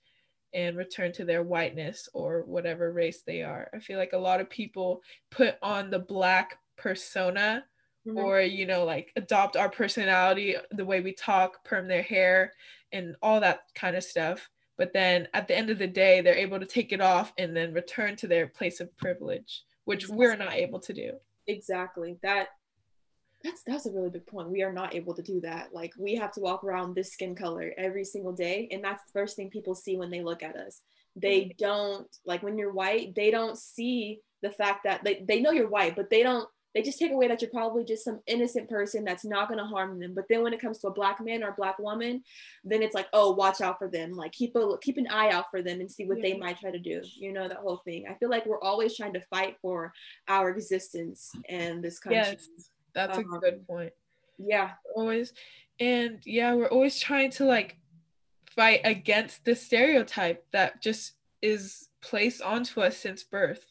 and 0.53 0.77
return 0.77 1.11
to 1.13 1.25
their 1.25 1.43
whiteness 1.43 2.09
or 2.13 2.43
whatever 2.45 2.91
race 2.91 3.21
they 3.25 3.41
are. 3.43 3.69
I 3.73 3.79
feel 3.79 3.97
like 3.97 4.13
a 4.13 4.17
lot 4.17 4.41
of 4.41 4.49
people 4.49 5.01
put 5.29 5.55
on 5.61 5.89
the 5.89 5.99
black 5.99 6.59
persona 6.77 7.63
mm-hmm. 8.07 8.17
or 8.17 8.41
you 8.41 8.65
know 8.65 8.85
like 8.85 9.11
adopt 9.15 9.55
our 9.55 9.69
personality, 9.69 10.55
the 10.71 10.85
way 10.85 11.01
we 11.01 11.13
talk, 11.13 11.63
perm 11.63 11.87
their 11.87 12.01
hair 12.01 12.53
and 12.91 13.15
all 13.21 13.39
that 13.39 13.61
kind 13.75 13.95
of 13.95 14.03
stuff. 14.03 14.49
But 14.77 14.93
then 14.93 15.27
at 15.33 15.47
the 15.47 15.55
end 15.55 15.69
of 15.69 15.77
the 15.77 15.87
day, 15.87 16.21
they're 16.21 16.33
able 16.33 16.59
to 16.59 16.65
take 16.65 16.91
it 16.91 17.01
off 17.01 17.33
and 17.37 17.55
then 17.55 17.73
return 17.73 18.15
to 18.17 18.27
their 18.27 18.47
place 18.47 18.79
of 18.79 18.95
privilege, 18.97 19.63
which 19.85 20.09
we're 20.09 20.35
not 20.35 20.53
able 20.53 20.79
to 20.79 20.93
do. 20.93 21.11
Exactly. 21.47 22.17
That 22.23 22.47
that's 23.43 23.63
that's 23.63 23.85
a 23.85 23.91
really 23.91 24.09
big 24.09 24.27
point. 24.27 24.49
We 24.49 24.63
are 24.63 24.73
not 24.73 24.95
able 24.95 25.13
to 25.15 25.21
do 25.21 25.41
that. 25.41 25.73
Like 25.73 25.93
we 25.97 26.15
have 26.15 26.31
to 26.33 26.39
walk 26.39 26.63
around 26.63 26.95
this 26.95 27.11
skin 27.11 27.35
color 27.35 27.73
every 27.77 28.05
single 28.05 28.33
day, 28.33 28.67
and 28.71 28.83
that's 28.83 29.03
the 29.03 29.11
first 29.11 29.35
thing 29.35 29.49
people 29.49 29.75
see 29.75 29.97
when 29.97 30.11
they 30.11 30.21
look 30.21 30.43
at 30.43 30.55
us. 30.55 30.81
They 31.15 31.41
mm-hmm. 31.41 31.51
don't 31.57 32.07
like 32.25 32.43
when 32.43 32.57
you're 32.57 32.73
white. 32.73 33.15
They 33.15 33.31
don't 33.31 33.57
see 33.57 34.19
the 34.41 34.51
fact 34.51 34.83
that 34.85 35.03
they 35.03 35.23
they 35.27 35.39
know 35.41 35.51
you're 35.51 35.69
white, 35.69 35.95
but 35.95 36.09
they 36.09 36.23
don't 36.23 36.47
they 36.73 36.81
just 36.81 36.99
take 36.99 37.11
away 37.11 37.27
that 37.27 37.41
you're 37.41 37.51
probably 37.51 37.83
just 37.83 38.03
some 38.03 38.21
innocent 38.27 38.69
person 38.69 39.03
that's 39.03 39.25
not 39.25 39.47
going 39.47 39.57
to 39.57 39.65
harm 39.65 39.99
them 39.99 40.13
but 40.13 40.25
then 40.29 40.41
when 40.41 40.53
it 40.53 40.61
comes 40.61 40.79
to 40.79 40.87
a 40.87 40.93
black 40.93 41.19
man 41.23 41.43
or 41.43 41.49
a 41.49 41.55
black 41.55 41.77
woman 41.79 42.23
then 42.63 42.81
it's 42.81 42.95
like 42.95 43.07
oh 43.13 43.31
watch 43.31 43.61
out 43.61 43.77
for 43.77 43.89
them 43.89 44.13
like 44.13 44.31
keep 44.31 44.55
a 44.55 44.77
keep 44.81 44.97
an 44.97 45.07
eye 45.07 45.29
out 45.29 45.45
for 45.51 45.61
them 45.61 45.79
and 45.79 45.91
see 45.91 46.05
what 46.05 46.17
yeah. 46.17 46.23
they 46.33 46.37
might 46.37 46.59
try 46.59 46.71
to 46.71 46.79
do 46.79 47.01
you 47.15 47.33
know 47.33 47.47
that 47.47 47.57
whole 47.57 47.81
thing 47.85 48.05
i 48.09 48.13
feel 48.15 48.29
like 48.29 48.45
we're 48.45 48.61
always 48.61 48.95
trying 48.95 49.13
to 49.13 49.21
fight 49.29 49.55
for 49.61 49.91
our 50.27 50.49
existence 50.49 51.31
in 51.49 51.81
this 51.81 51.99
country 51.99 52.19
yes, 52.19 52.47
that's 52.93 53.17
um, 53.17 53.33
a 53.33 53.39
good 53.39 53.65
point. 53.67 53.93
yeah. 54.37 54.71
Always 54.95 55.33
and 55.79 56.19
yeah 56.25 56.53
we're 56.53 56.67
always 56.69 56.99
trying 56.99 57.31
to 57.31 57.43
like 57.43 57.77
fight 58.55 58.81
against 58.83 59.43
the 59.43 59.55
stereotype 59.55 60.45
that 60.51 60.81
just 60.81 61.13
is 61.41 61.89
placed 62.01 62.41
onto 62.41 62.81
us 62.81 62.97
since 62.97 63.23
birth. 63.23 63.65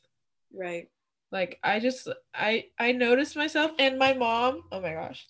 Right. 0.52 0.88
Like 1.30 1.58
i 1.62 1.78
just 1.78 2.08
i 2.34 2.66
i 2.78 2.92
noticed 2.92 3.36
myself 3.36 3.70
and 3.78 3.98
my 3.98 4.14
mom 4.14 4.62
oh 4.72 4.80
my 4.80 4.92
gosh. 4.92 5.26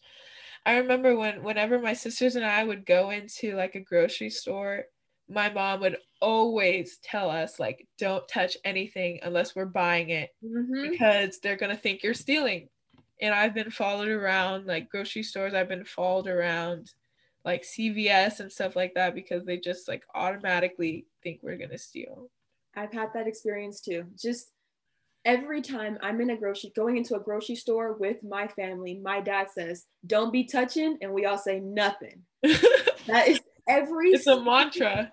I 0.65 0.77
remember 0.79 1.17
when 1.17 1.43
whenever 1.43 1.79
my 1.79 1.93
sisters 1.93 2.37
and 2.37 2.45
i 2.45 2.65
would 2.65 2.87
go 2.87 3.11
into 3.11 3.57
like 3.57 3.75
a 3.75 3.81
grocery 3.81 4.31
store 4.31 4.85
my 5.29 5.49
mom 5.49 5.81
would 5.81 5.97
always 6.21 6.99
tell 7.03 7.31
us 7.31 7.59
like 7.59 7.87
don't 7.99 8.27
touch 8.29 8.57
anything 8.65 9.21
unless 9.23 9.55
we're 9.55 9.65
buying 9.65 10.11
it 10.11 10.31
mm-hmm. 10.45 10.91
because 10.91 11.39
they're 11.39 11.57
going 11.57 11.75
to 11.75 11.81
think 11.81 12.03
you're 12.03 12.15
stealing 12.15 12.69
and 13.21 13.35
i've 13.35 13.55
been 13.55 13.71
followed 13.71 14.09
around 14.09 14.67
like 14.67 14.89
grocery 14.91 15.23
stores 15.23 15.55
i've 15.55 15.69
been 15.69 15.85
followed 15.85 16.27
around 16.27 16.93
like 17.45 17.63
cvs 17.63 18.41
and 18.41 18.51
stuff 18.51 18.77
like 18.77 18.95
that 18.95 19.15
because 19.15 19.45
they 19.45 19.57
just 19.57 19.89
like 19.89 20.03
automatically 20.15 21.07
think 21.23 21.41
we're 21.43 21.57
going 21.57 21.71
to 21.71 21.79
steal 21.79 22.29
i've 22.77 22.93
had 22.93 23.09
that 23.15 23.27
experience 23.27 23.81
too 23.81 24.05
just 24.21 24.53
every 25.25 25.61
time 25.61 25.99
I'm 26.03 26.21
in 26.21 26.31
a 26.31 26.37
grocery 26.37 26.73
going 26.75 26.97
into 26.97 27.15
a 27.15 27.21
grocery 27.21 27.57
store 27.57 27.93
with 27.95 28.23
my 28.23 28.49
family, 28.49 28.95
my 29.03 29.21
dad 29.21 29.49
says, 29.51 29.87
"Don't 30.07 30.33
be 30.33 30.45
touching," 30.45 30.99
and 31.01 31.13
we 31.13 31.25
all 31.27 31.39
say 31.39 31.61
nothing. 31.61 32.23
that 32.43 33.29
is 33.29 33.41
every. 33.69 34.11
It's 34.11 34.27
a 34.27 34.41
mantra. 34.41 35.13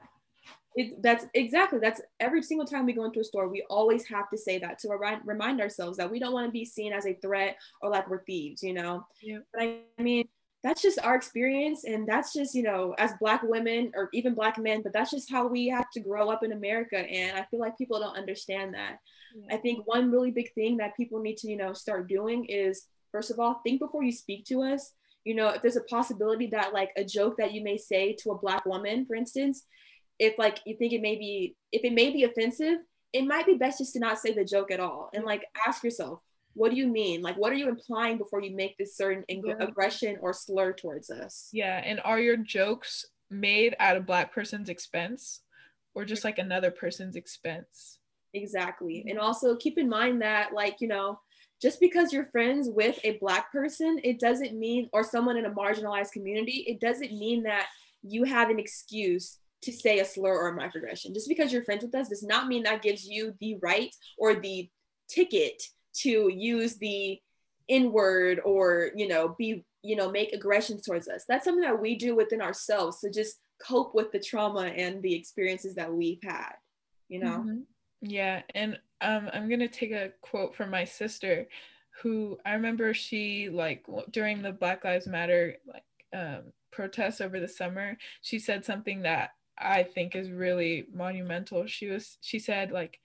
It, 0.79 1.01
that's 1.01 1.25
exactly 1.33 1.79
that's 1.79 2.01
every 2.19 2.43
single 2.43 2.67
time 2.67 2.85
we 2.85 2.93
go 2.93 3.05
into 3.05 3.19
a 3.19 3.23
store 3.23 3.47
we 3.49 3.65
always 3.67 4.05
have 4.05 4.29
to 4.29 4.37
say 4.37 4.59
that 4.59 4.77
to 4.79 4.89
remind, 4.89 5.21
remind 5.25 5.59
ourselves 5.59 5.97
that 5.97 6.11
we 6.11 6.19
don't 6.19 6.33
want 6.33 6.45
to 6.45 6.51
be 6.51 6.65
seen 6.65 6.93
as 6.93 7.07
a 7.07 7.15
threat 7.15 7.57
or 7.81 7.89
like 7.89 8.07
we're 8.07 8.23
thieves 8.25 8.61
you 8.61 8.73
know 8.73 9.03
yeah. 9.23 9.39
but 9.53 9.63
i 9.97 10.01
mean 10.03 10.27
that's 10.63 10.83
just 10.83 10.99
our 11.01 11.15
experience 11.15 11.83
and 11.83 12.07
that's 12.07 12.31
just 12.31 12.53
you 12.53 12.61
know 12.61 12.93
as 12.99 13.11
black 13.19 13.41
women 13.41 13.91
or 13.95 14.09
even 14.13 14.35
black 14.35 14.59
men 14.59 14.83
but 14.83 14.93
that's 14.93 15.09
just 15.09 15.31
how 15.31 15.47
we 15.47 15.67
have 15.67 15.89
to 15.89 15.99
grow 15.99 16.29
up 16.29 16.43
in 16.43 16.51
america 16.51 16.99
and 16.99 17.35
i 17.35 17.43
feel 17.49 17.59
like 17.59 17.75
people 17.75 17.99
don't 17.99 18.15
understand 18.15 18.75
that 18.75 18.99
I 19.51 19.57
think 19.57 19.85
one 19.85 20.11
really 20.11 20.31
big 20.31 20.53
thing 20.53 20.77
that 20.77 20.95
people 20.95 21.19
need 21.19 21.37
to, 21.37 21.49
you 21.49 21.57
know, 21.57 21.73
start 21.73 22.07
doing 22.07 22.45
is 22.45 22.85
first 23.11 23.31
of 23.31 23.39
all, 23.39 23.61
think 23.63 23.79
before 23.79 24.03
you 24.03 24.11
speak 24.11 24.45
to 24.45 24.61
us. 24.61 24.93
You 25.23 25.35
know, 25.35 25.49
if 25.49 25.61
there's 25.61 25.75
a 25.75 25.81
possibility 25.81 26.47
that 26.47 26.73
like 26.73 26.91
a 26.95 27.03
joke 27.03 27.37
that 27.37 27.53
you 27.53 27.63
may 27.63 27.77
say 27.77 28.15
to 28.21 28.31
a 28.31 28.37
black 28.37 28.65
woman, 28.65 29.05
for 29.05 29.15
instance, 29.15 29.63
if 30.19 30.37
like 30.37 30.59
you 30.65 30.75
think 30.77 30.93
it 30.93 31.01
may 31.01 31.15
be 31.15 31.55
if 31.71 31.83
it 31.83 31.93
may 31.93 32.11
be 32.11 32.23
offensive, 32.23 32.79
it 33.13 33.25
might 33.25 33.45
be 33.45 33.55
best 33.55 33.79
just 33.79 33.93
to 33.93 33.99
not 33.99 34.19
say 34.19 34.33
the 34.33 34.45
joke 34.45 34.71
at 34.71 34.79
all 34.79 35.09
and 35.13 35.23
like 35.23 35.45
ask 35.65 35.83
yourself, 35.83 36.21
what 36.57 36.71
do 36.71 36.77
you 36.77 36.87
mean? 36.87 37.21
Like, 37.21 37.37
what 37.37 37.51
are 37.51 37.55
you 37.55 37.69
implying 37.69 38.17
before 38.17 38.41
you 38.41 38.55
make 38.55 38.77
this 38.77 38.97
certain 38.97 39.23
yeah. 39.29 39.53
aggression 39.59 40.17
or 40.21 40.33
slur 40.33 40.73
towards 40.73 41.09
us? 41.09 41.49
Yeah. 41.53 41.81
And 41.83 42.01
are 42.03 42.19
your 42.19 42.37
jokes 42.37 43.05
made 43.29 43.75
at 43.79 43.95
a 43.95 44.01
Black 44.01 44.33
person's 44.33 44.67
expense 44.67 45.41
or 45.93 46.03
just 46.03 46.23
like 46.23 46.39
another 46.39 46.71
person's 46.71 47.15
expense? 47.15 47.99
Exactly. 48.33 48.95
Mm-hmm. 48.95 49.09
And 49.09 49.19
also 49.19 49.55
keep 49.55 49.77
in 49.77 49.87
mind 49.87 50.21
that, 50.23 50.51
like, 50.51 50.77
you 50.81 50.87
know, 50.87 51.19
just 51.61 51.79
because 51.79 52.11
you're 52.11 52.25
friends 52.25 52.69
with 52.71 52.99
a 53.03 53.17
Black 53.19 53.51
person, 53.51 53.99
it 54.03 54.19
doesn't 54.19 54.57
mean, 54.57 54.89
or 54.93 55.03
someone 55.03 55.37
in 55.37 55.45
a 55.45 55.51
marginalized 55.51 56.11
community, 56.11 56.65
it 56.67 56.79
doesn't 56.79 57.11
mean 57.11 57.43
that 57.43 57.67
you 58.01 58.23
have 58.23 58.49
an 58.49 58.59
excuse 58.59 59.37
to 59.63 59.71
say 59.71 59.99
a 59.99 60.05
slur 60.05 60.33
or 60.33 60.49
a 60.49 60.57
microaggression. 60.57 61.13
Just 61.13 61.27
because 61.27 61.51
you're 61.51 61.63
friends 61.63 61.83
with 61.83 61.95
us 61.95 62.09
does 62.09 62.23
not 62.23 62.47
mean 62.47 62.63
that 62.63 62.81
gives 62.81 63.07
you 63.07 63.33
the 63.39 63.57
right 63.61 63.93
or 64.17 64.35
the 64.35 64.69
ticket 65.09 65.61
to 66.01 66.29
use 66.31 66.75
the 66.75 67.19
N 67.69 67.91
word 67.91 68.39
or, 68.45 68.91
you 68.95 69.07
know, 69.07 69.35
be, 69.37 69.65
you 69.81 69.95
know, 69.95 70.11
make 70.11 70.33
aggressions 70.33 70.83
towards 70.83 71.07
us. 71.07 71.25
That's 71.27 71.45
something 71.45 71.63
that 71.63 71.81
we 71.81 71.95
do 71.95 72.15
within 72.15 72.41
ourselves 72.41 72.99
to 73.01 73.09
just 73.09 73.39
cope 73.59 73.95
with 73.95 74.11
the 74.11 74.19
trauma 74.19 74.67
and 74.67 75.01
the 75.01 75.15
experiences 75.15 75.75
that 75.75 75.91
we've 75.91 76.21
had, 76.23 76.53
you 77.09 77.19
know? 77.19 77.39
Mm-hmm. 77.39 77.59
Yeah, 78.01 78.43
and 78.53 78.79
um, 79.01 79.29
I'm 79.33 79.49
gonna 79.49 79.67
take 79.67 79.91
a 79.91 80.11
quote 80.21 80.55
from 80.55 80.69
my 80.69 80.83
sister, 80.83 81.47
who 82.01 82.37
I 82.45 82.53
remember 82.53 82.93
she 82.93 83.49
like 83.49 83.85
during 84.11 84.41
the 84.41 84.51
Black 84.51 84.83
Lives 84.83 85.07
Matter 85.07 85.57
like 85.65 85.83
um, 86.15 86.53
protests 86.71 87.21
over 87.21 87.39
the 87.39 87.47
summer, 87.47 87.97
she 88.21 88.37
said 88.37 88.63
something 88.63 89.01
that 89.01 89.31
I 89.59 89.83
think 89.83 90.15
is 90.15 90.31
really 90.31 90.87
monumental. 90.93 91.65
She 91.67 91.87
was 91.87 92.17
she 92.21 92.39
said 92.39 92.71
like 92.71 92.99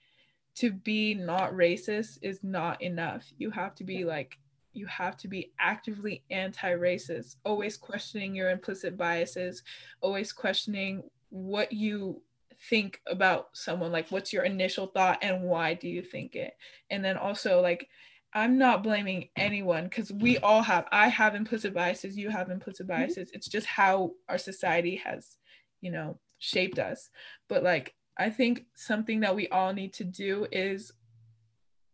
to 0.55 0.71
be 0.71 1.13
not 1.13 1.53
racist 1.53 2.19
is 2.21 2.43
not 2.43 2.81
enough. 2.81 3.25
You 3.37 3.51
have 3.51 3.75
to 3.75 3.83
be 3.83 4.05
like 4.05 4.37
you 4.73 4.87
have 4.87 5.15
to 5.17 5.27
be 5.27 5.51
actively 5.59 6.23
anti-racist, 6.31 7.35
always 7.45 7.77
questioning 7.77 8.33
your 8.33 8.49
implicit 8.49 8.97
biases, 8.97 9.61
always 10.01 10.33
questioning 10.33 11.03
what 11.29 11.71
you 11.71 12.21
think 12.69 13.01
about 13.07 13.49
someone 13.53 13.91
like 13.91 14.07
what's 14.09 14.31
your 14.31 14.43
initial 14.43 14.87
thought 14.87 15.17
and 15.21 15.41
why 15.41 15.73
do 15.73 15.89
you 15.89 16.01
think 16.01 16.35
it 16.35 16.55
and 16.89 17.03
then 17.03 17.17
also 17.17 17.59
like 17.59 17.89
i'm 18.33 18.57
not 18.57 18.83
blaming 18.83 19.27
anyone 19.35 19.83
because 19.85 20.13
we 20.13 20.37
all 20.37 20.61
have 20.61 20.85
i 20.91 21.07
have 21.07 21.35
implicit 21.35 21.73
biases 21.73 22.17
you 22.17 22.29
have 22.29 22.49
implicit 22.49 22.87
mm-hmm. 22.87 23.01
biases 23.01 23.29
it's 23.33 23.47
just 23.47 23.67
how 23.67 24.11
our 24.29 24.37
society 24.37 24.95
has 24.95 25.37
you 25.81 25.91
know 25.91 26.17
shaped 26.43 26.79
us. 26.79 27.09
But 27.47 27.63
like 27.63 27.95
i 28.17 28.29
think 28.29 28.65
something 28.75 29.21
that 29.21 29.35
we 29.35 29.47
all 29.47 29.73
need 29.73 29.93
to 29.93 30.03
do 30.03 30.45
is 30.51 30.91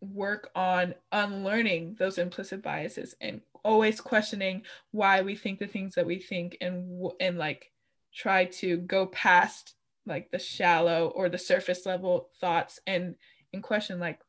work 0.02 0.50
on 0.56 0.94
unlearning 1.12 1.96
those 2.00 2.18
implicit 2.18 2.62
biases 2.62 3.16
and 3.22 3.42
always 3.64 4.00
questioning 4.00 4.62
why 4.92 5.22
we 5.22 5.36
think 5.36 5.60
the 5.60 5.68
things 5.68 5.96
that 5.96 6.06
we 6.06 6.20
think 6.20 6.58
and 6.62 7.12
and 7.20 7.38
like 7.38 7.72
try 8.14 8.46
to 8.46 8.78
go 8.78 9.06
past 9.08 9.76
like 10.06 10.32
the 10.32 10.40
shallow 10.40 11.08
or 11.16 11.30
the 11.30 11.38
surface 11.38 11.86
level 11.86 12.30
thoughts 12.40 12.80
and 12.88 13.16
in 13.54 13.62
question 13.62 14.00
like 14.00 14.20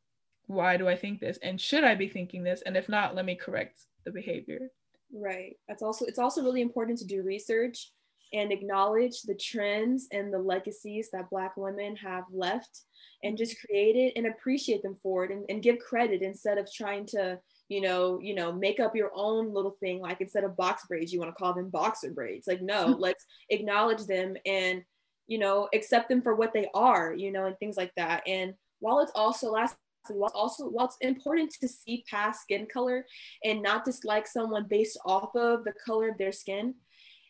why 0.47 0.75
do 0.75 0.87
i 0.87 0.95
think 0.95 1.19
this 1.19 1.39
and 1.41 1.59
should 1.59 1.83
i 1.83 1.95
be 1.95 2.07
thinking 2.07 2.43
this? 2.43 2.61
And 2.65 2.75
if 2.75 2.89
not 2.89 3.15
let 3.15 3.25
me 3.25 3.35
correct 3.35 3.85
the 4.03 4.11
behavior. 4.11 4.69
Right. 5.13 5.57
That's 5.67 5.83
also 5.83 6.05
it's 6.05 6.19
also 6.19 6.43
really 6.43 6.61
important 6.61 6.97
to 6.99 7.05
do 7.05 7.23
research 7.23 7.91
and 8.33 8.51
acknowledge 8.51 9.21
the 9.23 9.35
trends 9.35 10.07
and 10.11 10.33
the 10.33 10.39
legacies 10.39 11.09
that 11.11 11.29
black 11.29 11.57
women 11.57 11.95
have 11.95 12.23
left 12.31 12.81
and 13.23 13.37
just 13.37 13.57
create 13.65 13.95
it 13.95 14.13
and 14.15 14.27
appreciate 14.27 14.81
them 14.81 14.95
for 14.95 15.25
it 15.25 15.31
and, 15.31 15.45
and 15.49 15.63
give 15.63 15.77
credit 15.79 16.21
instead 16.21 16.57
of 16.57 16.71
trying 16.71 17.05
to 17.05 17.39
you 17.69 17.81
know 17.81 18.19
you 18.21 18.35
know 18.35 18.51
make 18.51 18.79
up 18.79 18.95
your 18.95 19.11
own 19.15 19.53
little 19.53 19.75
thing 19.79 20.01
like 20.01 20.19
instead 20.21 20.43
of 20.43 20.57
box 20.57 20.85
braids 20.87 21.13
you 21.13 21.19
want 21.19 21.29
to 21.29 21.35
call 21.35 21.53
them 21.53 21.69
boxer 21.69 22.11
braids 22.11 22.47
like 22.47 22.61
no 22.61 22.87
let's 22.99 23.25
acknowledge 23.49 24.05
them 24.05 24.35
and 24.45 24.83
you 25.31 25.37
know, 25.37 25.69
accept 25.73 26.09
them 26.09 26.21
for 26.21 26.35
what 26.35 26.53
they 26.53 26.67
are, 26.73 27.13
you 27.13 27.31
know, 27.31 27.45
and 27.45 27.57
things 27.57 27.77
like 27.77 27.93
that. 27.95 28.21
And 28.27 28.53
while 28.79 28.99
it's 28.99 29.13
also 29.15 29.49
last 29.49 29.77
while 30.09 30.31
also 30.35 30.65
while 30.65 30.87
it's 30.87 30.97
important 30.99 31.53
to 31.61 31.69
see 31.69 32.03
past 32.09 32.41
skin 32.41 32.65
color 32.65 33.05
and 33.43 33.61
not 33.61 33.85
dislike 33.85 34.27
someone 34.27 34.65
based 34.67 34.99
off 35.05 35.33
of 35.35 35.63
the 35.63 35.73
color 35.85 36.09
of 36.09 36.17
their 36.17 36.33
skin, 36.33 36.75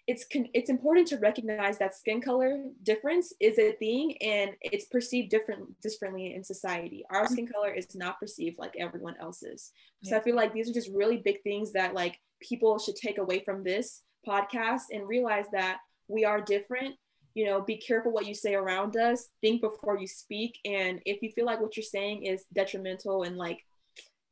it's 0.07 0.25
con- 0.31 0.49
it's 0.53 0.69
important 0.69 1.07
to 1.07 1.17
recognize 1.17 1.77
that 1.77 1.95
skin 1.95 2.21
color 2.21 2.63
difference 2.83 3.33
is 3.39 3.59
a 3.59 3.73
thing 3.73 4.17
and 4.21 4.51
it's 4.61 4.85
perceived 4.85 5.29
different 5.29 5.79
differently 5.81 6.33
in 6.33 6.43
society. 6.43 7.05
Our 7.09 7.27
skin 7.27 7.47
color 7.47 7.71
is 7.71 7.95
not 7.95 8.19
perceived 8.19 8.57
like 8.57 8.73
everyone 8.79 9.15
else's. 9.21 9.71
So 10.03 10.11
yeah. 10.11 10.17
I 10.17 10.23
feel 10.23 10.35
like 10.35 10.53
these 10.53 10.69
are 10.69 10.73
just 10.73 10.89
really 10.93 11.17
big 11.17 11.41
things 11.43 11.71
that 11.73 11.93
like 11.93 12.19
people 12.41 12.79
should 12.79 12.95
take 12.95 13.19
away 13.19 13.43
from 13.43 13.63
this 13.63 14.01
podcast 14.27 14.83
and 14.91 15.07
realize 15.07 15.45
that 15.51 15.77
we 16.07 16.25
are 16.25 16.41
different 16.41 16.95
you 17.33 17.45
know 17.45 17.61
be 17.61 17.77
careful 17.77 18.11
what 18.11 18.25
you 18.25 18.35
say 18.35 18.55
around 18.55 18.97
us 18.97 19.29
think 19.41 19.61
before 19.61 19.97
you 19.97 20.07
speak 20.07 20.57
and 20.65 20.99
if 21.05 21.21
you 21.21 21.31
feel 21.31 21.45
like 21.45 21.61
what 21.61 21.75
you're 21.77 21.83
saying 21.83 22.25
is 22.25 22.45
detrimental 22.53 23.23
and 23.23 23.37
like 23.37 23.59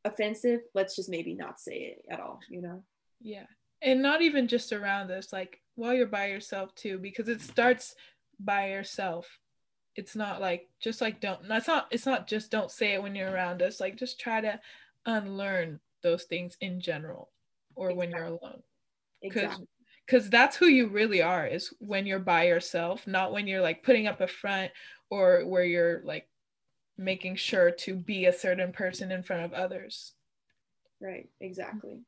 offensive 0.06 0.60
let's 0.74 0.96
just 0.96 1.10
maybe 1.10 1.34
not 1.34 1.60
say 1.60 1.96
it 1.96 2.06
at 2.12 2.20
all 2.20 2.40
you 2.50 2.62
know 2.62 2.84
yeah 3.22 3.46
and 3.82 4.02
not 4.02 4.22
even 4.22 4.48
just 4.48 4.74
around 4.74 5.12
us 5.12 5.32
like 5.32 5.62
while 5.76 5.94
you're 5.94 6.08
by 6.08 6.28
yourself 6.28 6.74
too 6.76 6.98
because 6.98 7.30
it 7.30 7.42
starts 7.42 7.96
by 8.40 8.70
yourself. 8.70 9.40
It's 9.96 10.16
not 10.16 10.40
like 10.40 10.70
just 10.82 11.02
like 11.02 11.20
don't 11.20 11.48
that's 11.48 11.68
not 11.68 11.88
it's 11.92 12.06
not 12.06 12.28
just 12.28 12.52
don't 12.52 12.72
say 12.72 12.94
it 12.94 13.04
when 13.04 13.16
you're 13.16 13.32
around 13.32 13.62
us. 13.62 13.80
Like 13.80 13.98
just 13.98 14.20
try 14.20 14.42
to 14.42 14.60
unlearn 15.06 15.80
those 16.04 16.24
things 16.24 16.58
in 16.62 16.80
general 16.80 17.30
or 17.76 17.90
exactly. 17.90 17.98
when 17.98 18.12
you're 18.16 18.28
alone. 18.28 18.64
Because 19.22 19.44
exactly. 19.44 19.68
because 20.06 20.30
that's 20.30 20.58
who 20.58 20.68
you 20.68 20.88
really 20.88 21.22
are 21.22 21.46
is 21.46 21.74
when 21.80 22.06
you're 22.06 22.20
by 22.20 22.48
yourself 22.48 23.08
not 23.08 23.32
when 23.32 23.48
you're 23.48 23.62
like 23.62 23.84
putting 23.84 24.08
up 24.08 24.22
a 24.22 24.28
front 24.28 24.72
or 25.10 25.46
where 25.46 25.64
you're 25.64 26.02
like 26.04 26.28
making 26.98 27.36
sure 27.38 27.72
to 27.72 27.96
be 27.96 28.26
a 28.26 28.34
certain 28.34 28.72
person 28.72 29.12
in 29.12 29.24
front 29.24 29.44
of 29.44 29.54
others. 29.54 30.14
Right, 31.02 31.30
exactly. 31.40 32.02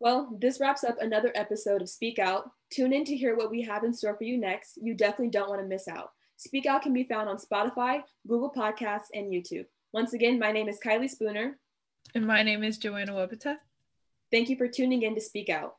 Well, 0.00 0.36
this 0.40 0.60
wraps 0.60 0.84
up 0.84 0.96
another 1.00 1.32
episode 1.34 1.82
of 1.82 1.88
Speak 1.88 2.20
Out. 2.20 2.50
Tune 2.70 2.92
in 2.92 3.04
to 3.04 3.16
hear 3.16 3.36
what 3.36 3.50
we 3.50 3.62
have 3.62 3.82
in 3.82 3.92
store 3.92 4.16
for 4.16 4.24
you 4.24 4.38
next. 4.38 4.78
You 4.80 4.94
definitely 4.94 5.30
don't 5.30 5.48
want 5.48 5.60
to 5.60 5.66
miss 5.66 5.88
out. 5.88 6.10
Speak 6.36 6.66
Out 6.66 6.82
can 6.82 6.92
be 6.92 7.02
found 7.02 7.28
on 7.28 7.36
Spotify, 7.36 8.02
Google 8.26 8.52
Podcasts, 8.56 9.08
and 9.12 9.32
YouTube. 9.32 9.66
Once 9.92 10.12
again, 10.12 10.38
my 10.38 10.52
name 10.52 10.68
is 10.68 10.78
Kaili 10.78 11.10
Spooner. 11.10 11.58
And 12.14 12.26
my 12.26 12.44
name 12.44 12.62
is 12.62 12.78
Joanne 12.78 13.08
Ohwobete. 13.08 13.56
Thank 14.30 14.48
you 14.48 14.56
for 14.56 14.68
tuning 14.68 15.02
in 15.02 15.16
to 15.16 15.20
Speak 15.20 15.48
Out. 15.48 15.77